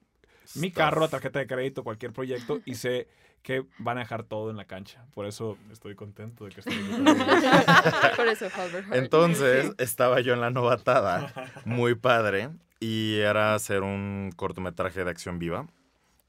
mi 0.56 0.72
carro, 0.72 1.08
tarjeta 1.10 1.40
de 1.40 1.48
crédito, 1.48 1.84
cualquier 1.84 2.14
proyecto 2.14 2.60
y 2.66 2.76
sé 2.76 3.08
que 3.42 3.64
van 3.80 3.98
a 3.98 4.02
dejar 4.02 4.24
todo 4.24 4.50
en 4.50 4.58
la 4.58 4.66
cancha. 4.66 5.06
Por 5.14 5.26
eso 5.26 5.58
estoy 5.72 5.96
contento 5.96 6.46
de 6.46 6.52
que 6.52 6.60
estén 6.62 7.06
Por 8.16 8.28
eso. 8.28 8.48
Entonces, 8.92 9.72
estaba 9.78 10.20
yo 10.22 10.34
en 10.34 10.42
la 10.42 10.50
novatada, 10.52 11.32
muy 11.66 11.96
padre, 11.96 12.50
y 12.80 13.16
era 13.20 13.54
hacer 13.56 13.82
un 13.82 14.32
cortometraje 14.36 15.04
de 15.04 15.12
acción 15.12 15.40
viva. 15.40 15.68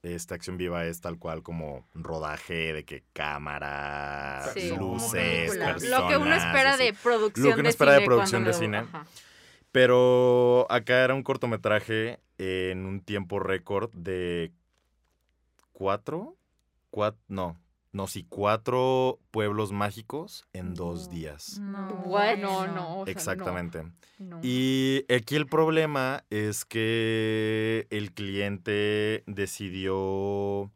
Esta 0.03 0.35
acción 0.37 0.57
viva 0.57 0.85
es 0.85 1.01
tal 1.01 1.19
cual 1.19 1.43
como 1.43 1.85
rodaje 1.95 2.73
de 2.73 2.85
que 2.85 3.03
cámara, 3.13 4.43
Sí, 4.55 4.71
luces, 4.79 5.57
personas. 5.57 5.83
Lo 5.85 6.07
que 6.09 6.17
uno 6.17 6.35
espera 6.35 6.75
así. 6.75 6.85
de 6.85 6.93
producción 6.93 7.47
Lo 7.51 7.55
que 7.55 7.61
uno 7.61 7.67
de 7.67 7.71
espera 7.71 7.93
de 7.93 7.99
cine 7.99 8.07
producción 8.07 8.43
cuando 8.45 8.59
de 8.59 8.65
cine. 8.65 8.77
ajá. 8.79 9.07
Pero 9.77 10.65
acá 10.71 11.05
era 11.05 11.13
un 11.13 11.23
cortometraje 11.23 12.19
en 12.39 12.87
un 12.87 13.03
tiempo 13.03 13.41
récord 13.41 13.91
de 13.93 14.51
cuatro, 15.73 16.39
cuat- 16.91 17.19
no, 17.29 17.59
no, 17.93 18.07
sí, 18.07 18.25
cuatro 18.27 19.19
pueblos 19.31 19.73
mágicos 19.73 20.47
en 20.55 20.73
dos 20.73 21.11
días. 21.11 21.61
No. 21.61 21.89
What? 21.95 22.39
No, 22.39 22.67
no. 22.67 23.01
o 23.01 23.05
sea, 23.05 23.13
Exactamente. 23.13 23.83
no. 24.19 24.41
Y 24.43 25.05
aquí 25.15 25.37
el 25.37 25.47
problema 25.47 26.25
es 26.31 26.65
que 26.65 27.87
el 27.91 28.15
cliente 28.15 29.25
decidió, 29.27 29.95
o 29.95 30.73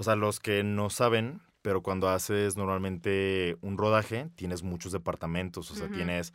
sea, 0.00 0.16
los 0.16 0.40
que 0.40 0.64
no 0.64 0.88
saben, 0.88 1.42
pero 1.60 1.82
cuando 1.82 2.08
haces 2.08 2.56
normalmente 2.56 3.58
un 3.60 3.76
rodaje, 3.76 4.30
tienes 4.36 4.62
muchos 4.62 4.90
departamentos, 4.92 5.70
o 5.70 5.74
sea, 5.74 5.90
tienes 5.90 6.32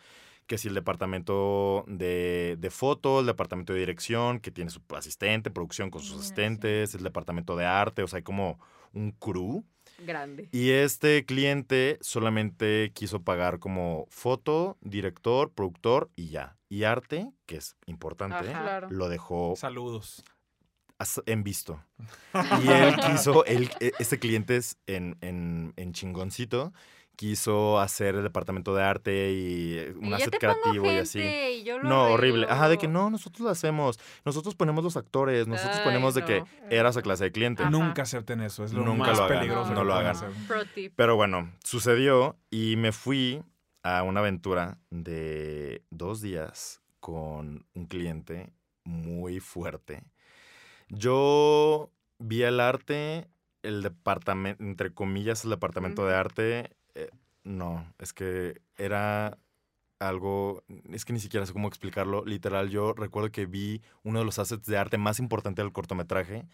que 0.50 0.58
si 0.58 0.68
el 0.68 0.74
departamento 0.74 1.86
de, 1.88 2.58
de 2.60 2.70
foto, 2.72 3.20
el 3.20 3.28
departamento 3.28 3.72
de 3.72 3.80
dirección, 3.80 4.40
que 4.40 4.50
tiene 4.50 4.72
su 4.72 4.82
asistente, 4.96 5.52
producción 5.52 5.92
con 5.92 6.02
sus 6.02 6.10
Iluminación. 6.10 6.34
asistentes, 6.54 6.96
el 6.96 7.04
departamento 7.04 7.56
de 7.56 7.66
arte, 7.66 8.02
o 8.02 8.08
sea, 8.08 8.18
hay 8.18 8.24
como 8.24 8.60
un 8.92 9.12
crew. 9.12 9.64
Grande. 10.00 10.50
Y 10.52 10.72
este 10.72 11.24
cliente 11.26 12.00
solamente 12.02 12.92
quiso 12.96 13.22
pagar 13.22 13.60
como 13.60 14.08
foto, 14.10 14.78
director, 14.82 15.52
productor 15.52 16.10
y 16.16 16.30
ya. 16.30 16.58
Y 16.68 16.84
arte, 16.84 17.32
que 17.46 17.58
es 17.58 17.76
importante, 17.86 18.50
Ajá. 18.50 18.62
Claro. 18.64 18.88
lo 18.90 19.08
dejó 19.08 19.54
Saludos. 19.56 20.24
en 21.28 21.44
visto. 21.44 21.80
Y 22.66 22.70
él 22.70 22.96
quiso, 23.12 23.46
él, 23.46 23.70
e- 23.80 23.92
este 24.00 24.18
cliente 24.18 24.56
es 24.58 24.78
en, 24.88 25.16
en, 25.22 25.74
en 25.78 25.94
chingoncito, 25.94 26.74
quiso 27.20 27.82
hacer 27.82 28.16
el 28.16 28.24
departamento 28.24 28.74
de 28.74 28.82
arte 28.82 29.32
y 29.34 29.78
eh, 29.78 29.94
un 30.00 30.14
asset 30.14 30.38
creativo 30.40 30.86
y 30.86 30.96
así. 31.00 31.20
gente 31.20 31.52
y 31.52 31.64
yo 31.66 31.78
lo 31.78 31.90
No, 31.90 32.04
horrible. 32.14 32.48
Ajá, 32.50 32.70
de 32.70 32.78
que 32.78 32.88
no, 32.88 33.10
nosotros 33.10 33.42
lo 33.42 33.50
hacemos. 33.50 34.00
Nosotros 34.24 34.56
ponemos 34.56 34.86
los 34.86 34.96
actores, 34.96 35.46
nosotros 35.46 35.76
Ay, 35.80 35.84
ponemos 35.84 36.14
de 36.14 36.24
que 36.24 36.40
no. 36.40 36.48
era 36.70 36.88
esa 36.88 37.02
clase 37.02 37.26
de 37.26 37.34
cliente. 37.34 37.64
Ajá. 37.64 37.72
Nunca 37.72 38.04
acepten 38.04 38.40
eso. 38.40 38.64
Es 38.64 38.72
lo 38.72 38.86
Nunca 38.86 39.08
más 39.10 39.18
lo 39.18 39.24
hagan, 39.26 39.38
peligroso. 39.40 39.74
no 39.74 39.82
que 39.82 39.86
lo 39.86 39.94
hagan. 39.96 40.16
hacer. 40.16 40.30
Pro 40.48 40.64
tip. 40.74 40.94
Pero 40.96 41.18
bueno, 41.18 41.52
sucedió 41.62 42.38
y 42.50 42.78
me 42.78 42.94
fui 42.94 43.44
a 43.84 44.04
una 44.04 44.22
aventura 44.22 44.78
de 44.90 45.84
dos 45.90 46.22
días 46.22 46.82
con 47.02 47.66
un 47.74 47.86
cliente 47.88 48.54
muy 48.86 49.42
fuerte. 49.42 50.04
Yo 50.88 51.92
vi 52.18 52.44
el 52.44 52.62
arte, 52.62 53.28
el 53.62 53.84
departamento, 53.84 54.64
entre 54.64 54.94
comillas, 54.94 55.44
el 55.44 55.50
departamento 55.50 56.06
de 56.08 56.16
arte. 56.16 56.72
Eh, 56.96 57.10
no, 57.44 57.86
es 58.00 58.14
que 58.14 58.62
era 58.78 59.38
algo, 60.00 60.64
es 60.92 61.06
que 61.06 61.14
ni 61.14 61.20
siquiera 61.20 61.46
sé 61.46 61.54
cómo 61.54 61.68
explicarlo. 61.68 62.24
Literal, 62.26 62.70
yo 62.70 62.94
recuerdo 62.94 63.32
que 63.32 63.46
vi 63.46 63.82
uno 64.04 64.20
de 64.20 64.26
los 64.26 64.40
assets 64.40 64.66
de 64.66 64.78
arte 64.78 64.98
más 64.98 65.20
importante 65.20 65.62
del 65.62 65.72
cortometraje 65.72 66.46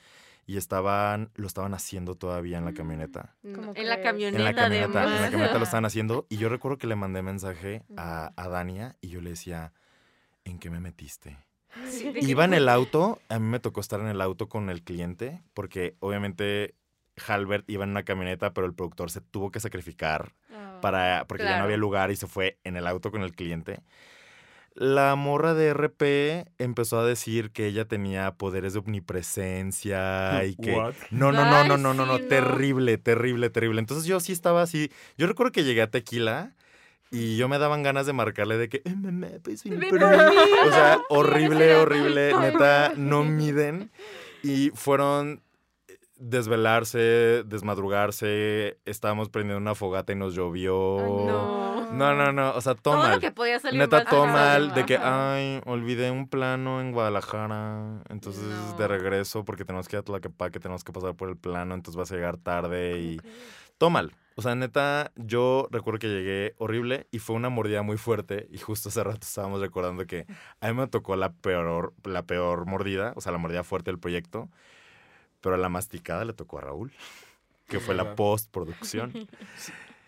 y 0.47 0.57
estaban, 0.57 1.31
lo 1.35 1.47
estaban 1.47 1.73
haciendo 1.73 2.15
todavía 2.15 2.57
en 2.57 2.65
la 2.65 2.73
camioneta. 2.73 3.35
No, 3.43 3.59
¿Cómo 3.59 3.73
en 3.75 3.89
la 3.89 4.01
camioneta, 4.01 4.37
En 4.37 4.43
la 4.43 4.53
camioneta, 4.53 5.03
en 5.03 5.21
la 5.21 5.29
camioneta 5.31 5.57
lo 5.57 5.63
estaban 5.63 5.85
haciendo. 5.85 6.25
Y 6.29 6.37
yo 6.37 6.49
recuerdo 6.49 6.77
que 6.77 6.87
le 6.87 6.95
mandé 6.95 7.21
mensaje 7.21 7.83
a, 7.97 8.31
a 8.35 8.47
Dania 8.47 8.95
y 9.01 9.09
yo 9.09 9.21
le 9.21 9.31
decía, 9.31 9.73
¿en 10.43 10.59
qué 10.59 10.69
me 10.69 10.79
metiste? 10.79 11.37
Sí, 11.89 12.11
Iba 12.21 12.45
en 12.45 12.53
el 12.53 12.69
auto, 12.69 13.19
a 13.27 13.37
mí 13.37 13.47
me 13.47 13.59
tocó 13.59 13.81
estar 13.81 13.99
en 13.99 14.07
el 14.07 14.21
auto 14.21 14.47
con 14.47 14.69
el 14.69 14.83
cliente, 14.83 15.43
porque 15.53 15.97
obviamente 15.99 16.75
Halbert 17.27 17.69
iba 17.69 17.83
en 17.83 17.91
una 17.91 18.03
camioneta, 18.03 18.53
pero 18.53 18.67
el 18.67 18.73
productor 18.73 19.09
se 19.11 19.21
tuvo 19.21 19.51
que 19.51 19.59
sacrificar 19.59 20.33
Ah. 20.53 20.79
para, 20.81 21.25
porque 21.27 21.43
ya 21.43 21.57
no 21.57 21.63
había 21.65 21.77
lugar 21.77 22.11
y 22.11 22.15
se 22.15 22.27
fue 22.27 22.57
en 22.63 22.75
el 22.77 22.87
auto 22.87 23.11
con 23.11 23.21
el 23.23 23.33
cliente. 23.33 23.79
La 24.73 25.15
morra 25.15 25.53
de 25.53 25.69
RP 25.73 26.47
empezó 26.57 26.99
a 26.99 27.05
decir 27.05 27.51
que 27.51 27.65
ella 27.67 27.85
tenía 27.85 28.31
poderes 28.33 28.73
de 28.73 28.79
omnipresencia 28.79 30.43
y 30.43 30.55
que... 30.55 30.73
What? 30.73 30.93
No, 31.11 31.31
no, 31.31 31.45
no, 31.45 31.63
no, 31.63 31.77
no, 31.77 31.93
no, 31.93 32.05
no, 32.05 32.19
terrible, 32.19 32.97
terrible, 32.97 33.49
terrible. 33.49 33.79
Entonces 33.79 34.05
yo 34.05 34.19
sí 34.19 34.33
estaba 34.33 34.61
así. 34.61 34.91
Yo 35.17 35.27
recuerdo 35.27 35.51
que 35.53 35.63
llegué 35.63 35.81
a 35.81 35.89
Tequila 35.91 36.51
y 37.11 37.37
yo 37.37 37.47
me 37.47 37.57
daban 37.57 37.83
ganas 37.83 38.05
de 38.05 38.11
marcarle 38.13 38.57
de 38.57 38.67
que, 38.67 38.81
"Eh, 38.83 38.93
mamá, 38.95 39.27
puedes 39.41 39.63
venir 39.63 39.79
Ven 39.79 39.89
por 39.91 39.99
por 39.99 40.09
mí?". 40.11 40.17
mí. 40.35 40.41
O 40.67 40.71
sea, 40.71 40.99
horrible, 41.09 41.75
horrible. 41.75 42.33
Neta, 42.37 42.93
no 42.97 43.23
miden. 43.23 43.91
Y 44.43 44.71
fueron 44.75 45.41
desvelarse, 46.17 47.43
desmadrugarse. 47.45 48.79
Estábamos 48.85 49.29
prendiendo 49.29 49.61
una 49.61 49.75
fogata 49.75 50.13
y 50.13 50.15
nos 50.15 50.33
llovió. 50.33 50.99
Ay, 50.99 51.25
no. 51.25 51.75
No, 51.91 52.15
no, 52.15 52.31
no. 52.31 52.51
O 52.55 52.61
sea, 52.61 52.75
todo 52.75 52.95
Todo 52.95 53.09
lo 53.09 53.19
que 53.19 53.31
podía 53.31 53.59
salir 53.59 53.79
Neta, 53.79 53.97
mal 53.97 54.05
todo 54.07 54.21
salió 54.25 54.33
mal 54.33 54.73
de 54.73 54.85
que, 54.85 54.95
Ajá. 54.95 55.35
ay, 55.35 55.61
olvidé 55.65 56.11
un 56.11 56.27
plano 56.27 56.81
en 56.81 56.91
Guadalajara. 56.91 58.01
Entonces, 58.09 58.43
de 58.77 58.87
regreso, 58.87 59.45
porque 59.45 59.65
tenemos 59.65 59.87
que 59.87 59.95
ir 59.95 59.99
a 59.99 60.03
Tlaquepaque, 60.03 60.59
tenemos 60.59 60.83
que 60.83 60.91
pasar 60.91 61.15
por 61.15 61.29
el 61.29 61.37
plano, 61.37 61.75
entonces 61.75 61.97
vas 61.97 62.11
a 62.11 62.15
llegar 62.15 62.37
tarde 62.37 62.99
y 62.99 63.21
todo 63.77 63.89
mal. 63.89 64.13
O 64.37 64.41
sea, 64.41 64.53
neta, 64.53 65.13
yo 65.15 65.67
recuerdo 65.71 65.99
que 65.99 66.09
llegué 66.09 66.55
horrible 66.57 67.07
y 67.09 67.19
fue 67.19 67.37
una 67.37 67.49
mordida 67.49 67.83
muy 67.83 67.97
fuerte. 67.97 68.47
Y 68.51 68.57
justo 68.57 68.89
hace 68.89 69.01
rato 69.03 69.19
estábamos 69.21 69.61
recordando 69.61 70.05
que 70.05 70.25
a 70.59 70.67
mí 70.67 70.73
me 70.73 70.87
tocó 70.87 71.15
la 71.15 71.31
peor, 71.31 71.93
la 72.03 72.23
peor 72.23 72.65
mordida, 72.65 73.13
o 73.15 73.21
sea, 73.21 73.31
la 73.31 73.37
mordida 73.37 73.63
fuerte 73.63 73.91
del 73.91 73.99
proyecto. 73.99 74.49
Pero 75.45 75.57
la 75.57 75.69
masticada 75.69 76.25
le 76.25 76.33
tocó 76.33 76.57
a 76.57 76.61
Raúl, 76.61 76.91
que 77.69 77.79
fue 77.79 77.93
la 77.95 78.15
postproducción. 78.15 79.13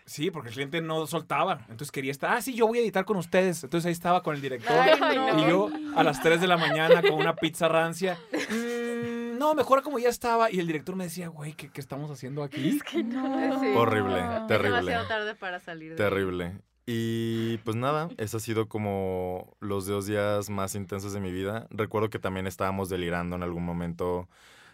Sí, 0.04 0.30
porque 0.30 0.48
el 0.48 0.54
cliente 0.54 0.80
no 0.80 1.06
soltaba. 1.06 1.58
Entonces 1.68 1.92
quería 1.92 2.10
estar, 2.12 2.32
ah, 2.32 2.40
sí, 2.40 2.54
yo 2.54 2.66
voy 2.66 2.78
a 2.78 2.80
editar 2.80 3.04
con 3.04 3.18
ustedes. 3.18 3.62
Entonces 3.62 3.84
ahí 3.84 3.92
estaba 3.92 4.22
con 4.22 4.34
el 4.34 4.40
director. 4.40 4.74
Ay, 4.74 5.16
no. 5.18 5.38
Y 5.38 5.50
yo 5.50 5.68
a 5.96 6.02
las 6.02 6.22
3 6.22 6.40
de 6.40 6.46
la 6.46 6.56
mañana 6.56 7.02
con 7.02 7.12
una 7.12 7.36
pizza 7.36 7.68
rancia. 7.68 8.18
"Mm, 8.32 9.36
no, 9.36 9.54
mejor 9.54 9.82
como 9.82 9.98
ya 9.98 10.08
estaba. 10.08 10.50
Y 10.50 10.60
el 10.60 10.66
director 10.66 10.96
me 10.96 11.04
decía, 11.04 11.28
güey, 11.28 11.52
¿qué, 11.52 11.68
qué 11.70 11.78
estamos 11.82 12.10
haciendo 12.10 12.42
aquí? 12.42 12.80
No. 13.04 13.60
Sí. 13.60 13.66
Horrible, 13.76 14.18
Es 14.20 14.46
terrible. 14.46 14.76
demasiado 14.78 15.08
tarde 15.08 15.34
para 15.34 15.60
salir 15.60 15.90
de 15.90 15.96
Terrible. 15.96 16.58
Y 16.86 17.58
pues 17.58 17.76
nada, 17.76 18.08
eso 18.16 18.38
ha 18.38 18.40
sido 18.40 18.66
como 18.66 19.58
los 19.60 19.84
dos 19.86 20.06
días 20.06 20.48
más 20.48 20.74
intensos 20.74 21.12
de 21.12 21.20
mi 21.20 21.32
vida. 21.32 21.66
Recuerdo 21.68 22.08
que 22.08 22.18
también 22.18 22.46
estábamos 22.46 22.88
delirando 22.88 23.36
en 23.36 23.42
algún 23.42 23.62
momento. 23.66 24.26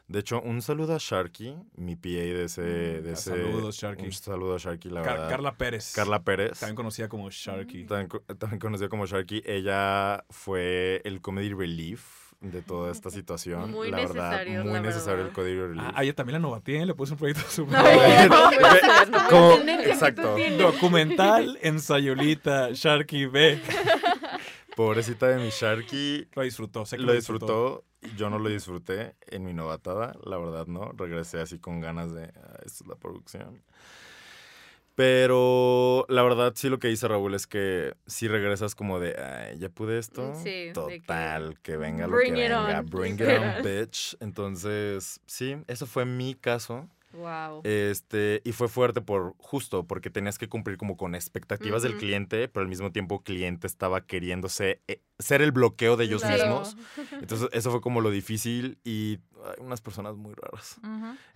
De 0.07 0.19
hecho, 0.21 0.40
un 0.43 0.61
saludo 0.61 0.95
a 0.95 0.99
Sharky, 1.01 1.57
mi 1.77 1.97
PA 1.97 2.09
de 2.11 2.45
ese... 2.45 2.61
De 2.62 3.09
Ah, 3.09 3.12
ese 3.14 3.31
saludos, 3.31 3.75
Sharky. 3.77 4.05
Un 4.05 4.12
saludo 4.12 4.55
a 4.55 4.59
Sharky, 4.59 4.90
la 4.90 5.01
Car- 5.03 5.14
verdad. 5.14 5.31
Carla 5.31 5.55
Pérez. 5.55 5.93
Carla 5.95 6.23
Pérez. 6.23 6.61
También 6.61 6.77
conocida 6.77 7.09
como 7.09 7.31
Sharky. 7.31 7.85
También, 7.85 8.09
co- 8.09 8.21
también 8.38 8.61
conocida 8.61 8.88
como 8.90 9.07
Sharky. 9.07 9.43
Ella 9.47 10.25
fue 10.29 11.01
el 11.05 11.23
comedy 11.23 11.55
relief 11.55 12.33
de 12.43 12.61
toda 12.61 12.93
esta 12.93 13.09
situación. 13.19 13.71
Muy 13.71 13.90
la 13.90 13.97
verdad, 13.97 14.31
necesarios, 14.33 14.64
muy 14.67 14.75
la 14.75 14.81
necesario 14.83 15.12
verdad. 15.25 15.29
el 15.29 15.33
comedy 15.35 15.55
relief. 15.57 15.85
Ah, 15.95 16.05
ella 16.05 16.14
también 16.14 16.35
la 16.35 16.38
novaté, 16.40 16.85
le 16.85 16.95
puse 16.95 17.12
un 17.14 17.19
proyecto 17.19 17.45
súper 17.49 17.79
no 17.79 17.83
puede 17.83 18.81
ser, 18.81 19.09
no 19.11 19.29
Como- 19.31 19.55
exacto. 19.71 20.37
documental, 20.59 21.59
ensayolita, 21.62 22.69
Sharky 22.73 23.25
B. 23.25 23.59
Pobrecita 24.77 25.29
de 25.29 25.37
mi 25.43 25.51
Sharky. 25.51 26.27
Lo 26.35 26.43
disfrutó, 26.43 26.85
sé 26.85 26.97
que 26.97 27.03
Lo 27.05 27.12
disfrutó, 27.12 27.85
yo 28.17 28.31
no 28.31 28.38
lo 28.38 28.49
disfruté 28.49 29.14
en 29.29 29.45
mi 29.45 29.53
novatada, 29.55 30.14
la 30.25 30.37
verdad 30.38 30.67
no. 30.67 30.93
Regresé 30.97 31.40
así 31.40 31.59
con 31.59 31.81
ganas 31.81 32.12
de, 32.12 32.25
"Ah, 32.25 32.59
esto 32.64 32.85
es 32.85 32.87
la 32.88 32.97
producción. 32.97 33.62
Pero 34.97 36.07
la 36.09 36.23
verdad 36.23 36.53
sí 36.55 36.69
lo 36.69 36.79
que 36.79 36.87
dice 36.87 37.09
Raúl 37.09 37.35
es 37.35 37.49
que 37.49 37.95
si 38.07 38.29
regresas 38.29 38.77
como 38.77 39.01
de, 39.01 39.17
Ay, 39.21 39.59
ya 39.59 39.69
pude 39.69 39.99
esto. 39.99 40.33
Sí, 40.37 40.45
de 40.51 40.67
que- 40.69 40.73
Total, 40.73 41.59
que, 41.62 41.77
venga 41.77 42.07
lo 42.07 42.14
Bring 42.17 42.35
que 42.35 42.45
it 42.45 42.51
venga. 42.51 42.79
on, 42.79 42.87
Bring 42.87 43.14
it 43.14 43.29
on, 43.29 43.62
bitch. 43.64 44.17
Entonces, 44.21 45.21
sí, 45.27 45.57
eso 45.67 45.87
fue 45.87 46.05
mi 46.05 46.35
caso. 46.35 46.88
Wow. 47.14 47.61
Este, 47.64 48.42
y 48.44 48.52
fue 48.52 48.69
fuerte 48.69 49.00
por 49.00 49.35
justo 49.38 49.87
porque 49.87 50.10
tenías 50.10 50.37
que 50.38 50.48
cumplir 50.48 50.77
como 50.77 50.96
con 50.96 51.15
expectativas 51.15 51.83
del 51.83 51.96
cliente, 51.96 52.48
pero 52.48 52.62
al 52.62 52.69
mismo 52.69 52.92
tiempo 52.92 53.17
el 53.17 53.23
cliente 53.23 53.67
estaba 53.67 54.04
queriéndose 54.06 54.81
eh, 54.88 55.00
ser 55.19 55.40
el 55.42 55.52
bloqueo 55.52 55.96
de 55.96 56.04
ellos 56.04 56.23
Claro. 56.23 56.37
mismos. 56.37 56.77
Entonces, 57.21 57.48
eso 57.52 57.71
fue 57.71 57.81
como 57.81 58.00
lo 58.00 58.10
difícil 58.10 58.79
y 58.85 59.19
hay 59.44 59.65
unas 59.65 59.81
personas 59.81 60.17
muy 60.17 60.35
raras. 60.35 60.81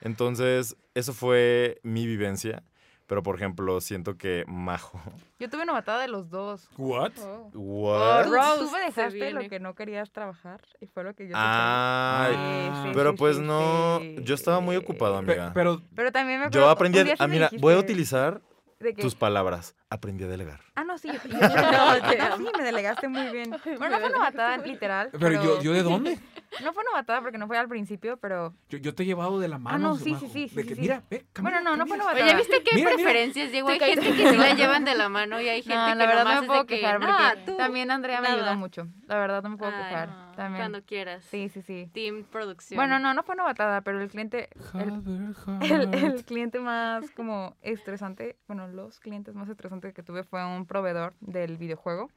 Entonces, 0.00 0.76
eso 0.94 1.12
fue 1.14 1.80
mi 1.82 2.06
vivencia. 2.06 2.62
Pero, 3.08 3.22
por 3.22 3.36
ejemplo, 3.36 3.80
siento 3.80 4.16
que 4.18 4.44
Majo. 4.46 5.00
Yo 5.40 5.48
tuve 5.48 5.62
una 5.62 5.72
batada 5.72 6.02
de 6.02 6.08
los 6.08 6.28
dos. 6.28 6.68
¿What? 6.76 7.12
Oh. 7.20 7.50
What? 7.54 8.26
Oh, 8.26 8.30
Rose 8.30 8.64
tú 8.64 8.70
me 8.70 8.80
dejaste 8.80 9.30
lo 9.32 9.48
que 9.48 9.58
no 9.58 9.74
querías 9.74 10.10
trabajar 10.12 10.60
y 10.80 10.86
fue 10.86 11.04
lo 11.04 11.14
que 11.14 11.24
yo 11.26 11.32
te 11.32 11.38
Ay, 11.40 12.34
pedí. 12.36 12.76
Sí, 12.76 12.82
sí, 12.84 12.90
pero 12.94 13.10
sí, 13.12 13.16
pues 13.16 13.36
sí, 13.36 13.42
no. 13.42 13.98
sí. 14.00 14.16
Yo 14.22 14.34
estaba 14.34 14.60
muy 14.60 14.76
ocupado, 14.76 15.16
amiga. 15.16 15.52
pero 15.54 15.80
Pero 15.96 16.12
también 16.12 16.38
me 16.40 16.44
Yo 16.44 16.48
acuerdo, 16.48 16.70
aprendí 16.70 16.98
un 16.98 17.04
día 17.06 17.14
a. 17.14 17.16
sí 17.16 17.22
ah, 17.24 17.26
mira, 17.28 17.50
voy 17.60 17.72
a 17.72 17.76
dijiste 17.76 17.92
utilizar 17.92 18.40
de 18.80 18.94
que- 18.94 19.02
tus 19.02 19.14
palabras. 19.14 19.74
Aprendí 19.90 20.24
a 20.24 20.28
delegar. 20.28 20.60
Ah, 20.74 20.84
no, 20.84 20.98
sí. 20.98 21.08
Yo, 21.08 21.14
yo- 21.14 21.38
No, 22.28 22.36
sí, 22.36 22.44
me 22.58 22.62
delegaste 22.64 23.08
muy 23.08 23.28
bien. 23.30 23.50
Bueno, 23.78 23.98
no 23.98 24.08
fue 24.08 24.30
bien. 24.32 24.62
literal. 24.64 25.10
pero 25.18 25.42
yo, 25.42 25.62
¿yo 25.62 25.72
de 25.72 25.82
dónde? 25.82 26.18
No 26.64 26.72
fue 26.72 26.82
novatada 26.82 27.20
porque 27.20 27.36
no 27.36 27.46
fue 27.46 27.58
al 27.58 27.68
principio, 27.68 28.16
pero... 28.16 28.54
Yo, 28.70 28.78
yo 28.78 28.94
te 28.94 29.02
he 29.02 29.06
llevado 29.06 29.38
de 29.38 29.48
la 29.48 29.58
mano. 29.58 29.76
no, 29.78 29.96
sí, 29.96 30.16
sí, 30.18 30.28
sí, 30.32 30.48
sí, 30.48 30.66
que, 30.66 30.74
sí. 30.74 30.80
Mira, 30.80 31.02
ve, 31.10 31.26
camina, 31.34 31.58
Bueno, 31.60 31.70
no, 31.70 31.76
no 31.76 31.86
fue 31.86 31.98
camina. 31.98 32.04
novatada. 32.14 32.24
Oye, 32.24 32.36
¿viste 32.36 32.62
qué 32.64 32.74
Mira, 32.74 32.90
mira. 32.90 32.96
preferencias, 33.04 33.52
Diego? 33.52 33.68
Hay 33.68 33.78
Te 33.78 33.84
gente 33.86 34.12
que 34.16 34.30
sí 34.30 34.36
la 34.36 34.54
llevan 34.54 34.84
de 34.86 34.94
la 34.94 35.10
mano 35.10 35.38
y 35.42 35.48
hay 35.48 35.62
gente 35.62 35.76
No, 35.76 35.86
que 35.88 35.94
la 35.96 36.06
verdad 36.06 36.24
nomás 36.24 36.34
no 36.36 36.40
me 36.40 36.46
es 36.46 36.48
puedo 36.48 36.60
de 36.62 36.66
que, 36.66 36.80
quejar 36.80 37.00
"No, 37.00 37.06
porque 37.06 37.42
tú". 37.44 37.56
también 37.58 37.90
Andrea 37.90 38.22
me 38.22 38.28
nada. 38.28 38.40
ayudó 38.42 38.56
mucho. 38.56 38.88
La 39.06 39.18
verdad 39.18 39.42
no 39.42 39.50
me 39.50 39.56
puedo 39.58 39.70
Ay, 39.72 39.84
quejar. 39.84 40.08
También. 40.38 40.62
Cuando 40.62 40.84
quieras. 40.86 41.24
Sí, 41.24 41.48
sí, 41.48 41.62
sí. 41.62 41.90
Team 41.92 42.22
producción. 42.22 42.76
Bueno, 42.76 43.00
no, 43.00 43.12
no 43.12 43.24
fue 43.24 43.34
novatada, 43.34 43.80
pero 43.80 44.00
el 44.00 44.08
cliente, 44.08 44.48
el, 44.74 45.34
el, 45.62 45.94
el 45.94 46.24
cliente 46.24 46.60
más 46.60 47.10
como 47.10 47.56
estresante, 47.60 48.36
bueno, 48.46 48.68
los 48.68 49.00
clientes 49.00 49.34
más 49.34 49.48
estresantes 49.48 49.92
que 49.94 50.04
tuve 50.04 50.22
fue 50.22 50.44
un 50.46 50.64
proveedor 50.64 51.12
del 51.20 51.56
videojuego, 51.58 52.08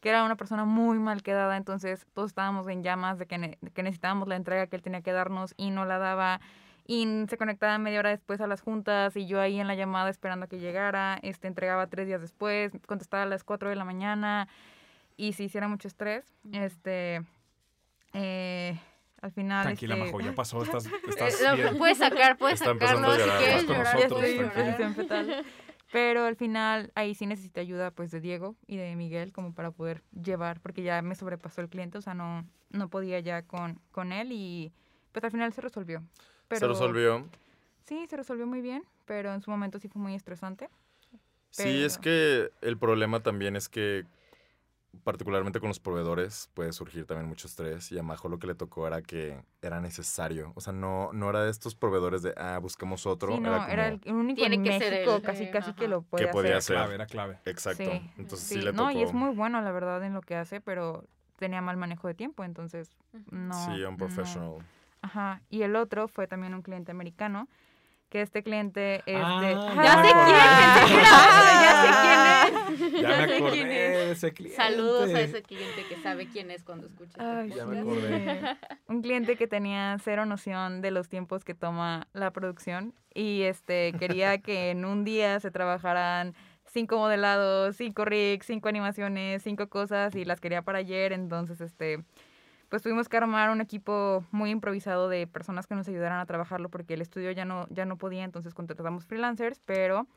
que 0.00 0.08
era 0.08 0.24
una 0.24 0.36
persona 0.36 0.64
muy 0.64 0.98
mal 0.98 1.22
quedada, 1.22 1.58
entonces 1.58 2.06
todos 2.14 2.30
estábamos 2.30 2.66
en 2.68 2.82
llamas 2.82 3.18
de 3.18 3.26
que, 3.26 3.36
ne- 3.36 3.58
de 3.60 3.70
que 3.72 3.82
necesitábamos 3.82 4.26
la 4.26 4.36
entrega 4.36 4.66
que 4.66 4.76
él 4.76 4.82
tenía 4.82 5.02
que 5.02 5.12
darnos 5.12 5.52
y 5.58 5.70
no 5.70 5.84
la 5.84 5.98
daba. 5.98 6.40
Y 6.86 7.26
se 7.28 7.36
conectaba 7.36 7.76
media 7.76 7.98
hora 7.98 8.08
después 8.08 8.40
a 8.40 8.46
las 8.46 8.62
juntas 8.62 9.16
y 9.16 9.26
yo 9.26 9.38
ahí 9.38 9.60
en 9.60 9.66
la 9.66 9.74
llamada 9.74 10.08
esperando 10.08 10.46
a 10.46 10.48
que 10.48 10.60
llegara, 10.60 11.18
este, 11.22 11.46
entregaba 11.46 11.88
tres 11.88 12.06
días 12.06 12.22
después, 12.22 12.72
contestaba 12.86 13.24
a 13.24 13.26
las 13.26 13.44
4 13.44 13.68
de 13.68 13.76
la 13.76 13.84
mañana 13.84 14.48
y 15.16 15.32
si 15.34 15.44
hiciera 15.44 15.68
mucho 15.68 15.88
estrés, 15.88 16.24
este, 16.52 17.22
eh, 18.12 18.78
al 19.20 19.32
final... 19.32 19.64
Tranquila, 19.64 19.94
este, 19.96 20.06
Majo, 20.06 20.20
ya 20.20 20.32
pasó. 20.34 20.62
Estás, 20.62 20.86
estás 21.08 21.40
lo 21.40 21.56
bien. 21.56 21.76
puedes 21.78 21.98
sacar, 21.98 22.36
puedes 22.36 22.60
Está 22.60 22.72
sacarlo. 22.72 23.08
a 23.08 23.14
Si 23.14 23.20
llorar, 23.20 23.38
quieres 23.38 23.62
llorar, 23.66 23.94
nosotros, 23.96 24.20
ya 24.20 24.26
estoy 24.26 24.30
en 24.30 24.36
tranquila. 24.38 24.52
llorar. 24.64 24.76
posición 24.76 24.94
fetal. 24.94 25.44
Pero 25.92 26.24
al 26.24 26.34
final 26.36 26.90
ahí 26.96 27.14
sí 27.14 27.26
necesité 27.26 27.60
ayuda 27.60 27.90
pues 27.92 28.10
de 28.10 28.20
Diego 28.20 28.56
y 28.66 28.76
de 28.76 28.96
Miguel 28.96 29.32
como 29.32 29.54
para 29.54 29.70
poder 29.70 30.02
llevar, 30.20 30.60
porque 30.60 30.82
ya 30.82 31.00
me 31.02 31.14
sobrepasó 31.14 31.60
el 31.60 31.68
cliente, 31.68 31.98
o 31.98 32.02
sea, 32.02 32.14
no, 32.14 32.44
no 32.70 32.88
podía 32.88 33.20
ya 33.20 33.42
con, 33.42 33.78
con 33.92 34.12
él 34.12 34.32
y 34.32 34.72
pues 35.12 35.22
al 35.24 35.30
final 35.30 35.52
se 35.52 35.60
resolvió. 35.60 36.02
Pero, 36.48 36.58
Se 36.60 36.66
resolvió. 36.66 37.28
Sí, 37.86 38.06
se 38.10 38.16
resolvió 38.16 38.44
muy 38.46 38.60
bien, 38.60 38.82
pero 39.04 39.32
en 39.32 39.40
su 39.40 39.50
momento 39.52 39.78
sí 39.78 39.86
fue 39.88 40.02
muy 40.02 40.14
estresante. 40.16 40.68
Sí, 41.50 41.84
es 41.84 41.98
que 41.98 42.50
el 42.62 42.76
problema 42.76 43.20
también 43.20 43.54
es 43.54 43.68
que 43.68 44.04
particularmente 45.02 45.60
con 45.60 45.68
los 45.68 45.80
proveedores 45.80 46.50
puede 46.54 46.72
surgir 46.72 47.06
también 47.06 47.28
mucho 47.28 47.46
estrés 47.46 47.90
y 47.92 47.98
a 47.98 48.02
Majo 48.02 48.28
lo 48.28 48.38
que 48.38 48.46
le 48.46 48.54
tocó 48.54 48.86
era 48.86 49.02
que 49.02 49.42
era 49.62 49.80
necesario, 49.80 50.52
o 50.54 50.60
sea, 50.60 50.72
no, 50.72 51.10
no 51.12 51.30
era 51.30 51.42
de 51.44 51.50
estos 51.50 51.74
proveedores 51.74 52.22
de, 52.22 52.34
ah, 52.36 52.58
buscamos 52.58 53.06
otro, 53.06 53.34
sí, 53.34 53.40
no, 53.40 53.48
era 53.48 53.58
como, 53.60 53.72
era 53.72 53.88
el 53.88 54.00
único 54.06 54.36
Tiene 54.36 54.56
en 54.56 54.62
que 54.64 54.78
ser 54.78 54.92
México 54.92 55.16
él. 55.16 55.22
casi 55.22 55.44
Sí, 55.46 55.50
casi 55.50 55.72
que 55.72 55.84
ajá. 55.84 55.90
lo 55.90 56.02
puede 56.02 56.28
podía 56.28 56.56
hacer. 56.58 56.62
ser. 56.62 56.76
Clave, 56.76 56.94
era 56.94 57.06
clave. 57.06 57.38
exacto, 57.44 57.82
Sí, 57.84 58.10
entonces 58.18 58.46
sí, 58.48 58.54
Sí, 58.56 58.60
le 58.62 58.72
tocó, 58.72 58.84
no, 58.84 58.90
y 58.90 59.02
es 59.02 59.12
muy 59.12 59.34
bueno 59.34 59.60
la 59.62 59.72
verdad 59.72 60.02
en 60.04 60.14
lo 60.14 60.20
que 60.20 60.36
hace, 60.36 60.60
pero 60.60 61.04
tenía 61.38 61.60
mal 61.60 61.76
manejo 61.76 62.06
de 62.08 62.14
tiempo, 62.14 62.44
entonces 62.44 62.90
no. 63.30 63.52
sí, 63.64 63.82
un 63.82 63.92
no. 63.92 63.96
professional. 63.96 64.54
Ajá, 65.02 65.42
y 65.50 65.62
el 65.62 65.76
otro 65.76 66.08
fue 66.08 66.26
también 66.26 66.54
un 66.54 66.62
cliente 66.62 66.90
americano, 66.92 67.48
que 68.08 68.22
este 68.22 68.42
cliente 68.44 68.96
es 68.98 69.04
de... 69.04 69.18
Ah, 69.20 69.66
Ajá, 69.68 69.82
Ya 69.82 69.96
sé 70.02 70.12
quién, 70.12 70.26
que 70.26 70.94
era- 70.94 71.60
ya 71.60 71.74
sé 71.82 71.88
quién 72.00 72.92
es. 72.92 73.02
Ya 73.02 73.08
me 73.08 73.26
sé 73.26 73.34
acordé 73.36 73.52
quién 73.52 73.72
es. 73.72 73.93
Ese 74.14 74.32
cliente. 74.32 74.56
Saludos 74.56 75.12
a 75.14 75.20
ese 75.20 75.42
cliente 75.42 75.84
que 75.88 75.96
sabe 76.02 76.28
quién 76.28 76.50
es 76.50 76.64
cuando 76.64 76.86
escucha 76.86 77.10
este 77.12 77.22
Ay, 77.22 77.50
Ya 77.50 77.66
me 77.66 77.80
acordé. 77.80 78.56
Un 78.88 79.02
cliente 79.02 79.36
que 79.36 79.46
tenía 79.46 79.96
cero 80.02 80.26
noción 80.26 80.80
de 80.80 80.90
los 80.90 81.08
tiempos 81.08 81.44
que 81.44 81.54
toma 81.54 82.08
la 82.12 82.32
producción 82.32 82.94
y 83.12 83.42
este 83.42 83.92
quería 83.98 84.38
que 84.42 84.70
en 84.70 84.84
un 84.84 85.04
día 85.04 85.38
se 85.40 85.50
trabajaran 85.50 86.34
cinco 86.66 86.98
modelados, 86.98 87.76
cinco 87.76 88.04
rigs, 88.04 88.46
cinco 88.46 88.68
animaciones, 88.68 89.42
cinco 89.42 89.68
cosas 89.68 90.14
y 90.16 90.24
las 90.24 90.40
quería 90.40 90.62
para 90.62 90.78
ayer, 90.78 91.12
entonces 91.12 91.60
este 91.60 92.04
pues 92.68 92.82
tuvimos 92.82 93.08
que 93.08 93.16
armar 93.16 93.50
un 93.50 93.60
equipo 93.60 94.24
muy 94.32 94.50
improvisado 94.50 95.08
de 95.08 95.28
personas 95.28 95.68
que 95.68 95.76
nos 95.76 95.86
ayudaran 95.86 96.18
a 96.18 96.26
trabajarlo 96.26 96.70
porque 96.70 96.94
el 96.94 97.02
estudio 97.02 97.30
ya 97.30 97.44
no 97.44 97.66
ya 97.70 97.84
no 97.84 97.96
podía, 97.96 98.24
entonces 98.24 98.54
contratamos 98.54 99.06
freelancers, 99.06 99.60
pero 99.64 100.08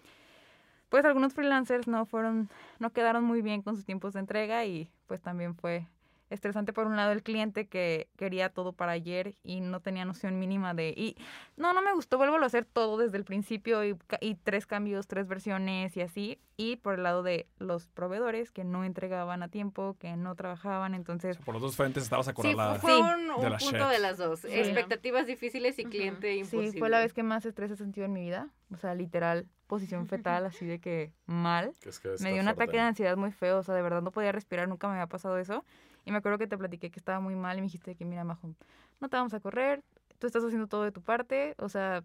pues 0.89 1.05
algunos 1.05 1.33
freelancers 1.33 1.87
no 1.87 2.05
fueron 2.05 2.49
no 2.79 2.91
quedaron 2.91 3.23
muy 3.23 3.41
bien 3.41 3.61
con 3.61 3.75
sus 3.75 3.85
tiempos 3.85 4.13
de 4.13 4.19
entrega 4.21 4.65
y 4.65 4.89
pues 5.07 5.21
también 5.21 5.55
fue 5.55 5.87
estresante 6.29 6.73
por 6.73 6.87
un 6.87 6.95
lado 6.97 7.11
el 7.11 7.23
cliente 7.23 7.67
que 7.67 8.09
quería 8.17 8.49
todo 8.49 8.73
para 8.73 8.91
ayer 8.91 9.35
y 9.43 9.61
no 9.61 9.79
tenía 9.79 10.03
noción 10.05 10.39
mínima 10.39 10.73
de 10.73 10.89
y 10.89 11.15
no 11.55 11.71
no 11.73 11.81
me 11.81 11.93
gustó 11.93 12.17
vuelvo 12.17 12.35
a 12.35 12.45
hacer 12.45 12.65
todo 12.65 12.97
desde 12.97 13.17
el 13.17 13.23
principio 13.23 13.83
y, 13.85 13.95
ca- 14.07 14.17
y 14.19 14.35
tres 14.35 14.65
cambios 14.67 15.07
tres 15.07 15.27
versiones 15.27 15.95
y 15.95 16.01
así 16.01 16.39
y 16.57 16.75
por 16.77 16.95
el 16.95 17.03
lado 17.03 17.23
de 17.23 17.47
los 17.59 17.87
proveedores 17.87 18.51
que 18.51 18.63
no 18.63 18.83
entregaban 18.83 19.41
a 19.43 19.47
tiempo 19.47 19.95
que 19.99 20.17
no 20.17 20.35
trabajaban 20.35 20.93
entonces 20.95 21.37
Por 21.37 21.53
los 21.53 21.61
dos 21.61 21.75
frentes 21.75 22.03
estabas 22.03 22.25
Sí, 22.25 22.31
acorralada. 22.31 22.75
fue 22.75 22.93
Sí. 22.93 22.99
un, 23.01 23.31
un 23.31 23.41
De 23.41 23.49
la 23.49 23.57
punto 23.57 23.77
shit. 23.77 23.87
de 23.89 23.99
las 23.99 24.17
dos. 24.17 24.39
Sí. 24.41 24.47
Expectativas 24.51 25.27
difíciles 25.27 25.79
y 25.79 25.85
cliente 25.85 26.35
imposible. 26.35 26.71
sí 26.71 26.79
fue 26.79 26.89
la 26.89 26.99
vez 26.99 27.13
que 27.13 27.23
más 27.23 27.45
estrés 27.45 27.71
he 27.71 27.75
sentido 27.77 28.05
en 28.05 28.13
mi 28.13 28.21
vida 28.21 28.49
o 28.73 28.77
sea 28.77 28.93
literal 28.95 29.47
posición 29.67 30.07
fetal 30.07 30.45
así 30.45 30.65
de 30.65 30.79
que 30.79 31.13
mal 31.25 31.71
que 31.81 31.89
es 31.89 31.99
que 31.99 32.09
me 32.21 32.33
dio 32.33 32.41
un 32.41 32.47
ataque 32.49 32.73
de 32.73 32.79
ansiedad 32.81 33.15
muy 33.17 33.31
feo, 33.31 33.59
o 33.59 33.63
sea, 33.63 33.75
de 33.75 33.81
verdad 33.81 34.01
no 34.01 34.11
podía 34.11 34.31
respirar, 34.31 34.67
nunca 34.67 34.87
me 34.87 34.93
había 34.95 35.07
pasado 35.07 35.37
eso. 35.37 35.63
Y 36.07 36.11
me 36.11 36.17
acuerdo 36.19 36.37
que 36.37 36.47
te 36.47 36.57
platiqué 36.57 36.89
que 36.89 36.99
estaba 36.99 37.19
muy 37.19 37.35
mal 37.35 37.57
y 37.57 37.61
me 37.61 37.65
dijiste 37.67 37.95
que, 37.95 38.05
mira, 38.05 38.23
Majo, 38.23 38.55
no 39.01 39.09
te 39.09 39.17
vamos 39.17 39.33
a 39.33 39.39
correr, 39.41 39.83
tú 40.19 40.27
estás 40.27 40.43
haciendo 40.43 40.67
todo 40.67 40.83
de 40.83 40.91
tu 40.93 41.01
parte, 41.01 41.53
o 41.57 41.67
sea, 41.69 42.03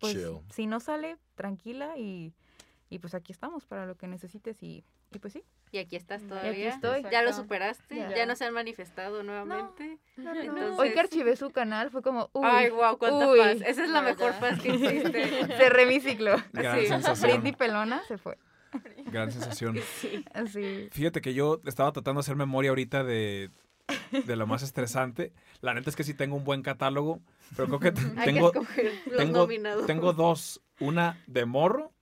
pues 0.00 0.14
Chill. 0.14 0.38
si 0.50 0.66
no 0.66 0.80
sale, 0.80 1.18
tranquila 1.34 1.98
y, 1.98 2.32
y 2.88 2.98
pues 2.98 3.14
aquí 3.14 3.32
estamos 3.32 3.66
para 3.66 3.84
lo 3.86 3.94
que 3.96 4.06
necesites 4.08 4.62
y, 4.62 4.84
y 5.12 5.18
pues 5.18 5.34
sí. 5.34 5.44
Y 5.72 5.78
aquí 5.78 5.96
estás 5.96 6.22
Y 6.22 6.26
todavía. 6.28 6.50
aquí 6.50 6.62
estoy. 6.62 7.02
Ya 7.10 7.22
lo 7.22 7.32
superaste. 7.32 7.96
Ya. 7.96 8.14
Ya. 8.14 8.24
no 8.26 8.36
se 8.36 8.44
han 8.46 8.54
manifestado 8.54 9.22
nuevamente. 9.22 9.98
Entonces- 10.16 10.78
Hoy 10.78 10.92
que 10.92 11.00
archivé 11.00 11.36
su 11.36 11.50
canal 11.50 11.90
fue 11.90 12.02
como, 12.02 12.30
uy, 12.32 12.42
Ay, 12.48 12.70
wow, 12.70 12.96
cuánta 12.96 13.28
uy. 13.28 13.38
paz. 13.38 13.56
Esa 13.66 13.84
es 13.84 13.90
la 13.90 14.00
No, 14.00 14.08
mejor 14.08 14.32
ya. 14.32 14.40
paz 14.40 14.60
que 14.62 14.68
existe. 14.74 15.46
cerré 15.56 15.86
mi 15.86 16.00
ciclo. 16.00 16.36
Gran 16.52 16.80
Sí. 16.80 16.86
sensación. 16.86 17.30
Britney 17.32 17.52
Pelona 17.52 18.02
se 18.04 18.16
fue. 18.16 18.38
Gran 19.12 19.30
sensación. 19.32 19.76
Sí. 20.00 20.24
Así. 20.34 20.88
Fíjate 20.92 21.20
que 21.20 21.34
yo 21.34 21.60
estaba 21.64 21.92
tratando 21.92 22.20
de 22.20 22.24
hacer 22.24 22.36
memoria 22.36 22.70
ahorita 22.70 23.04
de, 23.04 23.50
de 24.26 24.36
lo 24.36 24.46
más 24.46 24.62
estresante. 24.62 25.32
La 25.60 25.74
neta 25.74 25.90
es 25.90 25.96
que 25.96 26.04
sí 26.04 26.14
tengo 26.14 26.36
un 26.36 26.44
buen 26.44 26.62
catálogo, 26.62 27.20
pero 27.56 27.68
creo 27.68 27.80
que 27.80 27.92
tengo, 28.24 28.52
que 28.52 28.58
escoger 28.58 28.92
los 29.06 29.16
tengo, 29.16 29.38
nominados. 29.38 29.86
tengo 29.86 30.12
dos. 30.12 30.60
Una 30.80 31.18
de 31.26 31.46
morro 31.46 31.92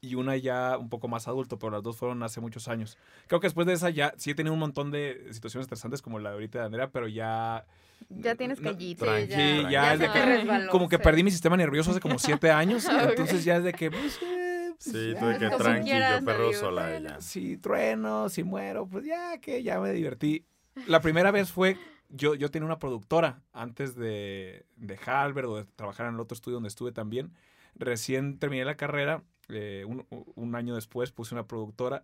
y 0.00 0.16
una 0.16 0.36
ya 0.36 0.76
un 0.76 0.88
poco 0.90 1.08
más 1.08 1.28
adulto, 1.28 1.58
pero 1.58 1.70
las 1.70 1.82
dos 1.82 1.96
fueron 1.96 2.22
hace 2.24 2.40
muchos 2.40 2.68
años. 2.68 2.98
Creo 3.28 3.40
que 3.40 3.46
después 3.46 3.66
de 3.66 3.72
esa 3.74 3.90
ya 3.90 4.12
sí 4.18 4.32
he 4.32 4.34
tenido 4.34 4.52
un 4.52 4.58
montón 4.58 4.90
de 4.90 5.28
situaciones 5.30 5.64
estresantes 5.66 6.02
como 6.02 6.18
la 6.18 6.30
de 6.30 6.34
ahorita 6.34 6.58
de 6.58 6.64
Andrea, 6.66 6.90
pero 6.90 7.06
ya... 7.08 7.64
Ya 8.10 8.34
tienes 8.34 8.60
no, 8.60 8.70
callito. 8.72 9.04
Sí, 9.04 9.10
Tranqui, 9.10 9.62
ya, 9.62 9.70
ya, 9.70 9.92
es 9.94 10.00
de 10.00 10.10
que... 10.10 10.24
resbaló. 10.26 10.70
Como 10.70 10.88
que 10.90 10.96
Sí. 10.96 11.02
perdí 11.02 11.22
mi 11.22 11.30
sistema 11.30 11.56
nervioso 11.56 11.92
hace 11.92 12.00
como 12.00 12.18
siete 12.18 12.50
años, 12.50 12.86
entonces 12.86 13.44
ya 13.44 13.56
es 13.56 13.64
de 13.64 13.72
que... 13.72 13.90
Pues, 13.90 14.18
eh, 14.20 14.43
Sí, 14.92 15.12
ya, 15.12 15.20
tuve 15.20 15.38
que 15.38 15.46
como 15.46 15.58
tranqui, 15.58 15.90
quieras, 15.90 16.20
yo 16.20 16.26
perro 16.26 16.52
sola 16.52 16.96
ella. 16.96 17.20
si 17.20 17.56
trueno, 17.56 18.28
si 18.28 18.44
muero, 18.44 18.86
pues 18.86 19.04
ya 19.04 19.38
que 19.38 19.62
ya 19.62 19.80
me 19.80 19.92
divertí. 19.92 20.44
La 20.86 21.00
primera 21.00 21.30
vez 21.30 21.52
fue, 21.52 21.76
yo, 22.08 22.34
yo 22.34 22.50
tenía 22.50 22.66
una 22.66 22.78
productora 22.78 23.42
antes 23.52 23.94
de, 23.94 24.66
de 24.76 24.98
Halbert 25.06 25.48
o 25.48 25.56
de 25.56 25.64
trabajar 25.64 26.08
en 26.08 26.14
el 26.14 26.20
otro 26.20 26.34
estudio 26.34 26.56
donde 26.56 26.68
estuve 26.68 26.92
también. 26.92 27.32
Recién 27.76 28.38
terminé 28.38 28.64
la 28.64 28.76
carrera, 28.76 29.22
eh, 29.48 29.84
un, 29.86 30.06
un 30.10 30.54
año 30.54 30.74
después 30.74 31.12
puse 31.12 31.34
una 31.34 31.46
productora 31.46 32.02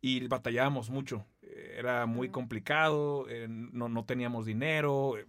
y 0.00 0.26
batallábamos 0.28 0.90
mucho. 0.90 1.24
Era 1.76 2.06
muy 2.06 2.28
complicado, 2.28 3.26
eh, 3.28 3.46
no, 3.48 3.88
no 3.88 4.04
teníamos 4.04 4.44
dinero, 4.44 5.16
eh, 5.16 5.26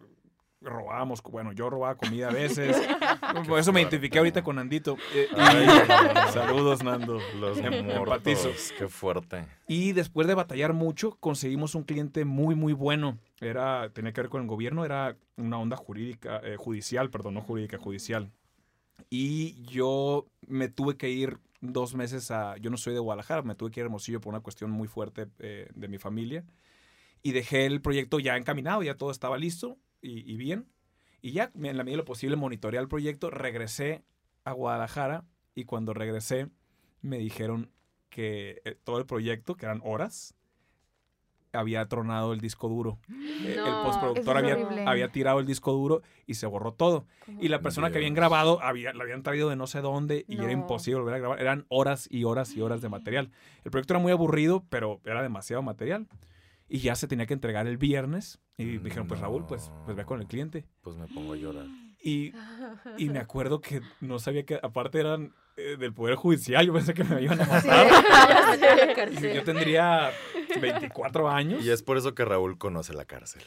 robábamos, 0.65 1.21
bueno, 1.23 1.51
yo 1.53 1.69
robaba 1.69 1.95
comida 1.95 2.27
a 2.29 2.31
veces. 2.33 2.75
Por 3.47 3.59
eso 3.59 3.71
me 3.71 3.81
identifiqué 3.81 4.17
ahorita 4.17 4.43
con 4.43 4.57
Nandito. 4.57 4.97
Eh, 5.13 5.27
y- 5.31 6.31
saludos, 6.33 6.83
Nando. 6.83 7.19
Los 7.39 7.57
Em- 7.59 7.73
empatizo. 7.89 8.43
muertos, 8.49 8.73
qué 8.77 8.87
fuerte. 8.87 9.45
Y 9.67 9.93
después 9.93 10.27
de 10.27 10.33
batallar 10.33 10.73
mucho, 10.73 11.15
conseguimos 11.19 11.75
un 11.75 11.83
cliente 11.83 12.25
muy, 12.25 12.55
muy 12.55 12.73
bueno. 12.73 13.17
Era, 13.39 13.89
tenía 13.93 14.11
que 14.13 14.21
ver 14.21 14.29
con 14.29 14.41
el 14.41 14.47
gobierno, 14.47 14.85
era 14.85 15.17
una 15.37 15.59
onda 15.59 15.75
jurídica, 15.77 16.41
eh, 16.43 16.55
judicial, 16.57 17.09
perdón, 17.09 17.35
no 17.35 17.41
jurídica, 17.41 17.77
judicial. 17.77 18.31
Y 19.09 19.61
yo 19.65 20.25
me 20.47 20.67
tuve 20.69 20.97
que 20.97 21.09
ir 21.09 21.37
dos 21.61 21.95
meses 21.95 22.31
a, 22.31 22.57
yo 22.57 22.69
no 22.69 22.77
soy 22.77 22.93
de 22.93 22.99
Guadalajara, 22.99 23.41
me 23.41 23.55
tuve 23.55 23.71
que 23.71 23.79
ir 23.79 23.83
a 23.83 23.87
Hermosillo 23.87 24.21
por 24.21 24.33
una 24.33 24.41
cuestión 24.41 24.71
muy 24.71 24.87
fuerte 24.87 25.27
eh, 25.39 25.67
de 25.75 25.87
mi 25.87 25.97
familia. 25.97 26.43
Y 27.21 27.31
dejé 27.31 27.65
el 27.65 27.81
proyecto 27.81 28.19
ya 28.19 28.37
encaminado, 28.37 28.83
ya 28.83 28.95
todo 28.95 29.09
estaba 29.11 29.37
listo 29.37 29.77
y, 30.01 30.31
y 30.31 30.37
bien. 30.37 30.67
Y 31.21 31.31
ya, 31.31 31.51
en 31.55 31.77
la 31.77 31.83
medida 31.83 31.93
de 31.93 32.03
lo 32.03 32.05
posible, 32.05 32.35
monitoreé 32.35 32.79
el 32.79 32.87
proyecto, 32.87 33.29
regresé 33.31 34.03
a 34.43 34.51
Guadalajara 34.51 35.25
y 35.55 35.65
cuando 35.65 35.93
regresé 35.93 36.49
me 37.01 37.17
dijeron 37.17 37.71
que 38.09 38.61
eh, 38.65 38.77
todo 38.83 38.97
el 38.97 39.05
proyecto, 39.05 39.55
que 39.55 39.65
eran 39.65 39.81
horas, 39.83 40.35
había 41.51 41.85
tronado 41.87 42.33
el 42.33 42.41
disco 42.41 42.69
duro. 42.69 42.99
Eh, 43.09 43.55
el 43.65 43.73
postproductor 43.83 44.37
había, 44.37 45.07
tirado 45.09 45.39
el 45.39 45.45
disco 45.45 45.71
duro 45.71 46.01
y 46.25 46.35
se 46.35 46.45
borró 46.45 46.73
todo. 46.73 47.05
Y 47.39 47.47
la 47.47 47.61
persona 47.61 47.91
que 47.91 47.97
habían 47.97 48.13
grabado, 48.13 48.61
había, 48.61 48.93
la 48.93 49.03
habían 49.03 49.23
traído 49.23 49.49
de 49.49 49.55
no 49.55 49.67
sé 49.67 49.81
dónde 49.81 50.25
y 50.27 50.37
era 50.37 50.51
imposible 50.51 50.99
volver 50.99 51.15
a 51.15 51.19
grabar. 51.19 51.41
Eran 51.41 51.65
horas 51.69 52.07
y 52.09 52.23
horas 52.23 52.55
y 52.55 52.61
horas 52.61 52.81
de 52.81 52.89
material. 52.89 53.31
El 53.63 53.71
proyecto 53.71 53.93
era 53.93 53.99
muy 53.99 54.11
aburrido, 54.11 54.63
pero 54.69 55.01
era 55.05 55.21
demasiado 55.21 55.61
material. 55.61 56.07
Y 56.67 56.79
ya 56.79 56.95
se 56.95 57.07
tenía 57.07 57.25
que 57.25 57.33
entregar 57.33 57.67
el 57.67 57.77
viernes. 57.77 58.39
Y 58.57 58.65
me 58.65 58.85
dijeron, 58.85 59.07
pues 59.07 59.19
Raúl, 59.19 59.45
pues, 59.45 59.71
pues 59.85 59.95
ve 59.95 60.05
con 60.05 60.19
el 60.19 60.27
cliente. 60.27 60.65
Pues 60.81 60.95
me 60.97 61.07
pongo 61.07 61.33
a 61.33 61.35
llorar. 61.37 61.65
Y, 62.01 62.33
y 62.97 63.09
me 63.09 63.19
acuerdo 63.19 63.61
que 63.61 63.81
no 63.99 64.19
sabía 64.19 64.45
que, 64.45 64.59
aparte 64.61 64.99
eran 64.99 65.33
eh, 65.57 65.77
del 65.79 65.93
Poder 65.93 66.15
Judicial, 66.15 66.65
yo 66.65 66.73
pensé 66.73 66.93
que 66.93 67.03
me 67.03 67.21
iban 67.21 67.41
a 67.41 67.45
matar. 67.47 67.87
Y 69.11 69.33
yo 69.33 69.43
tendría 69.43 70.11
24 70.59 71.29
años. 71.29 71.65
Y 71.65 71.69
es 71.71 71.81
por 71.81 71.97
eso 71.97 72.13
que 72.13 72.25
Raúl 72.25 72.57
conoce 72.57 72.93
la 72.93 73.05
cárcel. 73.05 73.43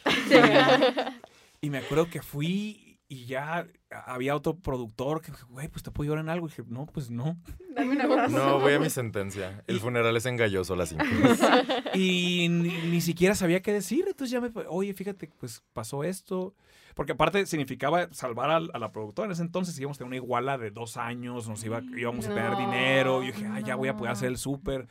Y 1.60 1.70
me 1.70 1.78
acuerdo 1.78 2.08
que 2.08 2.22
fui 2.22 2.87
y 3.08 3.24
ya 3.24 3.66
había 3.90 4.36
otro 4.36 4.56
productor 4.58 5.22
que, 5.22 5.32
güey, 5.48 5.68
pues 5.68 5.82
te 5.82 5.90
puedo 5.90 6.08
llorar 6.08 6.24
en 6.24 6.28
algo. 6.28 6.46
Y 6.46 6.50
dije, 6.50 6.62
no, 6.68 6.84
pues 6.86 7.10
no. 7.10 7.38
Dame 7.74 7.92
un 7.92 8.00
abrazo. 8.02 8.36
No, 8.36 8.60
voy 8.60 8.74
a 8.74 8.78
mi 8.78 8.90
sentencia. 8.90 9.62
El 9.66 9.80
funeral 9.80 10.14
es 10.16 10.26
en 10.26 10.36
Galloso 10.36 10.74
a 10.74 10.76
las 10.76 10.90
5. 10.90 11.04
Y 11.94 12.48
ni, 12.50 12.68
ni 12.90 13.00
siquiera 13.00 13.34
sabía 13.34 13.62
qué 13.62 13.72
decir. 13.72 14.04
Entonces 14.06 14.30
ya 14.30 14.40
me, 14.40 14.50
oye, 14.68 14.92
fíjate, 14.94 15.30
pues 15.38 15.62
pasó 15.72 16.04
esto. 16.04 16.54
Porque 16.94 17.12
aparte 17.12 17.46
significaba 17.46 18.08
salvar 18.12 18.50
al- 18.50 18.70
a, 18.74 18.78
la 18.78 18.90
productora. 18.92 19.26
En 19.26 19.32
ese 19.32 19.42
entonces 19.42 19.78
íbamos 19.78 19.96
a 19.96 19.98
tener 19.98 20.08
una 20.08 20.16
iguala 20.16 20.58
de 20.58 20.70
dos 20.70 20.96
años, 20.96 21.48
nos 21.48 21.62
iba, 21.64 21.80
íbamos 21.96 22.26
a 22.26 22.34
tener 22.34 22.56
dinero. 22.56 23.22
Y 23.22 23.28
yo 23.28 23.32
dije, 23.32 23.46
ah, 23.46 23.60
ya 23.60 23.76
voy 23.76 23.88
a 23.88 23.96
poder 23.96 24.12
hacer 24.12 24.28
el 24.28 24.36
súper. 24.36 24.88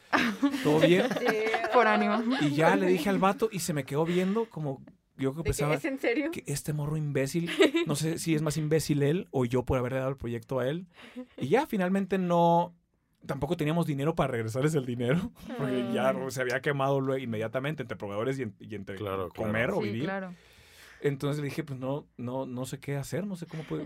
Todo 0.63 0.79
bien. 0.79 1.05
Por 1.73 1.85
ánimo. 1.85 2.23
Y 2.41 2.51
ya 2.55 2.75
le 2.75 2.87
dije 2.87 3.09
al 3.09 3.19
vato 3.19 3.49
y 3.51 3.59
se 3.59 3.73
me 3.73 3.83
quedó 3.83 4.05
viendo 4.05 4.45
como 4.49 4.81
yo 5.17 5.33
que 5.35 5.43
pensaba 5.43 5.75
¿Es 5.75 5.85
en 5.85 5.99
serio? 5.99 6.31
que 6.31 6.43
este 6.47 6.73
morro 6.73 6.97
imbécil, 6.97 7.49
no 7.87 7.95
sé 7.95 8.17
si 8.19 8.35
es 8.35 8.41
más 8.41 8.57
imbécil 8.57 9.01
él 9.03 9.27
o 9.31 9.45
yo 9.45 9.63
por 9.63 9.77
haberle 9.77 9.97
dado 9.99 10.09
el 10.11 10.17
proyecto 10.17 10.59
a 10.59 10.67
él. 10.67 10.87
Y 11.37 11.47
ya 11.49 11.65
finalmente 11.67 12.17
no, 12.17 12.75
tampoco 13.25 13.57
teníamos 13.57 13.85
dinero 13.87 14.15
para 14.15 14.31
regresarles 14.31 14.73
el 14.75 14.85
dinero, 14.85 15.31
porque 15.57 15.89
ya 15.93 16.09
Ah. 16.09 16.31
se 16.31 16.41
había 16.41 16.61
quemado 16.61 16.99
luego 17.01 17.21
inmediatamente 17.23 17.81
entre 17.83 17.97
proveedores 17.97 18.39
y, 18.39 18.43
en- 18.43 18.55
y 18.59 18.75
entre 18.75 18.95
Claro, 18.95 19.29
claro. 19.29 19.49
comer 19.51 19.71
o 19.71 19.81
Sí, 19.81 19.87
vivir. 19.87 20.03
claro. 20.03 20.33
Entonces 21.01 21.39
le 21.41 21.45
dije, 21.45 21.63
pues 21.63 21.79
no, 21.79 22.07
no, 22.17 22.45
no 22.47 22.65
sé 22.65 22.79
qué 22.79 22.95
hacer, 22.95 23.27
no 23.27 23.35
sé 23.35 23.45
cómo 23.45 23.61
puedo. 23.63 23.83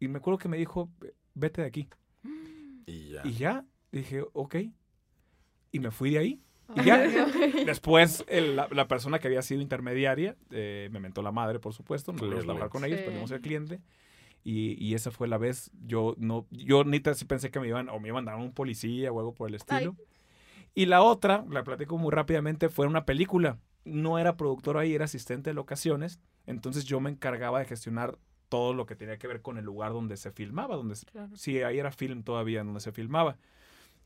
Y 0.00 0.08
me 0.08 0.18
acuerdo 0.18 0.38
que 0.38 0.48
me 0.48 0.56
dijo, 0.56 0.90
vete 1.34 1.62
de 1.62 1.68
aquí. 1.68 1.88
Y 2.86 3.10
ya. 3.10 3.20
Y 3.24 3.32
ya, 3.32 3.64
dije, 3.92 4.24
ok. 4.32 4.56
Y 5.70 5.78
me 5.80 5.90
fui 5.90 6.10
de 6.10 6.18
ahí. 6.18 6.42
Y 6.76 6.84
ya, 6.84 6.98
después 7.66 8.24
el- 8.28 8.56
la, 8.56 8.68
la 8.70 8.88
persona 8.88 9.18
que 9.18 9.26
había 9.28 9.42
sido 9.42 9.60
intermediaria 9.62 10.36
eh, 10.50 10.88
me 10.92 11.00
mentó 11.00 11.22
la 11.22 11.32
madre, 11.32 11.58
por 11.58 11.72
supuesto. 11.72 12.12
No 12.12 12.18
pudimos 12.18 12.44
trabajar 12.44 12.68
con 12.68 12.84
ellos, 12.84 12.98
Sí. 12.98 13.04
perdimos 13.06 13.30
el 13.30 13.40
cliente. 13.40 13.80
Y, 14.44 14.82
y 14.82 14.94
esa 14.94 15.10
fue 15.10 15.28
la 15.28 15.36
vez, 15.38 15.70
yo 15.86 16.14
no, 16.18 16.46
yo 16.50 16.84
ni 16.84 17.00
pensé 17.00 17.50
que 17.50 17.60
me 17.60 17.68
iban, 17.68 17.88
o 17.88 17.98
me 18.00 18.08
iban 18.08 18.26
a 18.28 18.32
dar 18.32 18.40
un 18.40 18.52
policía 18.52 19.10
o 19.12 19.18
algo 19.18 19.34
por 19.34 19.48
el 19.48 19.54
estilo. 19.56 19.96
Y 20.74 20.86
la 20.86 21.02
otra, 21.02 21.44
la 21.50 21.64
platico 21.64 21.98
muy 21.98 22.10
rápidamente, 22.12 22.68
fue 22.68 22.86
una 22.86 23.04
película. 23.04 23.58
No 23.84 24.18
era 24.18 24.36
productor 24.36 24.76
ahí, 24.76 24.94
era 24.94 25.06
asistente 25.06 25.50
de 25.50 25.54
locaciones. 25.54 26.20
Entonces 26.46 26.84
yo 26.84 27.00
me 27.00 27.10
encargaba 27.10 27.58
de 27.58 27.64
gestionar 27.64 28.18
todo 28.48 28.72
lo 28.74 28.86
que 28.86 28.94
tenía 28.94 29.18
que 29.18 29.26
ver 29.26 29.42
con 29.42 29.58
el 29.58 29.64
lugar 29.64 29.92
donde 29.92 30.16
se 30.16 30.30
filmaba, 30.30 30.76
donde 30.76 30.94
Claro. 31.10 31.36
Sí, 31.36 31.60
ahí 31.62 31.78
era 31.78 31.90
film 31.90 32.22
todavía, 32.22 32.62
donde 32.64 32.80
se 32.80 32.92
filmaba. 32.92 33.36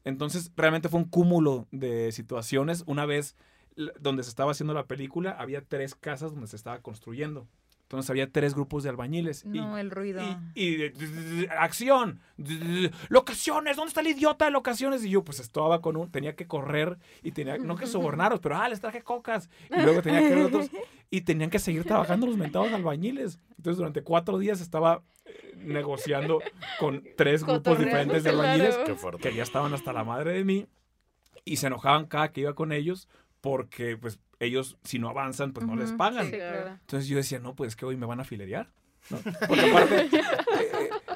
Entonces, 0.04 0.50
realmente 0.56 0.88
fue 0.88 1.00
un 1.00 1.08
cúmulo 1.08 1.66
de 1.70 2.10
situaciones. 2.12 2.82
Una 2.86 3.06
vez, 3.06 3.36
donde 4.00 4.22
se 4.22 4.28
estaba 4.30 4.50
haciendo 4.52 4.74
la 4.74 4.86
película, 4.86 5.30
había 5.38 5.62
tres 5.62 5.94
casas 5.94 6.32
donde 6.32 6.46
se 6.46 6.56
estaba 6.56 6.80
construyendo. 6.80 7.46
Entonces, 7.84 8.08
había 8.10 8.30
tres 8.30 8.54
grupos 8.54 8.82
de 8.84 8.88
albañiles. 8.90 9.44
y- 9.44 9.48
No, 9.48 9.76
el 9.78 9.90
ruido. 9.90 10.22
y, 10.54 10.84
y 10.84 11.46
acción, 11.58 12.20
locaciones, 13.08 13.76
¿dónde 13.76 13.88
está 13.88 14.00
el 14.00 14.08
idiota 14.08 14.46
de 14.46 14.50
locaciones? 14.50 15.04
Y 15.04 15.10
yo 15.10 15.22
pues 15.24 15.40
estaba 15.40 15.80
con 15.80 15.96
un, 15.96 16.10
tenía 16.10 16.34
que 16.34 16.46
correr 16.46 16.98
y 17.22 17.32
tenía, 17.32 17.58
no 17.58 17.76
que 17.76 17.86
sobornaros, 17.86 18.40
pero 18.40 18.56
ah, 18.56 18.68
les 18.68 18.80
traje 18.80 19.02
cocas. 19.02 19.48
Y 19.70 19.80
luego 19.82 20.02
tenía 20.02 20.20
que 20.20 20.34
ver 20.34 20.44
otros 20.46 20.70
y 21.12 21.20
tenían 21.20 21.50
que 21.50 21.58
seguir 21.58 21.84
trabajando 21.84 22.26
los 22.26 22.38
mentados 22.38 22.72
albañiles. 22.72 23.38
Entonces 23.58 23.76
durante 23.76 24.02
cuatro 24.02 24.38
días 24.38 24.62
estaba 24.62 25.02
eh, 25.26 25.52
negociando 25.58 26.40
con 26.80 27.04
tres 27.18 27.44
grupos 27.44 27.78
diferentes 27.78 28.24
de 28.24 28.30
albañiles 28.30 28.78
que 29.20 29.34
ya 29.34 29.42
estaban 29.42 29.74
hasta 29.74 29.92
la 29.92 30.04
madre 30.04 30.32
de 30.32 30.44
mí 30.44 30.66
y 31.44 31.56
se 31.56 31.66
enojaban 31.66 32.06
cada 32.06 32.32
que 32.32 32.40
iba 32.40 32.54
con 32.54 32.72
ellos 32.72 33.08
porque 33.42 33.98
pues 33.98 34.20
ellos 34.40 34.78
si 34.84 34.98
no 34.98 35.10
avanzan 35.10 35.52
pues 35.52 35.66
no 35.66 35.76
les 35.76 35.92
pagan. 35.92 36.30
Sí, 36.30 36.32
claro. 36.32 36.68
Entonces 36.80 37.06
yo 37.10 37.18
decía, 37.18 37.38
no, 37.40 37.54
pues 37.54 37.68
es 37.68 37.76
que 37.76 37.84
hoy 37.84 37.98
me 37.98 38.06
van 38.06 38.20
a 38.20 38.24
filerear. 38.24 38.70
¿no? 39.10 39.18
Porque 39.48 39.70
aparte, 39.70 40.08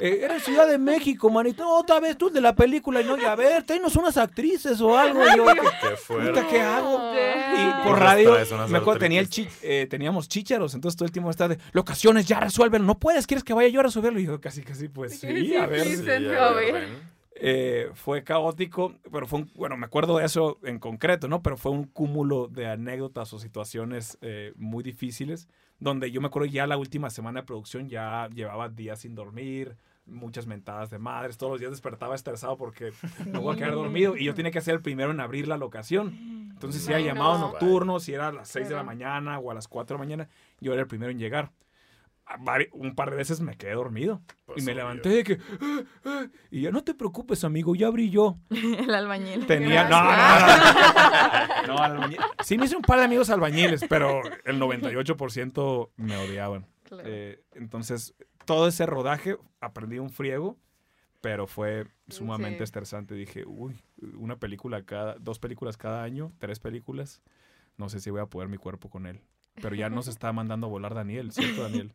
eh, 0.00 0.20
eres 0.24 0.42
Ciudad 0.44 0.68
de 0.68 0.78
México, 0.78 1.28
manito. 1.30 1.62
No, 1.64 1.78
otra 1.78 2.00
vez 2.00 2.16
tú 2.16 2.28
el 2.28 2.34
de 2.34 2.40
la 2.40 2.54
película. 2.54 3.00
Y 3.00 3.04
no, 3.04 3.16
y 3.18 3.24
a 3.24 3.34
ver, 3.34 3.62
tráenos 3.64 3.96
unas 3.96 4.16
actrices 4.16 4.80
o 4.80 4.96
algo. 4.96 5.22
Y 5.24 5.36
yo, 5.36 5.44
Qué 5.46 5.96
fuerte. 5.96 6.28
puta, 6.32 6.48
¿qué 6.48 6.60
hago? 6.60 7.12
Y 7.14 7.64
No. 7.64 7.84
por 7.84 7.98
radio, 7.98 8.36
me 8.68 8.78
acuerdo, 8.78 9.00
tenía 9.00 9.20
el 9.20 9.28
chi- 9.28 9.48
eh, 9.62 9.86
teníamos 9.88 10.28
chícharos. 10.28 10.74
Entonces 10.74 10.96
todo 10.96 11.06
el 11.06 11.12
tiempo 11.12 11.30
estaba 11.30 11.48
de, 11.54 11.58
locaciones, 11.72 12.26
ya 12.26 12.40
resuelven. 12.40 12.84
No 12.86 12.98
puedes, 12.98 13.26
¿quieres 13.26 13.44
que 13.44 13.52
vaya 13.54 13.68
yo 13.68 13.80
a 13.80 13.84
resolverlo? 13.84 14.20
Y 14.20 14.26
yo 14.26 14.40
casi, 14.40 14.62
casi, 14.62 14.88
pues 14.88 15.18
sí, 15.20 15.54
a 15.56 15.66
ver. 15.66 15.84
sí, 15.86 15.96
Sí, 15.96 16.02
sí. 16.04 16.26
a 16.26 16.50
ver. 16.52 17.16
Eh, 17.38 17.90
fue 17.94 18.24
caótico, 18.24 18.94
pero 19.12 19.26
fue 19.26 19.40
un, 19.40 19.50
bueno, 19.54 19.76
me 19.76 19.84
acuerdo 19.84 20.16
de 20.16 20.24
eso 20.24 20.58
en 20.62 20.78
concreto, 20.78 21.28
¿no? 21.28 21.42
Pero 21.42 21.58
fue 21.58 21.70
un 21.70 21.84
cúmulo 21.84 22.48
de 22.48 22.66
anécdotas 22.66 23.30
o 23.34 23.38
situaciones 23.38 24.16
eh, 24.22 24.54
muy 24.56 24.82
difíciles, 24.82 25.46
donde 25.78 26.10
yo 26.10 26.20
me 26.20 26.28
acuerdo 26.28 26.46
ya 26.46 26.66
la 26.66 26.76
última 26.76 27.10
semana 27.10 27.40
de 27.40 27.46
producción 27.46 27.88
ya 27.88 28.28
llevaba 28.28 28.68
días 28.68 29.00
sin 29.00 29.14
dormir, 29.14 29.76
muchas 30.06 30.46
mentadas 30.46 30.90
de 30.90 30.98
madres, 30.98 31.36
todos 31.36 31.52
los 31.52 31.60
días 31.60 31.72
despertaba 31.72 32.14
estresado 32.14 32.56
porque 32.56 32.92
no 33.26 33.40
voy 33.40 33.54
a 33.54 33.58
quedar 33.58 33.74
dormido 33.74 34.16
y 34.16 34.24
yo 34.24 34.34
tenía 34.34 34.52
que 34.52 34.60
ser 34.60 34.74
el 34.74 34.82
primero 34.82 35.10
en 35.10 35.20
abrir 35.20 35.48
la 35.48 35.56
locación. 35.56 36.46
Entonces, 36.52 36.82
si 36.82 36.90
era 36.90 37.00
llamado 37.00 37.38
no. 37.38 37.48
nocturno, 37.48 38.00
si 38.00 38.14
era 38.14 38.28
a 38.28 38.32
las 38.32 38.48
6 38.48 38.70
de 38.70 38.74
la 38.74 38.82
mañana 38.82 39.38
o 39.38 39.50
a 39.50 39.54
las 39.54 39.68
4 39.68 39.94
de 39.94 39.98
la 39.98 40.04
mañana, 40.04 40.28
yo 40.58 40.72
era 40.72 40.80
el 40.80 40.88
primero 40.88 41.12
en 41.12 41.18
llegar. 41.18 41.52
Un 42.72 42.94
par 42.94 43.10
de 43.10 43.16
veces 43.16 43.40
me 43.40 43.56
quedé 43.56 43.72
dormido. 43.74 44.20
Pues, 44.46 44.62
y 44.62 44.66
me 44.66 44.72
obvio. 44.72 44.82
levanté 44.82 45.08
de 45.10 45.24
que... 45.24 45.38
"Ah, 45.60 45.80
ah", 46.04 46.26
Y 46.50 46.62
ya 46.62 46.70
no 46.72 46.82
te 46.82 46.92
preocupes, 46.94 47.44
amigo, 47.44 47.74
ya 47.74 47.86
abrí 47.86 48.10
yo. 48.10 48.38
el 48.50 48.94
albañil. 48.94 49.46
Tenía... 49.46 49.88
No, 49.88 50.02
no, 50.02 50.10
no. 50.10 51.66
No, 51.66 51.76
albañil- 51.78 52.18
Sí 52.44 52.58
me 52.58 52.66
hice 52.66 52.76
un 52.76 52.82
par 52.82 52.98
de 52.98 53.04
amigos 53.04 53.30
albañiles, 53.30 53.84
pero 53.88 54.20
el 54.44 54.60
98% 54.60 55.90
me 55.96 56.16
odiaban. 56.16 56.66
Claro. 56.84 57.02
Eh, 57.06 57.42
entonces, 57.54 58.14
todo 58.44 58.68
ese 58.68 58.86
rodaje 58.86 59.36
aprendí 59.60 59.98
un 59.98 60.10
friego, 60.10 60.56
pero 61.20 61.46
fue 61.46 61.86
sumamente 62.08 62.58
Sí. 62.58 62.64
estresante. 62.64 63.14
Dije, 63.14 63.44
uy, 63.46 63.76
una 64.16 64.36
película 64.36 64.82
cada... 64.84 65.14
Dos 65.18 65.38
películas 65.38 65.76
cada 65.76 66.02
año, 66.02 66.32
tres 66.38 66.60
películas. 66.60 67.22
No 67.76 67.88
sé 67.88 68.00
si 68.00 68.10
voy 68.10 68.20
a 68.20 68.26
poder 68.26 68.48
mi 68.48 68.56
cuerpo 68.58 68.88
con 68.90 69.06
él. 69.06 69.20
Pero 69.60 69.74
ya 69.74 69.88
nos 69.90 70.06
está 70.08 70.32
mandando 70.32 70.66
a 70.66 70.70
volar 70.70 70.94
Daniel, 70.94 71.32
¿cierto, 71.32 71.62
Daniel? 71.62 71.90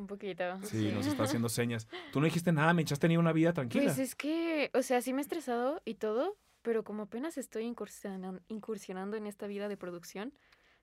Un 0.00 0.06
poquito. 0.06 0.44
Sí, 0.64 0.90
nos 0.94 1.06
está 1.06 1.24
haciendo 1.24 1.48
señas. 1.50 1.86
Tú 2.12 2.20
no 2.20 2.24
dijiste 2.24 2.52
nada, 2.52 2.72
Mitch, 2.74 2.92
has 2.92 2.98
tenido 2.98 3.20
una 3.20 3.32
vida 3.32 3.52
tranquila. 3.52 3.84
Pues 3.84 3.98
es 3.98 4.14
que, 4.14 4.70
o 4.74 4.82
sea, 4.82 5.00
sí 5.02 5.12
me 5.12 5.20
he 5.20 5.22
estresado 5.22 5.82
y 5.84 5.94
todo, 5.94 6.36
pero 6.62 6.82
como 6.84 7.02
apenas 7.04 7.36
estoy 7.38 7.64
incursionan- 7.64 8.40
incursionando 8.48 9.16
en 9.16 9.26
esta 9.26 9.46
vida 9.46 9.68
de 9.68 9.76
producción, 9.76 10.32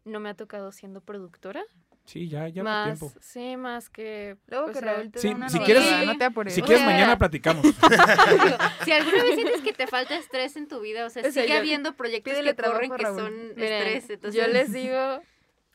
no 0.05 0.19
me 0.19 0.29
ha 0.29 0.33
tocado 0.35 0.71
siendo 0.71 1.01
productora. 1.01 1.63
Sí, 2.05 2.29
ya, 2.29 2.47
ya 2.47 2.63
más, 2.63 2.97
tiempo. 2.97 3.13
sí, 3.19 3.57
más 3.57 3.89
que... 3.89 4.37
Luego 4.47 4.67
o 4.67 4.71
que 4.71 4.79
sea, 4.79 4.93
Raúl 4.93 5.11
te 5.11 5.19
Sí, 5.19 5.27
dé 5.27 5.35
una 5.35 5.49
si 5.49 5.59
quieres- 5.59 6.05
no 6.05 6.17
te 6.17 6.23
apures. 6.23 6.53
Si 6.53 6.61
O 6.61 6.63
quieres, 6.63 6.85
sea- 6.85 6.93
mañana 6.93 7.17
platicamos. 7.19 7.63
Digo, 7.65 8.57
si 8.85 8.91
alguna 8.93 9.23
vez 9.23 9.35
sientes 9.35 9.61
que 9.61 9.73
te 9.73 9.87
falta 9.87 10.15
estrés 10.15 10.55
en 10.55 10.69
tu 10.69 10.79
vida, 10.79 11.05
o 11.05 11.09
sea, 11.09 11.23
O 11.23 11.31
sea, 11.31 11.43
sigue 11.43 11.53
yo- 11.55 11.59
habiendo 11.59 11.95
proyectos 11.97 12.33
que 12.33 12.55
corren 12.55 12.91
que 12.95 13.03
son 13.03 13.33
Miren, 13.57 13.73
estrés. 13.87 14.09
Entonces, 14.11 14.41
yo 14.41 14.47
les 14.47 14.71
digo, 14.71 15.21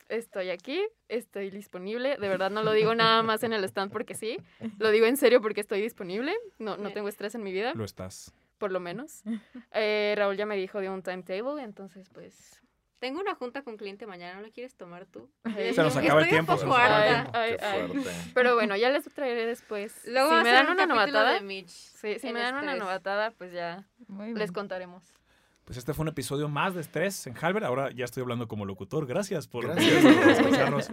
estoy 0.09 0.49
aquí, 0.49 0.81
estoy 1.09 1.49
disponible. 1.49 2.17
De 2.17 2.27
verdad 2.29 2.49
no 2.51 2.63
lo 2.63 2.71
digo 2.73 2.95
nada 2.95 3.23
más 3.23 3.43
en 3.43 3.53
el 3.53 3.63
stand 3.65 3.91
porque 3.91 4.13
sí. 4.15 4.37
Lo 4.79 4.91
digo 4.91 5.05
en 5.05 5.17
serio 5.17 5.41
porque 5.41 5.61
estoy 5.61 5.81
disponible. 5.81 6.33
No, 6.59 6.77
no 6.77 6.91
tengo 6.91 7.07
estrés 7.09 7.35
en 7.35 7.43
mi 7.43 7.51
vida, 7.51 7.73
Lo 7.75 7.85
estás. 7.85 8.33
por 8.57 8.71
lo 8.71 8.79
menos. 8.79 9.23
Eh, 9.75 10.13
Raúl 10.17 10.37
ya 10.37 10.45
me 10.45 10.55
dijo 10.55 10.79
de 10.81 10.89
un 10.89 11.01
timetable, 11.01 11.61
entonces 11.63 12.09
pues... 12.13 12.59
Tengo 12.99 13.19
una 13.19 13.35
junta 13.35 13.63
con 13.63 13.75
cliente 13.75 14.07
mañana, 14.07 14.35
¿no 14.35 14.41
la 14.43 14.49
quieres 14.49 14.75
tomar 14.75 15.05
tú? 15.05 15.29
Se 15.43 15.73
nos 15.83 15.97
acaba 15.97 16.21
el 16.21 16.23
Estoy 16.23 16.23
un 16.23 16.29
tiempo, 16.29 16.55
se 16.57 16.63
poco 16.65 16.77
nos 16.77 16.85
acaba 16.87 17.05
el 17.05 17.13
harta. 17.15 17.31
tiempo. 17.33 17.37
Ay, 17.37 17.57
Qué 17.57 17.65
ay. 17.65 17.87
fuerte. 18.01 18.31
Pero 18.33 18.53
bueno, 18.55 18.75
ya 18.77 18.89
les 18.91 19.03
traeré 19.13 19.45
después. 19.45 20.01
Luego 20.07 20.37
si 20.37 20.43
me 20.45 20.51
dan 20.53 20.67
un 20.67 20.71
una 20.73 20.85
novatada, 20.85 21.33
de 21.33 21.41
Mitch. 21.41 21.67
sí, 21.67 22.17
si 22.19 22.31
me 22.31 22.39
dan 22.39 22.55
una 22.55 22.75
novatada, 22.75 23.31
pues 23.31 23.51
ya 23.51 23.83
les 24.35 24.53
contaremos. 24.53 25.03
Pues 25.65 25.77
este 25.77 25.93
fue 25.93 26.03
un 26.03 26.09
episodio 26.09 26.49
más 26.49 26.75
de 26.75 26.81
estrés 26.81 27.25
en 27.25 27.35
Halber. 27.41 27.63
Ahora 27.63 27.91
ya 27.91 28.05
estoy 28.05 28.21
hablando 28.21 28.47
como 28.47 28.65
locutor. 28.65 29.05
Gracias 29.05 29.47
por, 29.47 29.65
Gracias. 29.65 30.03
por 30.03 30.29
escucharnos. 30.29 30.91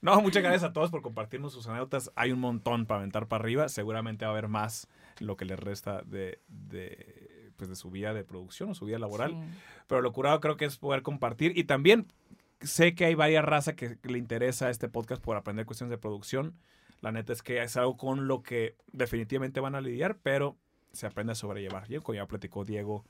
No, 0.00 0.20
muchas 0.20 0.42
gracias 0.42 0.64
a 0.64 0.72
todos 0.72 0.90
por 0.90 1.02
compartirnos 1.02 1.52
sus 1.52 1.66
anécdotas. 1.66 2.12
Hay 2.14 2.30
un 2.30 2.38
montón 2.38 2.86
para 2.86 3.00
aventar 3.00 3.26
para 3.26 3.42
arriba. 3.42 3.68
Seguramente 3.68 4.24
va 4.24 4.30
a 4.30 4.32
haber 4.32 4.48
más 4.48 4.86
lo 5.18 5.36
que 5.36 5.44
les 5.44 5.58
resta 5.58 6.02
de, 6.02 6.40
de, 6.46 7.52
pues 7.56 7.68
de 7.70 7.76
su 7.76 7.90
vida 7.90 8.14
de 8.14 8.22
producción 8.22 8.70
o 8.70 8.74
su 8.74 8.84
vida 8.84 8.98
laboral. 8.98 9.32
Sí. 9.32 9.58
Pero 9.88 10.00
lo 10.00 10.12
curado 10.12 10.40
creo 10.40 10.56
que 10.56 10.66
es 10.66 10.76
poder 10.78 11.02
compartir. 11.02 11.56
Y 11.58 11.64
también 11.64 12.06
sé 12.60 12.94
que 12.94 13.06
hay 13.06 13.14
varias 13.14 13.44
razas 13.44 13.74
que 13.74 13.98
le 14.04 14.18
interesa 14.18 14.70
este 14.70 14.88
podcast 14.88 15.22
por 15.22 15.36
aprender 15.36 15.66
cuestiones 15.66 15.90
de 15.90 15.98
producción. 15.98 16.54
La 17.00 17.10
neta 17.12 17.32
es 17.32 17.42
que 17.42 17.62
es 17.62 17.76
algo 17.76 17.96
con 17.96 18.28
lo 18.28 18.42
que 18.42 18.76
definitivamente 18.92 19.60
van 19.60 19.74
a 19.74 19.80
lidiar, 19.80 20.18
pero 20.22 20.56
se 20.92 21.06
aprende 21.06 21.32
a 21.32 21.34
sobrellevar. 21.34 21.88
Ya, 21.88 22.00
como 22.00 22.14
ya 22.14 22.26
platicó 22.26 22.64
Diego, 22.64 23.04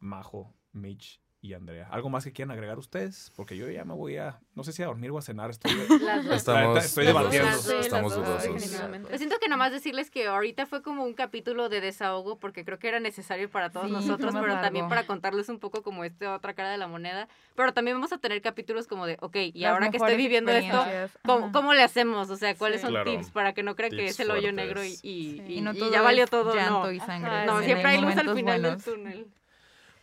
Majo, 0.00 0.54
Mitch 0.72 1.20
y 1.40 1.52
Andrea. 1.54 1.86
¿Algo 1.92 2.10
más 2.10 2.24
que 2.24 2.32
quieran 2.32 2.50
agregar 2.50 2.78
ustedes? 2.78 3.32
Porque 3.36 3.56
yo 3.56 3.70
ya 3.70 3.84
me 3.84 3.94
voy 3.94 4.16
a, 4.16 4.40
no 4.56 4.64
sé 4.64 4.72
si 4.72 4.82
a 4.82 4.86
dormir 4.86 5.12
o 5.12 5.18
a 5.18 5.22
cenar. 5.22 5.50
Estoy, 5.50 5.70
dos. 5.88 6.26
Estamos, 6.32 6.84
estoy 6.84 7.06
dos- 7.06 7.14
debatiendo. 7.14 7.48
Las 7.48 7.68
estamos 7.68 8.12
dos, 8.12 8.26
dudosos. 8.26 8.70
Yo 9.08 9.18
siento 9.18 9.36
que 9.40 9.46
nada 9.46 9.56
más 9.56 9.70
decirles 9.70 10.10
que 10.10 10.26
ahorita 10.26 10.66
fue 10.66 10.82
como 10.82 11.04
un 11.04 11.14
capítulo 11.14 11.68
de 11.68 11.80
desahogo 11.80 12.40
porque 12.40 12.64
creo 12.64 12.80
que 12.80 12.88
era 12.88 12.98
necesario 12.98 13.48
para 13.48 13.70
todos 13.70 13.86
Sí, 13.86 13.92
nosotros, 13.92 14.34
pero 14.34 14.54
también 14.54 14.82
largo. 14.86 14.88
para 14.88 15.06
contarles 15.06 15.48
un 15.48 15.60
poco 15.60 15.84
como 15.84 16.02
esta 16.02 16.34
otra 16.34 16.54
cara 16.54 16.70
de 16.72 16.78
la 16.78 16.88
moneda. 16.88 17.28
Pero 17.54 17.72
también 17.72 17.96
vamos 17.96 18.12
a 18.12 18.18
tener 18.18 18.42
capítulos 18.42 18.88
como 18.88 19.06
de, 19.06 19.16
ok, 19.20 19.36
y 19.36 19.60
Las 19.60 19.72
ahora 19.74 19.90
que 19.92 19.98
estoy 19.98 20.16
viviendo 20.16 20.50
esto. 20.50 20.84
¿cómo, 21.24 21.52
cómo 21.52 21.72
le 21.72 21.84
hacemos? 21.84 22.30
O 22.30 22.36
sea, 22.36 22.56
¿cuáles 22.56 22.80
Sí. 22.80 22.86
son 22.86 22.94
Claro. 22.94 23.12
tips 23.12 23.30
para 23.30 23.52
que 23.52 23.62
no 23.62 23.76
crean 23.76 23.92
que 23.92 24.06
es 24.06 24.18
el 24.18 24.28
hoyo 24.32 24.40
fuertes. 24.50 24.54
negro 24.56 24.84
y, 24.84 24.88
y, 24.88 24.98
Sí. 25.02 25.42
y- 25.46 25.58
Y 25.58 25.60
no 25.60 25.72
todo 25.72 25.92
ya 25.92 26.02
valió 26.02 26.26
todo? 26.26 26.52
llanto 26.52 26.86
No, 26.86 26.90
y 26.92 26.98
sangre. 26.98 27.46
No 27.46 27.62
siempre 27.62 27.86
hay 27.90 28.00
luz 28.00 28.16
al 28.16 28.34
final 28.34 28.60
buenos. 28.60 28.84
del 28.84 28.94
túnel. 28.94 29.26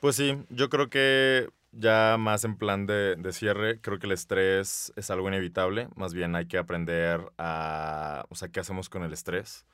Pues 0.05 0.17
sí, 0.17 0.37
yo 0.51 0.69
creo 0.69 0.87
que 0.87 1.49
ya 1.71 2.17
más 2.19 2.43
en 2.43 2.57
plan 2.57 2.85
de, 2.85 3.15
de 3.15 3.33
cierre, 3.33 3.81
creo 3.81 3.97
que 3.97 4.05
el 4.05 4.11
estrés 4.11 4.93
es 4.95 5.09
algo 5.09 5.29
inevitable. 5.29 5.87
Más 5.95 6.13
bien 6.13 6.35
hay 6.35 6.45
que 6.45 6.59
aprender 6.59 7.21
a, 7.39 8.23
o 8.29 8.35
sea, 8.35 8.49
¿qué 8.49 8.59
hacemos 8.59 8.87
con 8.87 9.01
el 9.01 9.11
estrés? 9.13 9.65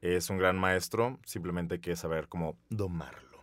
Es 0.00 0.30
un 0.30 0.38
gran 0.38 0.56
maestro, 0.56 1.18
simplemente 1.24 1.74
hay 1.74 1.80
que 1.80 1.96
saber 1.96 2.28
cómo 2.28 2.56
domarlo. 2.68 3.40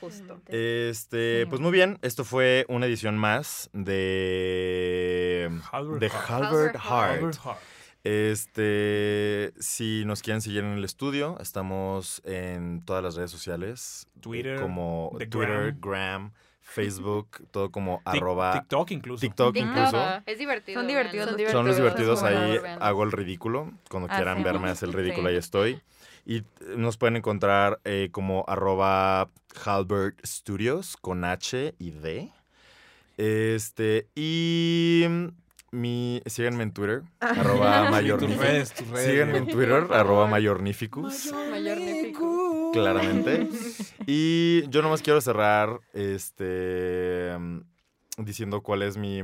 Justo. 0.00 0.40
Este, 0.46 1.40
Sí. 1.40 1.46
pues 1.50 1.60
muy 1.60 1.72
bien, 1.72 1.98
esto 2.02 2.22
fue 2.22 2.64
una 2.68 2.86
edición 2.86 3.18
más 3.18 3.68
de 3.72 5.50
Halbert 5.72 5.98
de 6.00 6.06
Hart. 6.06 6.30
Halbert 6.30 6.52
Halbert 6.52 6.76
Hart. 6.76 7.18
Albert 7.18 7.38
Hart. 7.44 7.58
Este, 8.06 9.52
si 9.58 10.04
nos 10.06 10.22
quieren 10.22 10.40
seguir 10.40 10.60
en 10.64 10.72
el 10.72 10.84
estudio, 10.84 11.36
estamos 11.40 12.22
en 12.24 12.84
todas 12.84 13.02
las 13.02 13.16
redes 13.16 13.30
sociales, 13.32 14.06
eh, 14.14 14.20
Twitter, 14.20 14.60
como 14.60 15.12
The 15.18 15.26
Twitter, 15.26 15.72
Gram. 15.72 15.80
Gram, 15.80 16.32
Facebook, 16.60 17.28
todo 17.50 17.70
como 17.72 17.98
Tic- 18.04 18.16
arroba 18.18 18.52
TikTok 18.60 18.90
incluso. 18.92 19.20
TikTok 19.20 19.54
TikTok, 19.54 19.70
incluso. 19.76 20.22
es 20.24 20.38
divertido. 20.38 20.80
Son 20.80 20.86
divertidos 20.86 21.28
Son 21.30 21.42
los 21.42 21.50
Son 21.52 21.66
los 21.66 21.76
divertidos, 21.76 22.22
ahí 22.22 22.58
hago 22.80 23.02
el 23.04 23.12
ridículo. 23.12 23.72
Cuando 23.90 24.08
Ah, 24.10 24.16
quieran 24.16 24.38
sí. 24.38 24.44
verme 24.44 24.70
hacer 24.70 24.88
el 24.88 24.94
ridículo, 24.94 25.28
Sí. 25.28 25.32
ahí 25.32 25.38
estoy. 25.38 25.80
Y 26.24 26.38
eh, 26.38 26.44
nos 26.76 26.96
pueden 26.98 27.16
encontrar 27.16 27.80
eh, 27.84 28.10
como 28.12 28.44
arroba 28.46 29.30
Halbert 29.64 30.24
Studios 30.24 30.96
con 30.96 31.24
H 31.24 31.74
y 31.78 31.90
D. 31.90 32.30
Este, 33.16 34.08
y 34.14 35.04
mi, 35.72 36.22
síganme 36.26 36.62
en 36.62 36.72
Twitter, 36.72 37.02
arroba 37.20 37.90
mayornificus. 37.90 38.98
Síganme 38.98 39.38
en. 39.38 39.46
Twitter, 39.48 39.86
arroba 39.92 40.26
mayornificus, 40.26 41.32
Mayornificus. 41.50 42.72
claramente. 42.72 43.48
Y 44.06 44.68
yo 44.68 44.82
nomás 44.82 45.02
quiero 45.02 45.20
cerrar 45.20 45.80
este 45.92 47.36
diciendo 48.18 48.62
cuál 48.62 48.82
es 48.82 48.96
mi, 48.96 49.22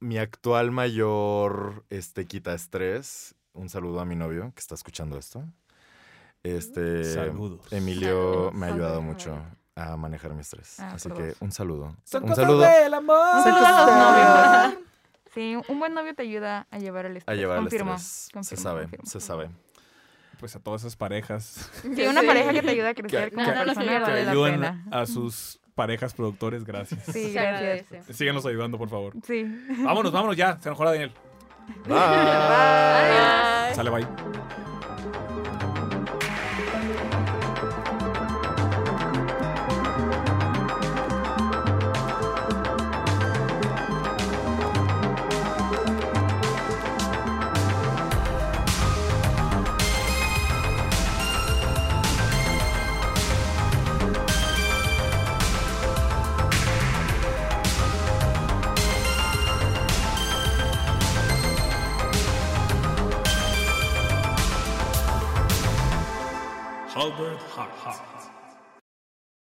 mi 0.00 0.16
actual 0.18 0.70
mayor 0.70 1.84
este, 1.90 2.24
quita 2.26 2.54
estrés. 2.54 3.34
Un 3.52 3.68
saludo 3.68 4.00
a 4.00 4.04
mi 4.04 4.16
novio 4.16 4.50
que 4.54 4.60
está 4.60 4.74
escuchando 4.74 5.18
esto. 5.18 5.44
Este 6.42 7.04
Saludos. 7.04 7.60
Emilio 7.70 8.08
Saludos. 8.50 8.54
me 8.54 8.66
ha 8.66 8.68
ayudado 8.70 8.94
Saludos. 8.96 9.14
mucho 9.14 9.38
a 9.76 9.96
manejar 9.96 10.32
mi 10.34 10.40
estrés. 10.40 10.80
Ah, 10.80 10.92
Así 10.94 11.10
que 11.10 11.34
un 11.40 11.52
saludo. 11.52 11.94
Son 12.04 12.22
un 12.24 12.28
cosas 12.30 12.44
saludo 12.44 12.60
del 12.62 12.94
amor. 12.94 13.36
Un 13.36 13.42
saludo 13.42 13.66
a 13.66 13.70
los 14.66 14.72
novios. 14.72 14.84
Sí, 15.34 15.56
un 15.68 15.78
buen 15.78 15.92
novio 15.94 16.14
te 16.14 16.22
ayuda 16.22 16.66
a 16.70 16.78
llevar 16.78 17.06
el 17.06 17.16
a 17.16 17.18
estrés. 17.18 17.38
llevar 17.38 17.58
el 17.58 17.64
confirmo, 17.64 17.94
estrés. 17.94 18.46
Se 18.46 18.56
sabe, 18.56 18.82
confirmo. 18.82 19.06
se 19.06 19.20
sabe. 19.20 19.50
Pues 20.40 20.54
a 20.56 20.60
todas 20.60 20.82
esas 20.82 20.96
parejas 20.96 21.70
Sí, 21.82 22.06
una 22.06 22.22
pareja 22.22 22.52
que 22.52 22.62
te 22.62 22.70
ayuda 22.70 22.90
a 22.90 22.94
crecer 22.94 23.30
Que- 23.30 23.34
como 23.36 23.46
que- 23.46 23.52
persona 23.52 24.04
que 24.04 24.24
la 24.24 24.32
pena. 24.32 24.84
a 24.90 25.06
sus 25.06 25.58
parejas 25.74 26.12
productores. 26.14 26.64
Gracias. 26.64 27.04
Sí, 27.12 27.32
gracias. 27.32 28.06
Síganos 28.16 28.44
ayudando, 28.46 28.76
por 28.78 28.88
favor. 28.88 29.12
Sí. 29.24 29.44
Vámonos, 29.84 30.12
vámonos 30.12 30.36
ya. 30.36 30.58
Se 30.60 30.68
enojó 30.68 30.84
la 30.84 30.90
Daniel. 30.92 31.12
Bye. 31.86 31.94
Bye. 31.96 33.74
Sale, 33.74 33.90
bye. 33.90 34.73
Halbert 67.64 67.84
Hart. 67.84 68.03